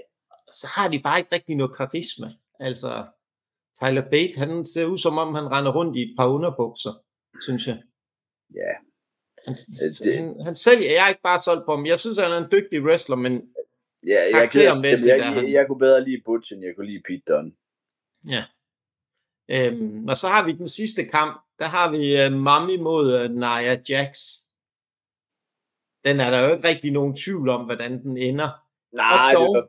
Så 0.59 0.67
har 0.75 0.87
de 0.89 0.99
bare 0.99 1.19
ikke 1.19 1.35
rigtig 1.35 1.55
noget 1.55 1.77
karisma. 1.77 2.29
Altså, 2.59 3.05
Tyler 3.79 4.05
Bate, 4.11 4.37
han 4.37 4.65
ser 4.65 4.85
ud 4.85 4.97
som 4.97 5.17
om, 5.17 5.35
han 5.35 5.51
render 5.51 5.71
rundt 5.71 5.97
i 5.97 6.01
et 6.01 6.13
par 6.17 6.27
underbukser, 6.27 6.93
synes 7.41 7.67
jeg. 7.67 7.77
Ja. 8.55 8.71
Han, 9.45 9.53
det... 10.03 10.15
han, 10.15 10.41
han 10.45 10.55
selv, 10.55 10.81
jeg 10.81 11.03
er 11.05 11.09
ikke 11.09 11.27
bare 11.29 11.41
solgt 11.41 11.65
på 11.65 11.75
ham. 11.75 11.85
Jeg 11.85 11.99
synes, 11.99 12.17
han 12.17 12.31
er 12.31 12.37
en 12.37 12.51
dygtig 12.51 12.83
wrestler, 12.83 13.15
men 13.15 13.33
ja, 14.07 14.21
jeg, 14.21 14.31
jeg, 14.33 14.49
jeg, 14.55 14.83
jeg, 14.83 15.35
jeg, 15.35 15.51
jeg, 15.51 15.67
kunne 15.67 15.79
bedre 15.79 16.03
lide 16.03 16.21
Butch, 16.25 16.53
end 16.53 16.63
jeg 16.65 16.73
kunne 16.75 16.87
lide 16.91 17.03
Pete 17.07 17.23
Dunne. 17.27 17.51
Ja. 18.29 18.43
Øhm, 19.51 20.07
og 20.07 20.17
så 20.17 20.27
har 20.27 20.45
vi 20.45 20.51
den 20.51 20.67
sidste 20.67 21.05
kamp, 21.05 21.41
der 21.59 21.65
har 21.65 21.91
vi 21.91 22.25
uh, 22.25 22.41
Mami 22.41 22.77
mod 22.77 23.05
uh, 23.19 23.31
Nia 23.31 23.81
Jax. 23.89 24.19
Den 26.05 26.19
er 26.19 26.29
der 26.29 26.39
jo 26.39 26.55
ikke 26.55 26.67
rigtig 26.67 26.91
nogen 26.91 27.15
tvivl 27.15 27.49
om, 27.49 27.65
hvordan 27.65 28.03
den 28.03 28.17
ender. 28.17 28.49
Nej, 28.91 29.33
dog, 29.33 29.55
det, 29.55 29.61
er, 29.61 29.67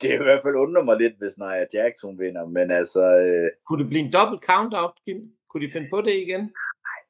det 0.00 0.10
er 0.10 0.20
i 0.20 0.24
hvert 0.24 0.42
fald 0.44 0.54
undrer 0.54 0.82
mig 0.82 0.96
lidt, 0.96 1.18
hvis 1.18 1.38
Nia 1.38 1.66
Jax 1.74 1.92
hun 2.02 2.18
vinder, 2.18 2.46
men 2.46 2.70
altså... 2.70 3.18
Øh... 3.18 3.50
Kunne 3.66 3.82
det 3.82 3.88
blive 3.88 4.04
en 4.04 4.12
dobbelt 4.12 4.44
count-out, 4.44 4.94
Kim? 5.04 5.32
Kunne 5.50 5.66
de 5.66 5.72
finde 5.72 5.88
på 5.90 6.00
det 6.00 6.14
igen? 6.14 6.40
Nej, 6.40 7.00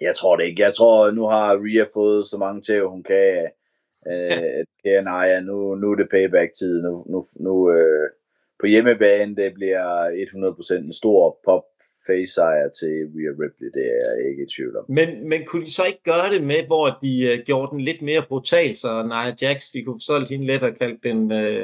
jeg 0.00 0.16
tror 0.16 0.36
det 0.36 0.44
ikke. 0.44 0.62
Jeg 0.62 0.74
tror, 0.74 1.10
nu 1.10 1.26
har 1.26 1.58
Rhea 1.64 1.86
fået 1.94 2.26
så 2.26 2.38
mange 2.38 2.62
til, 2.62 2.86
hun 2.86 3.02
kan. 3.02 3.50
Øh, 4.06 4.64
ja. 4.84 5.00
Nia, 5.00 5.40
nu, 5.40 5.74
nu 5.74 5.90
er 5.90 5.96
det 5.96 6.08
payback-tid. 6.10 6.82
Nu, 6.82 7.04
nu, 7.08 7.24
nu, 7.40 7.70
øh, 7.70 8.10
på 8.62 8.66
hjemmebane, 8.66 9.36
det 9.36 9.54
bliver 9.54 9.84
100% 10.76 10.86
en 10.86 10.92
stor 10.92 11.40
pop 11.44 11.66
face 12.06 12.32
sejr 12.34 12.68
til 12.80 12.94
Rhea 13.14 13.32
Ripley, 13.42 13.68
det 13.76 13.84
er 13.96 14.02
jeg 14.16 14.30
ikke 14.30 14.42
i 14.42 14.52
tvivl 14.54 14.76
om. 14.76 14.84
Men, 14.98 15.08
men 15.30 15.40
kunne 15.46 15.64
de 15.66 15.74
så 15.78 15.84
ikke 15.90 16.02
gøre 16.12 16.28
det 16.34 16.42
med, 16.52 16.62
hvor 16.70 16.86
de 17.04 17.12
uh, 17.30 17.44
gjorde 17.48 17.70
den 17.72 17.80
lidt 17.80 18.02
mere 18.02 18.22
brutal, 18.28 18.76
så 18.76 18.90
Nia 19.12 19.30
Jax, 19.42 19.58
de 19.74 19.84
kunne 19.84 20.00
solgt 20.00 20.28
hende 20.32 20.46
lidt 20.46 20.62
og 20.62 20.74
kalde 20.80 20.98
den 21.08 21.18
uh, 21.40 21.62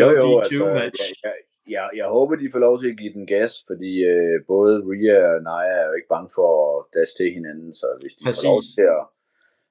jo, 0.00 0.06
jo, 0.20 0.38
altså, 0.38 0.64
match. 0.80 1.02
Jeg, 1.08 1.16
jeg, 1.24 1.34
jeg, 1.76 1.86
jeg 2.00 2.06
håber, 2.16 2.36
de 2.36 2.52
får 2.52 2.62
lov 2.66 2.74
til 2.80 2.90
at 2.90 2.98
give 3.02 3.12
den 3.18 3.26
gas, 3.26 3.52
fordi 3.70 3.92
uh, 4.12 4.36
både 4.52 4.74
Rhea 4.88 5.18
og 5.34 5.40
Nia 5.48 5.70
er 5.80 5.86
jo 5.88 5.92
ikke 5.98 6.12
bange 6.14 6.30
for 6.38 6.50
at 6.70 6.80
dash 6.94 7.12
til 7.18 7.28
hinanden, 7.36 7.74
så 7.80 7.86
hvis 8.00 8.14
de 8.18 8.24
Præcis. 8.24 8.42
får 8.42 8.48
lov 8.50 8.60
til 8.76 8.86
at 8.96 9.02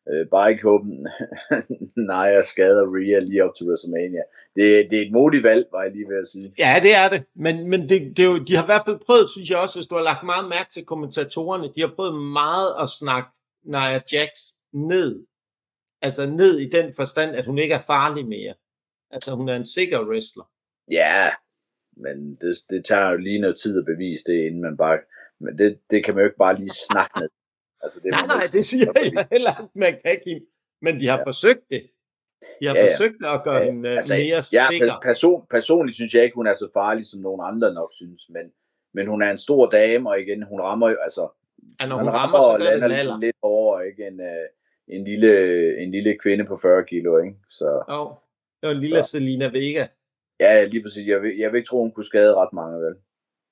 Øh, 0.10 0.28
bare 0.32 0.52
ikke 0.52 0.64
håbe, 0.64 0.86
nej, 2.12 2.28
jeg 2.36 2.46
skader 2.46 2.86
Rhea 2.94 3.20
lige 3.20 3.44
op 3.46 3.56
til 3.56 3.68
WrestleMania. 3.68 4.24
Det, 4.56 4.66
det 4.90 4.98
er 5.00 5.06
et 5.06 5.12
modigt 5.12 5.44
valg, 5.44 5.66
var 5.72 5.84
jeg 5.84 5.92
lige 5.92 6.10
ved 6.10 6.20
at 6.20 6.28
sige. 6.28 6.54
Ja, 6.58 6.80
det 6.84 6.96
er 6.96 7.10
det. 7.10 7.24
Men, 7.36 7.70
men 7.70 7.90
det, 7.90 8.18
det 8.18 8.26
er 8.26 8.30
jo, 8.34 8.38
de 8.44 8.56
har 8.56 8.64
i 8.64 8.72
hvert 8.72 8.86
fald 8.86 9.00
prøvet, 9.06 9.30
synes 9.30 9.50
jeg 9.50 9.60
også, 9.60 9.80
hvis 9.80 9.88
du 9.88 9.96
har 9.96 10.04
lagt 10.04 10.24
meget 10.24 10.50
mærke 10.50 10.70
til 10.74 10.86
kommentatorerne, 10.86 11.74
de 11.76 11.82
har 11.82 11.94
prøvet 11.96 12.16
meget 12.42 12.70
at 12.84 12.90
snakke 12.90 13.30
Nia 13.64 14.02
Jax 14.14 14.32
ned. 14.74 15.26
Altså 16.02 16.30
ned 16.30 16.60
i 16.60 16.70
den 16.70 16.94
forstand, 16.96 17.36
at 17.36 17.46
hun 17.46 17.58
ikke 17.58 17.76
er 17.76 17.88
farlig 17.88 18.26
mere. 18.28 18.54
Altså 19.12 19.36
hun 19.36 19.50
er 19.50 19.56
en 19.56 19.66
sikker 19.66 20.08
wrestler. 20.10 20.44
Ja, 20.92 21.30
men 21.98 22.36
det, 22.42 22.56
det 22.70 22.86
tager 22.86 23.10
jo 23.12 23.18
lige 23.18 23.42
noget 23.42 23.60
tid 23.60 23.80
at 23.80 23.86
bevise 23.86 24.24
det, 24.26 24.46
inden 24.46 24.62
man 24.62 24.78
bare... 24.78 25.00
Men 25.40 25.58
det, 25.58 25.80
det 25.90 26.06
kan 26.06 26.16
man 26.16 26.22
jo 26.22 26.28
ikke 26.28 26.38
bare 26.38 26.60
lige 26.60 26.70
snakke 26.90 27.20
ned. 27.20 27.30
Altså, 27.88 28.00
det 28.04 28.12
nej, 28.12 28.26
nej, 28.28 28.44
det 28.52 28.64
siger 28.66 28.92
jeg 28.96 29.28
heller 29.36 29.54
ikke, 29.62 29.80
man 29.80 29.94
kan 30.02 30.12
ikke. 30.12 30.46
Men 30.82 31.00
de 31.00 31.08
har 31.08 31.18
ja. 31.18 31.24
forsøgt 31.24 31.64
det. 31.70 31.84
De 32.60 32.66
har 32.68 32.76
ja, 32.76 32.82
ja. 32.82 32.86
forsøgt 32.86 33.26
at 33.26 33.44
gøre 33.44 33.62
ja, 33.62 33.66
hende 33.66 33.90
altså, 33.90 34.14
mere 34.14 34.42
ja, 34.54 34.64
sikker. 34.72 35.00
Person, 35.04 35.46
personligt 35.50 35.96
synes 35.96 36.14
jeg 36.14 36.24
ikke, 36.24 36.36
hun 36.36 36.48
er 36.48 36.54
så 36.54 36.70
farlig, 36.74 37.06
som 37.06 37.20
nogen 37.20 37.42
andre 37.44 37.74
nok 37.74 37.92
synes, 37.94 38.22
men, 38.30 38.46
men 38.94 39.08
hun 39.08 39.22
er 39.22 39.32
en 39.32 39.38
stor 39.38 39.70
dame, 39.70 40.10
og 40.10 40.20
igen, 40.22 40.44
hun 40.44 40.62
rammer 40.62 40.90
jo, 40.90 40.98
altså, 41.04 41.24
ja, 41.80 41.86
når 41.86 41.98
hun 41.98 42.08
rammer, 42.08 42.40
rammer 42.40 42.58
så 42.60 42.64
lander 42.64 42.88
lidt, 42.88 43.20
lidt 43.20 43.36
over, 43.42 43.82
ikke? 43.82 44.08
En, 44.08 44.20
uh, 44.20 44.48
en, 44.96 45.04
lille, 45.04 45.32
en 45.84 45.92
lille 45.92 46.18
kvinde 46.24 46.46
på 46.46 46.56
40 46.62 46.86
kilo, 46.86 47.18
ikke? 47.18 47.36
Så, 47.50 47.84
jo, 47.90 48.14
det 48.62 48.68
var 48.68 48.76
en 48.76 48.82
lille 48.82 49.04
så. 49.04 49.10
Selina 49.10 49.48
Vega. 49.48 49.88
Ja, 50.40 50.66
lige 50.66 50.84
præcis. 50.84 51.08
Jeg 51.08 51.22
vil, 51.22 51.38
jeg 51.38 51.52
vil 51.52 51.58
ikke 51.58 51.68
tro, 51.68 51.82
hun 51.82 51.92
kunne 51.92 52.06
skade 52.06 52.36
ret 52.36 52.54
mange, 52.54 52.80
vel? 52.86 52.96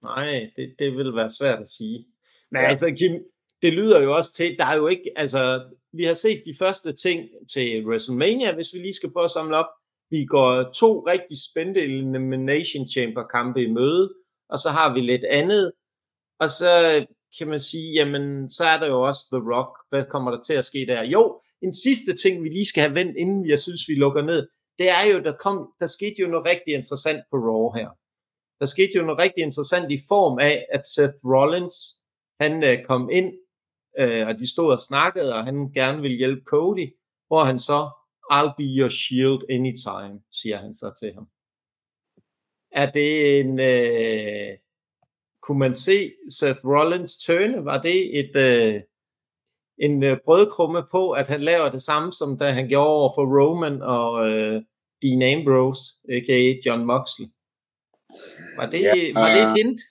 Nej, 0.04 0.52
det, 0.56 0.76
det 0.80 0.98
vil 0.98 1.16
være 1.16 1.30
svært 1.30 1.60
at 1.60 1.70
sige. 1.70 2.08
Men 2.52 2.62
ja. 2.62 2.68
altså, 2.68 2.96
Kim, 3.00 3.24
det 3.62 3.74
lyder 3.74 4.02
jo 4.02 4.16
også 4.16 4.34
til, 4.34 4.58
der 4.58 4.66
er 4.66 4.76
jo 4.76 4.88
ikke, 4.88 5.12
altså, 5.16 5.64
vi 5.94 6.04
har 6.04 6.14
set 6.14 6.44
de 6.46 6.54
første 6.60 6.92
ting 6.92 7.30
til 7.54 7.86
WrestleMania, 7.88 8.56
hvis 8.56 8.74
vi 8.74 8.80
lige 8.80 8.94
skal 8.94 9.12
prøve 9.12 9.24
at 9.24 9.32
samle 9.32 9.58
op. 9.58 9.70
Vi 10.10 10.26
går 10.26 10.72
to 10.72 11.00
rigtig 11.00 11.38
spændende 11.52 11.82
Elimination 11.82 12.90
Chamber 12.90 13.24
kampe 13.28 13.64
i 13.64 13.72
møde, 13.72 14.14
og 14.50 14.60
så 14.60 14.70
har 14.70 14.94
vi 14.94 15.02
lidt 15.02 15.24
andet, 15.24 15.72
og 16.40 16.50
så 16.50 17.06
kan 17.38 17.48
man 17.48 17.60
sige, 17.60 17.94
jamen, 17.94 18.50
så 18.50 18.64
er 18.66 18.80
der 18.80 18.88
jo 18.88 19.02
også 19.02 19.22
The 19.32 19.42
Rock. 19.54 19.72
Hvad 19.90 20.04
kommer 20.10 20.32
der 20.32 20.42
til 20.42 20.54
at 20.54 20.66
ske 20.66 20.86
der? 20.88 21.04
Jo, 21.04 21.42
en 21.62 21.74
sidste 21.74 22.16
ting, 22.16 22.44
vi 22.44 22.50
lige 22.50 22.66
skal 22.66 22.84
have 22.84 22.96
vendt, 22.96 23.18
inden 23.18 23.50
jeg 23.50 23.60
synes, 23.60 23.82
vi 23.88 23.96
lukker 23.96 24.22
ned, 24.22 24.48
det 24.80 24.90
er 24.90 25.04
jo, 25.04 25.20
der, 25.20 25.34
kom, 25.44 25.74
der 25.80 25.88
skete 25.88 26.16
jo 26.20 26.28
noget 26.28 26.46
rigtig 26.46 26.74
interessant 26.74 27.22
på 27.32 27.38
Raw 27.38 27.72
her. 27.78 27.90
Der 28.60 28.66
skete 28.66 28.92
jo 28.96 29.02
noget 29.02 29.20
rigtig 29.20 29.44
interessant 29.44 29.92
i 29.92 29.98
form 30.08 30.40
af, 30.40 30.66
at 30.72 30.88
Seth 30.88 31.14
Rollins, 31.34 31.76
han 32.42 32.64
øh, 32.64 32.86
kom 32.86 33.10
ind, 33.10 33.34
øh, 34.00 34.28
og 34.28 34.40
de 34.40 34.52
stod 34.52 34.72
og 34.72 34.80
snakkede, 34.80 35.34
og 35.34 35.44
han 35.44 35.72
gerne 35.72 36.02
ville 36.02 36.18
hjælpe 36.18 36.42
Cody, 36.46 36.94
hvor 37.28 37.44
han 37.44 37.60
så, 37.60 37.90
I'll 38.32 38.54
be 38.58 38.64
your 38.64 38.90
shield 38.90 39.42
anytime, 39.50 40.22
siger 40.32 40.58
han 40.58 40.74
så 40.74 40.94
til 41.00 41.14
ham. 41.14 41.28
Er 42.72 42.92
det 42.92 43.40
en, 43.40 43.60
øh, 43.60 44.58
kunne 45.42 45.60
man 45.60 45.74
se 45.74 46.12
Seth 46.30 46.60
Rollins 46.66 47.18
tørne? 47.18 47.66
Var 47.66 47.82
det 47.82 48.20
et, 48.20 48.36
øh, 48.36 48.82
en 49.78 50.04
øh, 50.04 50.18
brødkrumme 50.26 50.84
på, 50.92 51.12
at 51.12 51.28
han 51.28 51.42
laver 51.42 51.70
det 51.70 51.82
samme, 51.82 52.14
som 52.14 52.38
da 52.38 52.52
han 52.52 52.68
gjorde 52.68 52.90
over 52.90 53.12
for 53.16 53.40
Roman 53.40 53.82
og 53.82 54.30
øh, 54.30 54.62
Dean 55.02 55.38
Ambrose, 55.38 55.82
a.k.a. 56.10 56.54
John 56.66 56.86
Moxley? 56.86 57.28
Var 58.58 58.70
det, 58.70 58.82
ja, 58.82 59.14
var 59.14 59.30
det 59.34 59.44
et 59.44 59.50
øh, 59.50 59.56
hint? 59.56 59.82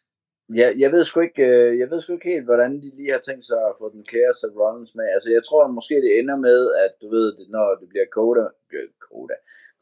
Ja, 0.48 0.72
jeg 0.78 0.92
ved 0.92 1.04
sgu 1.04 1.20
ikke, 1.20 1.42
øh, 1.42 1.78
jeg 1.78 1.90
ved 1.90 2.00
sgu 2.00 2.12
ikke 2.12 2.32
helt, 2.34 2.44
hvordan 2.44 2.72
de 2.82 2.90
lige 2.96 3.12
har 3.12 3.18
tænkt 3.18 3.44
sig 3.44 3.60
at 3.68 3.76
få 3.80 3.90
den 3.92 4.04
kære 4.04 4.32
Seth 4.34 4.56
Rollins 4.60 4.94
med. 4.94 5.04
Altså, 5.14 5.30
jeg 5.30 5.42
tror 5.44 5.66
måske, 5.66 5.94
det 5.94 6.18
ender 6.18 6.36
med, 6.36 6.60
at 6.84 6.92
du 7.02 7.06
ved, 7.10 7.28
når 7.48 7.74
det 7.80 7.88
bliver 7.88 8.06
Coda, 8.16 8.46
øh, 8.72 8.88
Coda, 9.06 9.36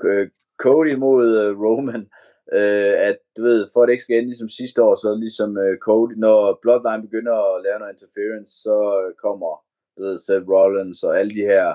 øh, 0.05 0.29
Cody 0.59 0.95
mod 0.95 1.27
Roman, 1.65 2.05
øh, 2.53 2.95
at 3.09 3.19
du 3.37 3.43
ved, 3.43 3.69
for 3.73 3.83
at 3.83 3.87
det 3.87 3.93
ikke 3.93 4.03
skal 4.07 4.17
ende 4.17 4.33
ligesom 4.33 4.49
sidste 4.49 4.83
år, 4.83 4.95
så 4.95 5.15
ligesom 5.15 5.59
øh, 5.59 5.79
Cody, 5.79 6.15
når 6.17 6.59
Bloodline 6.63 7.07
begynder 7.07 7.37
at 7.55 7.63
lave 7.65 7.79
noget 7.79 7.93
interference, 7.93 8.53
så 8.67 8.77
kommer 9.25 9.53
du 9.97 10.03
ved, 10.05 10.19
Seth 10.19 10.49
Rollins 10.49 11.03
og 11.03 11.19
alle 11.21 11.35
de 11.39 11.45
her, 11.53 11.67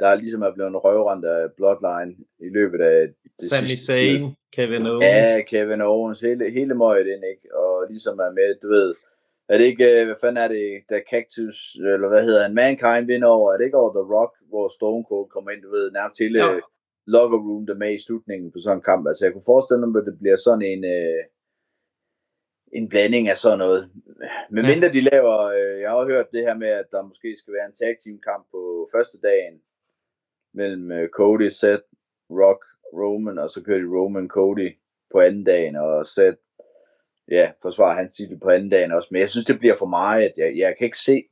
der 0.00 0.06
er 0.08 0.14
ligesom 0.14 0.42
er 0.42 0.52
blevet 0.54 0.84
røvrendt 0.84 1.24
af 1.24 1.52
Bloodline 1.56 2.12
i 2.46 2.48
løbet 2.58 2.80
af 2.80 2.98
det 3.40 3.48
Sami 3.48 3.68
sidste 3.68 3.86
Zayn, 3.86 4.22
Kevin 4.56 4.86
Owens. 4.86 5.04
Ja, 5.04 5.42
Kevin 5.52 5.80
Owens, 5.80 6.20
hele, 6.20 6.50
hele 6.50 6.74
møjet 6.74 7.06
ind, 7.14 7.24
ikke? 7.34 7.46
Og 7.60 7.86
ligesom 7.90 8.18
er 8.18 8.32
med, 8.38 8.60
du 8.62 8.68
ved, 8.68 8.94
er 9.48 9.58
det 9.58 9.64
ikke, 9.64 10.04
hvad 10.04 10.18
fanden 10.20 10.44
er 10.44 10.48
det, 10.48 10.66
der 10.88 11.00
Cactus, 11.10 11.58
eller 11.94 12.08
hvad 12.08 12.22
hedder 12.26 12.42
han, 12.42 12.54
Mankind 12.54 13.06
vinder 13.06 13.28
over, 13.28 13.52
er 13.52 13.56
det 13.56 13.64
ikke 13.64 13.82
over 13.82 13.92
The 13.98 14.06
Rock, 14.16 14.32
hvor 14.50 14.66
Stone 14.76 15.04
Cold 15.08 15.28
kommer 15.34 15.50
ind, 15.50 15.62
du 15.62 15.70
ved, 15.70 15.90
nærmest 15.90 16.18
hele, 16.24 16.38
ja 16.44 16.60
locker 17.06 17.38
room, 17.38 17.66
der 17.66 17.74
med 17.74 17.94
i 17.94 18.04
slutningen 18.06 18.52
på 18.52 18.58
sådan 18.60 18.78
en 18.78 18.88
kamp. 18.90 19.06
Altså 19.06 19.24
jeg 19.24 19.32
kunne 19.32 19.50
forestille 19.52 19.86
mig, 19.86 20.00
at 20.00 20.06
det 20.10 20.18
bliver 20.22 20.36
sådan 20.36 20.66
en, 20.72 20.82
øh, 20.96 21.22
en 22.78 22.88
blanding 22.88 23.28
af 23.28 23.36
sådan 23.36 23.58
noget. 23.58 23.80
Men 24.54 24.64
ja. 24.64 24.70
mindre 24.72 24.88
de 24.96 25.00
laver, 25.10 25.36
øh, 25.58 25.80
jeg 25.80 25.90
har 25.90 26.04
hørt 26.12 26.34
det 26.34 26.42
her 26.46 26.56
med, 26.62 26.68
at 26.82 26.88
der 26.94 27.08
måske 27.10 27.30
skal 27.40 27.54
være 27.56 27.66
en 27.68 27.78
tag 27.80 27.92
team 28.02 28.18
kamp 28.28 28.44
på 28.54 28.60
første 28.94 29.18
dagen 29.28 29.54
mellem 30.56 30.92
øh, 30.92 31.08
Cody, 31.08 31.48
Seth, 31.48 31.82
Rock, 32.30 32.64
Roman, 32.92 33.38
og 33.38 33.50
så 33.50 33.62
kører 33.62 33.78
de 33.78 33.96
Roman 33.96 34.28
Cody 34.28 34.76
på 35.12 35.20
anden 35.20 35.44
dagen, 35.44 35.76
og 35.76 36.06
Seth, 36.06 36.38
ja, 37.30 37.50
forsvarer 37.62 37.96
hans 37.96 38.12
titel 38.12 38.38
på 38.38 38.48
anden 38.48 38.70
dagen 38.70 38.92
også. 38.92 39.08
Men 39.10 39.20
jeg 39.20 39.30
synes, 39.30 39.46
det 39.46 39.58
bliver 39.58 39.76
for 39.78 39.86
meget. 39.86 40.32
Jeg, 40.36 40.56
jeg 40.56 40.74
kan 40.78 40.84
ikke 40.84 40.98
se, 40.98 41.24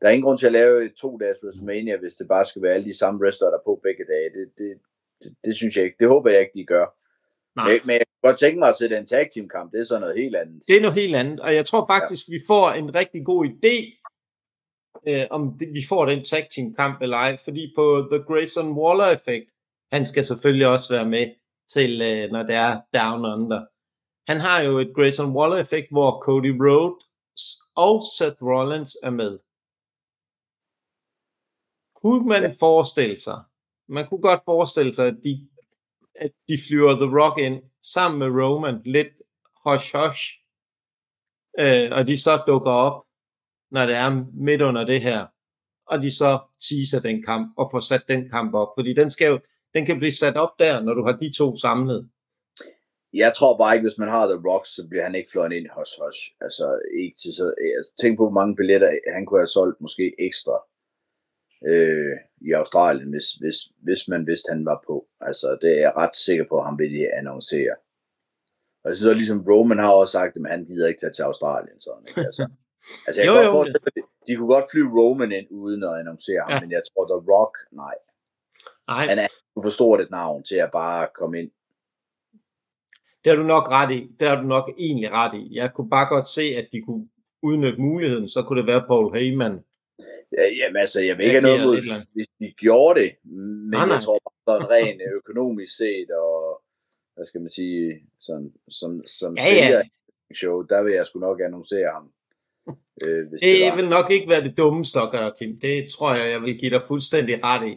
der 0.00 0.06
er 0.06 0.12
ingen 0.12 0.24
grund 0.24 0.38
til 0.38 0.46
at 0.46 0.52
lave 0.52 0.88
to 0.88 1.18
dages 1.18 1.38
WrestleMania, 1.44 1.96
hvis 1.96 2.14
det 2.14 2.28
bare 2.28 2.44
skal 2.44 2.62
være 2.62 2.74
alle 2.74 2.86
de 2.86 2.98
samme 2.98 3.20
wrestlere, 3.20 3.50
der 3.50 3.58
på 3.64 3.80
begge 3.82 4.04
dage. 4.12 4.28
Det, 4.36 4.58
det, 4.58 4.78
det, 5.22 5.36
det 5.44 5.56
synes 5.56 5.76
jeg 5.76 5.84
ikke. 5.84 5.96
Det 6.00 6.08
håber 6.08 6.30
jeg 6.30 6.40
ikke, 6.40 6.58
de 6.58 6.66
gør. 6.66 6.86
Nej. 7.56 7.68
Men, 7.68 7.80
men 7.84 7.92
jeg 8.00 8.06
kan 8.08 8.28
godt 8.28 8.38
tænke 8.38 8.58
mig 8.58 8.68
at 8.68 8.78
se 8.78 8.98
en 8.98 9.06
tag 9.06 9.30
team 9.34 9.48
kamp. 9.48 9.72
Det 9.72 9.80
er 9.80 9.84
sådan 9.84 10.00
noget 10.00 10.16
helt 10.22 10.36
andet. 10.36 10.62
Det 10.68 10.76
er 10.76 10.80
noget 10.80 10.94
helt 11.02 11.16
andet. 11.16 11.40
Og 11.40 11.54
jeg 11.54 11.66
tror 11.66 11.86
faktisk, 11.86 12.28
ja. 12.28 12.32
vi 12.34 12.40
får 12.46 12.70
en 12.70 12.94
rigtig 12.94 13.24
god 13.24 13.46
idé, 13.46 13.76
øh, 15.08 15.26
om 15.30 15.58
det, 15.58 15.68
vi 15.72 15.82
får 15.88 16.06
den 16.06 16.24
tag 16.24 16.48
team 16.54 16.74
kamp 16.74 17.02
eller 17.02 17.16
ej. 17.16 17.36
Fordi 17.44 17.72
på 17.76 18.08
The 18.12 18.22
Grayson 18.28 18.72
Waller 18.78 19.06
effekt, 19.06 19.50
han 19.92 20.04
skal 20.04 20.24
selvfølgelig 20.24 20.66
også 20.66 20.94
være 20.94 21.08
med 21.08 21.34
til, 21.68 22.02
øh, 22.02 22.30
når 22.30 22.42
det 22.42 22.54
er 22.54 22.80
down 22.94 23.20
under. 23.24 23.66
Han 24.28 24.40
har 24.40 24.60
jo 24.60 24.78
et 24.78 24.92
Grayson 24.96 25.36
Waller 25.36 25.56
effekt, 25.56 25.88
hvor 25.90 26.20
Cody 26.20 26.52
Rhodes 26.60 27.04
og 27.76 28.02
Seth 28.18 28.42
Rollins 28.42 28.96
er 29.02 29.10
med. 29.10 29.38
Kunne 31.94 32.28
man 32.28 32.42
ja. 32.42 32.54
forestille 32.60 33.20
sig, 33.20 33.42
man 33.88 34.06
kunne 34.06 34.20
godt 34.20 34.40
forestille 34.44 34.94
sig, 34.94 35.06
at 35.06 35.16
de, 35.24 35.48
at 36.14 36.30
de 36.48 36.58
flyver 36.68 36.94
The 36.94 37.18
Rock 37.20 37.38
ind 37.38 37.62
sammen 37.82 38.18
med 38.18 38.42
Roman, 38.42 38.82
lidt 38.84 39.08
hush-hush, 39.66 40.22
øh, 41.58 41.90
og 41.92 42.06
de 42.06 42.16
så 42.22 42.42
dukker 42.46 42.70
op, 42.70 43.03
når 43.70 43.86
det 43.86 43.94
er 43.94 44.24
midt 44.34 44.62
under 44.62 44.84
det 44.84 45.00
her, 45.00 45.26
og 45.86 46.02
de 46.02 46.16
så 46.16 46.38
teaser 46.68 47.00
den 47.00 47.22
kamp, 47.22 47.54
og 47.56 47.68
får 47.72 47.80
sat 47.80 48.04
den 48.08 48.28
kamp 48.28 48.54
op, 48.54 48.68
fordi 48.76 48.94
den, 48.94 49.10
skal 49.10 49.28
jo, 49.28 49.40
den 49.74 49.86
kan 49.86 49.98
blive 49.98 50.12
sat 50.12 50.36
op 50.36 50.58
der, 50.58 50.80
når 50.80 50.94
du 50.94 51.04
har 51.04 51.12
de 51.12 51.32
to 51.38 51.56
samlet. 51.56 52.08
Jeg 53.12 53.32
tror 53.36 53.58
bare 53.58 53.74
ikke, 53.74 53.88
hvis 53.88 53.98
man 53.98 54.08
har 54.08 54.26
The 54.26 54.42
Rock, 54.48 54.66
så 54.66 54.86
bliver 54.88 55.04
han 55.04 55.14
ikke 55.14 55.30
fløjet 55.32 55.52
ind 55.52 55.68
hos 55.70 55.90
Hush. 56.00 56.22
Altså, 56.40 56.80
ikke 57.02 57.16
til 57.22 57.32
så, 57.34 57.46
øh, 57.62 57.72
altså, 57.78 57.92
tænk 58.00 58.16
på, 58.16 58.24
hvor 58.24 58.38
mange 58.40 58.56
billetter 58.56 58.90
han 59.14 59.26
kunne 59.26 59.40
have 59.40 59.56
solgt, 59.58 59.80
måske 59.80 60.14
ekstra 60.18 60.56
øh, 61.70 62.16
i 62.48 62.52
Australien, 62.52 63.10
hvis, 63.10 63.28
hvis, 63.32 63.58
hvis 63.86 64.08
man 64.08 64.26
vidste, 64.26 64.48
han 64.52 64.64
var 64.66 64.84
på. 64.86 65.06
Altså, 65.20 65.58
det 65.62 65.70
er 65.76 65.80
jeg 65.80 65.92
ret 65.96 66.16
sikker 66.26 66.44
på, 66.48 66.58
at 66.58 66.66
han 66.66 66.78
vil 66.78 67.10
annoncere. 67.20 67.74
Og 68.82 68.88
jeg 68.88 68.96
synes 68.96 69.06
også, 69.06 69.22
ligesom 69.22 69.44
Roman 69.48 69.78
har 69.78 69.92
også 69.92 70.12
sagt, 70.12 70.36
at 70.36 70.50
han 70.50 70.64
gider 70.64 70.88
ikke 70.88 71.00
tage 71.00 71.12
til 71.12 71.22
Australien. 71.22 71.80
Sådan, 71.80 72.04
ikke? 72.08 72.20
Altså, 72.20 72.44
altså 73.06 73.20
jeg 73.20 73.28
jo, 73.28 73.34
kan 73.34 73.44
jo, 73.44 73.50
godt 73.50 73.54
forestille, 73.54 74.06
de 74.26 74.36
kunne 74.36 74.52
godt 74.54 74.64
flyve 74.72 74.90
Roman 74.98 75.32
ind 75.32 75.46
uden 75.50 75.82
at 75.84 75.94
annoncere 76.00 76.40
ham, 76.42 76.52
ja. 76.52 76.60
men 76.60 76.70
jeg 76.70 76.82
tror, 76.88 77.04
The 77.12 77.20
Rock, 77.32 77.54
nej. 77.72 77.96
Nej. 78.88 79.06
Han 79.06 79.18
er 79.18 79.28
for 79.62 79.70
stort 79.70 80.00
et 80.00 80.10
navn 80.10 80.42
til 80.42 80.56
at 80.56 80.70
bare 80.72 81.08
komme 81.14 81.38
ind. 81.40 81.50
Det 83.24 83.30
har 83.32 83.36
du 83.36 83.42
nok 83.42 83.68
ret 83.70 83.90
i. 83.90 84.10
Det 84.20 84.28
har 84.28 84.36
du 84.42 84.46
nok 84.46 84.70
egentlig 84.78 85.10
ret 85.10 85.34
i. 85.34 85.48
Jeg 85.52 85.72
kunne 85.74 85.90
bare 85.90 86.08
godt 86.08 86.28
se, 86.28 86.42
at 86.42 86.68
de 86.72 86.82
kunne 86.82 87.08
udnytte 87.42 87.80
muligheden. 87.80 88.28
Så 88.28 88.42
kunne 88.42 88.58
det 88.60 88.66
være 88.66 88.86
Paul 88.86 89.14
Heyman, 89.14 89.64
Ja, 90.38 90.44
jamen 90.58 90.76
altså, 90.76 91.02
jeg 91.02 91.18
vil 91.18 91.26
ikke 91.26 91.40
have 91.40 91.58
noget 91.58 91.62
mod, 91.62 92.06
hvis 92.12 92.26
de 92.40 92.52
gjorde 92.52 93.00
det, 93.00 93.10
men 93.22 93.70
nej, 93.70 93.86
nej. 93.86 93.94
jeg 93.94 94.02
tror 94.02 94.18
bare 94.24 94.60
sådan 94.60 94.70
rent 94.70 95.02
økonomisk 95.14 95.76
set, 95.76 96.10
og 96.10 96.62
hvad 97.14 97.26
skal 97.26 97.40
man 97.40 97.50
sige, 97.50 98.02
sådan, 98.20 98.52
som, 98.68 99.06
som 99.06 99.36
ja, 99.36 99.68
ja. 99.76 99.82
show, 100.34 100.62
der 100.62 100.82
vil 100.82 100.92
jeg 100.92 101.06
sgu 101.06 101.18
nok 101.18 101.40
annoncere 101.40 101.90
ham. 101.92 102.10
Øh, 103.02 103.30
det, 103.30 103.38
det 103.42 103.76
vil 103.76 103.88
nok 103.88 104.10
ikke 104.10 104.28
være 104.28 104.44
det 104.44 104.58
dummeste 104.58 105.00
at 105.00 105.10
gøre, 105.10 105.32
Kim. 105.38 105.60
Det 105.60 105.86
tror 105.94 106.14
jeg, 106.14 106.30
jeg 106.30 106.42
vil 106.42 106.58
give 106.58 106.70
dig 106.70 106.82
fuldstændig 106.88 107.44
ret 107.44 107.68
i. 107.68 107.74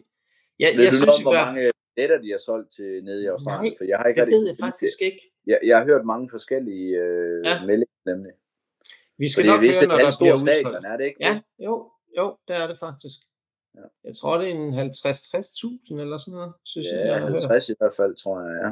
Jeg, 0.60 0.70
ved 0.76 0.84
jeg 0.84 0.92
du 0.92 0.98
synes, 0.98 1.06
noget, 1.06 1.24
hvor 1.24 1.34
mange 1.34 1.72
netter 1.98 2.18
de 2.22 2.30
har 2.32 2.42
solgt 2.46 2.70
til 2.78 3.04
nede 3.04 3.24
i 3.24 3.26
Australien? 3.26 3.72
Nej, 3.72 3.78
for 3.78 3.86
jeg 3.92 3.98
har 3.98 4.06
ikke 4.06 4.22
det 4.22 4.28
ved 4.28 4.46
jeg 4.48 4.58
faktisk 4.60 5.02
ikke. 5.02 5.22
Jeg, 5.48 5.60
jeg 5.64 5.78
har 5.78 5.86
hørt 5.86 6.06
mange 6.06 6.30
forskellige 6.30 6.90
øh, 7.04 7.46
ja. 7.46 7.66
meldinger, 7.66 8.04
nemlig. 8.06 8.32
Vi 9.18 9.28
skal 9.30 9.46
nok 9.46 9.62
høre, 9.62 9.88
når 9.88 9.98
der 9.98 10.18
bliver 10.20 10.36
udsolgt. 10.36 10.86
Er 10.86 10.98
det 10.98 11.06
ikke? 11.06 11.20
Ja, 11.28 11.42
jo, 11.60 11.92
jo, 12.18 12.38
det 12.48 12.56
er 12.56 12.68
det 12.68 12.80
faktisk. 12.80 13.20
Ja. 13.76 13.82
Jeg 14.04 14.16
tror, 14.16 14.38
det 14.38 14.48
er 14.50 14.54
en 14.54 14.74
50-60.000 14.74 16.02
eller 16.02 16.18
sådan 16.18 16.34
noget, 16.38 16.54
synes 16.64 16.88
ja, 16.94 17.14
jeg. 17.14 17.22
50 17.22 17.70
i 17.70 17.74
hvert 17.78 17.94
fald, 17.98 18.16
tror 18.16 18.42
jeg, 18.42 18.56
ja. 18.64 18.72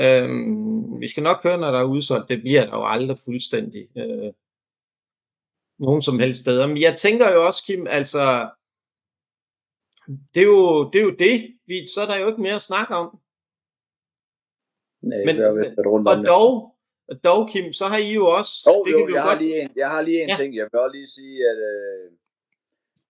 Øhm, 0.00 1.00
vi 1.00 1.08
skal 1.08 1.22
nok 1.22 1.42
høre, 1.42 1.58
når 1.58 1.70
der 1.70 1.80
er 1.80 1.84
udsolgt. 1.84 2.28
Det 2.28 2.40
bliver 2.40 2.64
der 2.64 2.76
jo 2.76 2.86
aldrig 2.86 3.18
fuldstændig. 3.24 3.88
Øh, 3.98 4.32
nogen 5.78 6.02
som 6.02 6.18
helst 6.18 6.40
steder. 6.40 6.66
Men 6.66 6.80
jeg 6.80 6.96
tænker 6.96 7.32
jo 7.32 7.46
også, 7.46 7.64
Kim, 7.66 7.86
altså, 7.86 8.50
det 10.34 10.40
er 10.40 10.46
jo 10.46 10.90
det. 10.90 10.98
Er 10.98 11.04
jo 11.04 11.14
det. 11.18 11.34
Vi, 11.66 11.86
så 11.94 12.00
er 12.00 12.06
der 12.06 12.16
jo 12.16 12.28
ikke 12.28 12.42
mere 12.42 12.54
at 12.54 12.68
snakke 12.70 12.94
om. 12.94 13.18
Nej, 15.02 15.18
men, 15.26 15.36
det 15.36 15.86
rundt 15.86 16.08
og 16.08 16.16
dog, 16.26 16.50
dog, 17.24 17.48
Kim, 17.50 17.72
så 17.72 17.84
har 17.86 17.98
I 17.98 18.12
jo 18.12 18.26
også... 18.26 18.52
Oh, 18.70 18.90
jo, 18.90 18.98
jeg, 18.98 19.08
godt... 19.08 19.22
har 19.22 19.38
lige 19.38 19.62
en, 19.62 19.70
jeg 19.76 19.90
har 19.90 20.02
lige 20.02 20.22
en 20.22 20.28
ja. 20.28 20.36
ting. 20.38 20.56
Jeg 20.56 20.68
vil 20.72 20.80
også 20.80 20.96
lige 20.96 21.06
sige, 21.06 21.36
at 21.50 21.58
øh, 21.72 22.04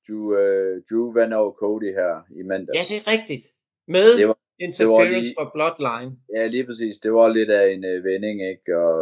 Drew, 0.09 0.25
uh, 0.43 0.83
Drew 0.89 1.13
vandt 1.13 1.35
over 1.35 1.53
Cody 1.53 1.91
her 2.01 2.13
i 2.41 2.43
mandags. 2.43 2.77
Ja, 2.79 2.83
det 2.91 2.97
er 3.03 3.07
rigtigt. 3.15 3.45
Med 3.89 4.19
det 4.19 4.29
var, 4.29 4.39
interference 4.59 5.05
det 5.05 5.17
var 5.17 5.21
lige, 5.21 5.35
for 5.39 5.51
Bloodline. 5.55 6.13
Ja, 6.37 6.47
lige 6.47 6.67
præcis. 6.67 6.99
Det 6.99 7.13
var 7.13 7.29
lidt 7.29 7.51
af 7.51 7.65
en 7.73 7.85
uh, 7.85 8.05
vending, 8.05 8.37
ikke? 8.53 8.79
Og 8.85 8.95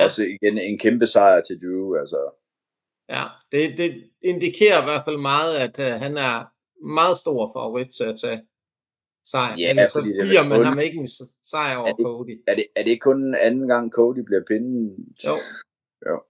ja. 0.00 0.04
også 0.04 0.20
igen 0.24 0.58
en 0.58 0.78
kæmpe 0.78 1.06
sejr 1.06 1.40
til 1.40 1.56
Drew, 1.62 1.94
altså. 2.02 2.20
Ja, 3.08 3.24
det, 3.52 3.78
det 3.78 4.10
indikerer 4.22 4.80
i 4.80 4.84
hvert 4.84 5.04
fald 5.04 5.16
meget, 5.16 5.56
at 5.56 5.78
uh, 5.78 6.00
han 6.00 6.16
er 6.16 6.44
meget 6.86 7.16
stor 7.16 7.52
favorit 7.54 7.88
til 7.88 8.04
at 8.04 8.20
tage 8.20 8.42
sejr. 9.24 9.56
Ja, 9.58 9.70
Ellers 9.70 9.90
så 9.90 10.02
giver 10.02 10.48
man 10.48 10.64
ham 10.64 10.78
ikke 10.80 10.98
en 10.98 11.08
sejr 11.44 11.76
over 11.76 11.88
er 11.88 11.94
det, 11.94 12.04
Cody. 12.04 12.40
Er 12.46 12.54
det, 12.54 12.66
er 12.76 12.84
det 12.84 13.00
kun 13.00 13.34
anden 13.34 13.68
gang 13.68 13.92
Cody 13.92 14.20
bliver 14.20 14.42
pindet? 14.48 14.96
Jo. 15.24 15.34
Jo. 16.06 16.22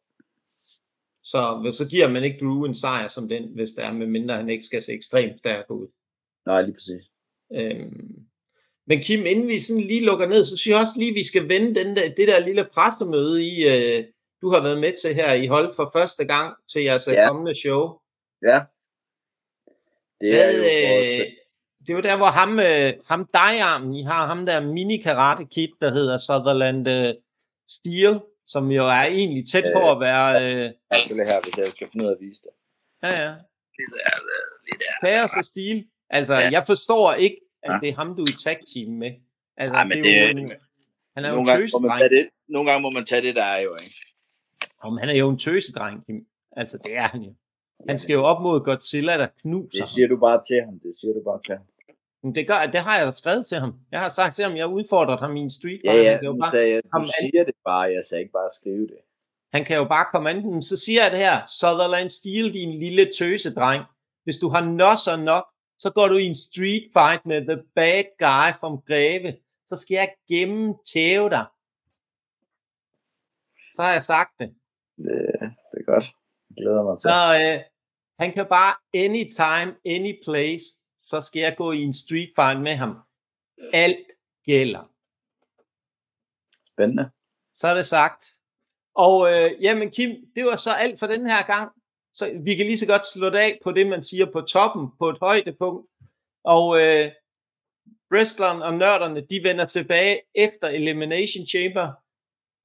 Så, 1.25 1.73
så 1.79 1.89
giver 1.91 2.09
man 2.09 2.25
ikke 2.25 2.39
Drew 2.41 2.65
en 2.65 2.75
sejr 2.75 3.09
som 3.09 3.29
den, 3.29 3.45
hvis 3.55 3.71
der 3.71 3.85
er, 3.85 3.93
med 3.93 4.07
mindre 4.07 4.35
han 4.35 4.49
ikke 4.49 4.65
skal 4.65 4.83
se 4.83 4.93
ekstremt 4.93 5.39
stærk 5.39 5.71
ud. 5.71 5.89
Nej, 6.47 6.63
lige 6.63 6.75
præcis. 6.75 7.03
Øhm, 7.55 8.27
men 8.87 9.03
Kim, 9.03 9.27
inden 9.27 9.49
vi 9.49 9.59
sådan 9.59 9.83
lige 9.83 10.05
lukker 10.05 10.27
ned, 10.27 10.45
så 10.45 10.57
synes 10.57 10.67
jeg 10.67 10.81
også 10.81 10.99
lige, 10.99 11.11
at 11.11 11.15
vi 11.15 11.25
skal 11.25 11.49
vende 11.49 11.75
den 11.75 11.97
der, 11.97 12.15
det 12.15 12.29
der 12.29 12.47
lille 12.47 12.69
pressemøde 12.73 13.45
i, 13.45 13.55
øh, 13.69 14.05
du 14.43 14.51
har 14.51 14.63
været 14.63 14.79
med 14.81 14.93
til 15.03 15.15
her 15.15 15.33
i 15.33 15.47
hold 15.47 15.71
for 15.77 15.91
første 15.93 16.25
gang 16.25 16.57
til 16.73 16.83
jeres 16.83 17.09
øh, 17.09 17.15
ja. 17.15 17.29
kommende 17.29 17.55
show. 17.55 17.99
Ja. 18.49 18.61
Det 20.21 20.29
er 20.31 20.45
Hvad, 20.45 20.55
jo 20.55 20.61
vores, 20.63 21.35
det 21.87 21.95
var 21.97 22.01
der, 22.03 22.17
hvor 22.17 22.27
ham, 22.41 22.61
øh, 22.61 22.93
ham 23.07 23.27
digarmen, 23.27 23.95
I 23.95 24.03
har 24.03 24.27
ham 24.27 24.47
der 24.47 24.61
mini 24.61 24.97
karate 24.97 25.45
kid, 25.55 25.69
der 25.81 25.91
hedder 25.93 26.19
Sutherland 26.19 26.89
øh, 26.89 27.15
Steel, 27.69 28.21
som 28.47 28.71
jo 28.71 28.83
er 28.83 29.05
egentlig 29.19 29.45
tæt 29.53 29.65
på 29.77 29.83
at 29.95 30.01
være... 30.01 30.29
Øh, 30.45 30.71
altså 30.91 31.15
det 31.15 31.27
her, 31.27 31.41
hvis 31.43 31.57
jeg 31.59 31.67
skal 31.71 31.89
finde 31.93 32.05
ud 32.05 32.11
af 32.11 32.15
at 32.15 32.21
vise 32.21 32.43
det. 32.43 32.51
Ja, 33.03 33.09
ja. 33.09 33.31
Det 33.77 33.85
er 34.05 34.19
lidt 34.69 34.83
af. 34.83 35.07
Chaos 35.07 35.37
og 35.37 35.45
Steel. 35.45 35.85
Altså, 36.11 36.35
ja. 36.35 36.49
jeg 36.51 36.65
forstår 36.67 37.15
ikke, 37.15 37.37
at 37.63 37.73
ja. 37.73 37.79
det 37.83 37.89
er 37.89 37.95
ham, 37.95 38.17
du 38.17 38.25
er 38.25 38.29
i 38.29 38.37
tag-team 38.45 38.91
med. 39.03 39.13
Altså, 39.57 39.75
Ej, 39.75 39.85
men 39.85 40.05
det 40.05 40.17
er 40.19 40.23
jo 40.23 40.29
det- 40.29 40.37
en, 40.43 40.53
han 41.15 41.25
er 41.25 41.29
jo 41.29 41.35
Nogle 41.35 41.41
en 41.53 41.57
gange, 41.59 41.69
må 41.73 41.89
man 41.89 42.11
det, 42.11 42.29
nogle 42.49 42.71
gange 42.71 42.83
må 42.83 42.91
man 42.91 43.07
tage 43.07 43.23
det, 43.23 43.35
der 43.37 43.45
er 43.45 43.61
jo, 43.61 43.77
ikke? 43.77 43.97
Om 44.81 44.97
han 44.99 45.09
er 45.09 45.15
jo 45.15 45.29
en 45.31 45.39
tøsedreng, 45.39 46.07
Kim. 46.07 46.27
Altså, 46.53 46.79
det 46.85 46.97
er 46.97 47.09
han 47.09 47.23
jo. 47.23 47.35
Han 47.89 47.99
skal 47.99 48.13
jo 48.15 48.25
op 48.25 48.41
mod 48.43 48.65
Godzilla, 48.65 49.19
der 49.19 49.29
knuser 49.43 49.79
Det 49.85 49.89
siger 49.89 50.09
du 50.09 50.17
bare 50.17 50.41
til 50.49 50.65
ham, 50.65 50.81
det 50.81 50.93
siger 51.01 51.13
du 51.15 51.23
bare 51.25 51.41
til 51.41 51.55
ham. 51.57 51.67
ham. 52.25 52.33
Det, 52.35 52.47
gør, 52.47 52.67
det 52.67 52.81
har 52.81 52.97
jeg 52.99 53.07
da 53.07 53.11
skrevet 53.11 53.47
til 53.47 53.59
ham. 53.59 53.75
Jeg 53.93 54.01
har 54.01 54.09
sagt 54.09 54.35
til 54.35 54.45
ham, 54.45 54.57
jeg 54.57 54.65
har 54.67 54.73
udfordret 54.73 55.21
ham 55.21 55.37
i 55.37 55.41
en 55.41 55.51
street 55.51 55.81
Ja, 55.85 55.93
ja, 55.93 56.21
nu 56.21 56.37
bare, 56.39 56.51
sagde 56.51 56.71
jeg, 56.73 56.83
du 56.85 56.89
ham 56.93 57.05
siger 57.21 57.45
det 57.45 57.55
bare, 57.65 57.83
jeg 57.97 58.05
sagde 58.09 58.21
ikke 58.23 58.33
bare 58.33 58.51
skrive 58.61 58.87
det. 58.87 58.99
han 59.53 59.65
kan 59.65 59.77
jo 59.77 59.85
bare 59.85 60.07
komme 60.13 60.31
an. 60.31 60.63
Så 60.63 60.77
siger 60.77 61.03
jeg 61.03 61.11
det 61.11 61.19
her. 61.19 61.37
Sutherland 61.61 62.09
Steel, 62.09 62.55
din 62.55 62.79
lille 62.79 63.11
tøsedreng. 63.19 63.85
Hvis 64.25 64.39
du 64.39 64.49
har 64.49 64.65
nosser 64.65 65.17
nok, 65.17 65.45
så 65.79 65.91
går 65.91 66.09
du 66.09 66.17
i 66.17 66.25
en 66.25 66.35
street 66.35 66.85
fight 66.93 67.27
med 67.27 67.41
the 67.51 67.63
bad 67.75 68.05
guy 68.19 68.49
from 68.61 68.79
Greve. 68.87 69.37
Så 69.67 69.77
skal 69.77 69.95
jeg 69.95 70.15
gemme 70.29 70.75
tæve 70.95 71.31
dig. 71.31 71.47
Så 73.75 73.83
har 73.83 73.93
jeg 73.93 74.03
sagt 74.03 74.31
det. 74.39 74.55
Det, 75.05 75.19
det 75.71 75.79
er 75.83 75.87
godt. 75.93 76.07
Jeg 76.49 76.57
glæder 76.57 76.83
mig 76.85 76.99
til. 76.99 77.09
Så 77.11 77.19
øh, 77.43 77.59
han 78.23 78.33
kan 78.33 78.47
bare 78.57 78.75
anytime, 79.05 79.71
any 79.95 80.13
place, 80.25 80.67
så 80.99 81.21
skal 81.21 81.41
jeg 81.41 81.55
gå 81.57 81.73
i 81.73 81.83
en 81.83 81.93
street 81.93 82.31
fight 82.37 82.61
med 82.61 82.75
ham. 82.75 82.93
Alt 83.73 84.07
gælder. 84.45 84.85
Spændende. 86.73 87.11
Så 87.53 87.69
er 87.69 87.75
det 87.75 87.87
sagt. 87.87 88.25
Og 88.95 89.33
øh, 89.33 89.63
jamen 89.63 89.91
Kim, 89.91 90.11
det 90.35 90.45
var 90.45 90.57
så 90.57 90.73
alt 90.73 90.99
for 90.99 91.07
den 91.07 91.31
her 91.31 91.43
gang. 91.47 91.73
Så 92.13 92.41
vi 92.45 92.55
kan 92.55 92.67
lige 92.67 92.79
så 92.79 92.87
godt 92.87 93.07
slå 93.07 93.31
det 93.31 93.39
af 93.39 93.59
på 93.65 93.73
det, 93.73 93.87
man 93.87 94.03
siger 94.03 94.27
på 94.33 94.41
toppen, 94.41 94.89
på 94.99 95.09
et 95.09 95.19
højdepunkt. 95.21 95.91
Og 96.45 96.65
øh, 96.83 97.13
wrestleren 98.13 98.63
og 98.63 98.75
nørderne, 98.75 99.21
de 99.31 99.41
vender 99.43 99.67
tilbage 99.67 100.21
efter 100.35 100.69
Elimination 100.69 101.47
Chamber. 101.47 101.93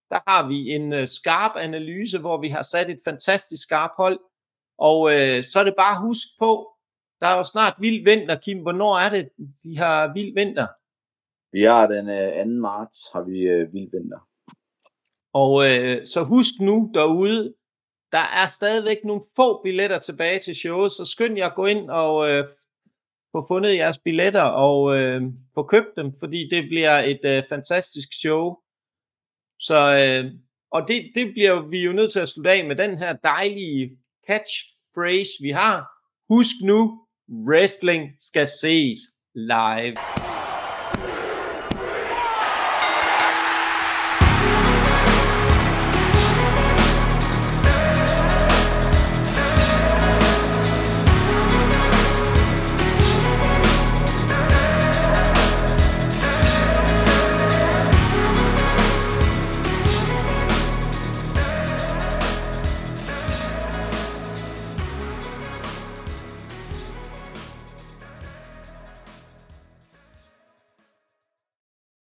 Der 0.10 0.20
har 0.28 0.47
vi 0.47 0.70
en 0.70 0.93
øh, 0.93 1.08
skarp 1.08 1.51
analyse, 1.56 2.20
hvor 2.20 2.41
vi 2.41 2.49
har 2.49 2.62
sat 2.62 2.89
et 2.89 2.99
fantastisk 3.06 3.64
skarp 3.64 3.91
hold. 3.97 4.20
Og 4.78 5.14
øh, 5.14 5.43
så 5.43 5.60
er 5.60 5.64
det 5.64 5.74
bare 5.78 6.01
husk 6.01 6.28
på, 6.39 6.70
der 7.22 7.28
er 7.28 7.38
jo 7.38 7.43
snart 7.43 7.76
vild 7.80 8.04
vinter, 8.04 8.36
Kim. 8.39 8.62
Hvornår 8.62 8.97
er 8.97 9.10
det, 9.10 9.30
vi 9.64 9.74
har 9.76 10.14
vild 10.14 10.34
vinter? 10.34 10.68
Vi 11.51 11.64
har 11.64 11.88
den 11.88 12.10
øh, 12.10 12.45
2. 12.45 12.62
marts, 12.62 12.97
har 13.14 13.22
vi 13.22 13.39
øh, 13.39 13.74
vild 13.74 13.91
vinter. 13.91 14.20
Og 15.34 15.54
øh, 15.70 16.06
så 16.06 16.24
husk 16.24 16.54
nu 16.62 16.91
derude, 16.93 17.54
der 18.12 18.26
er 18.41 18.47
stadigvæk 18.47 18.97
nogle 19.04 19.22
få 19.36 19.64
billetter 19.64 19.99
tilbage 19.99 20.39
til 20.39 20.56
showet, 20.56 20.91
så 20.91 21.06
skynd 21.06 21.38
jer 21.38 21.47
at 21.47 21.56
gå 21.56 21.66
ind 21.66 21.89
og 21.89 22.30
øh, 22.30 22.45
få 23.32 23.47
fundet 23.47 23.76
jeres 23.76 23.97
billetter 23.97 24.41
og 24.41 24.97
øh, 24.97 25.22
få 25.54 25.64
købt 25.64 25.95
dem, 25.97 26.14
fordi 26.20 26.49
det 26.49 26.64
bliver 26.64 26.99
et 26.99 27.20
øh, 27.24 27.43
fantastisk 27.49 28.10
show. 28.22 28.58
Så, 29.60 29.78
øh, 29.78 30.32
og 30.72 30.88
det, 30.88 31.12
det 31.16 31.32
bliver 31.34 31.70
vi 31.70 31.84
jo 31.86 31.91
nødt 31.91 32.12
til 32.12 32.20
at 32.20 32.30
slutte 32.30 32.51
af 32.51 32.66
med 32.66 32.76
den 32.76 32.97
her 32.97 33.14
dejlige 33.14 33.97
catchphrase, 34.28 35.32
vi 35.41 35.49
har. 35.49 35.88
Husk 36.30 36.56
nu, 36.64 37.06
wrestling 37.30 38.12
skal 38.20 38.47
ses 38.47 38.97
live. 39.36 40.12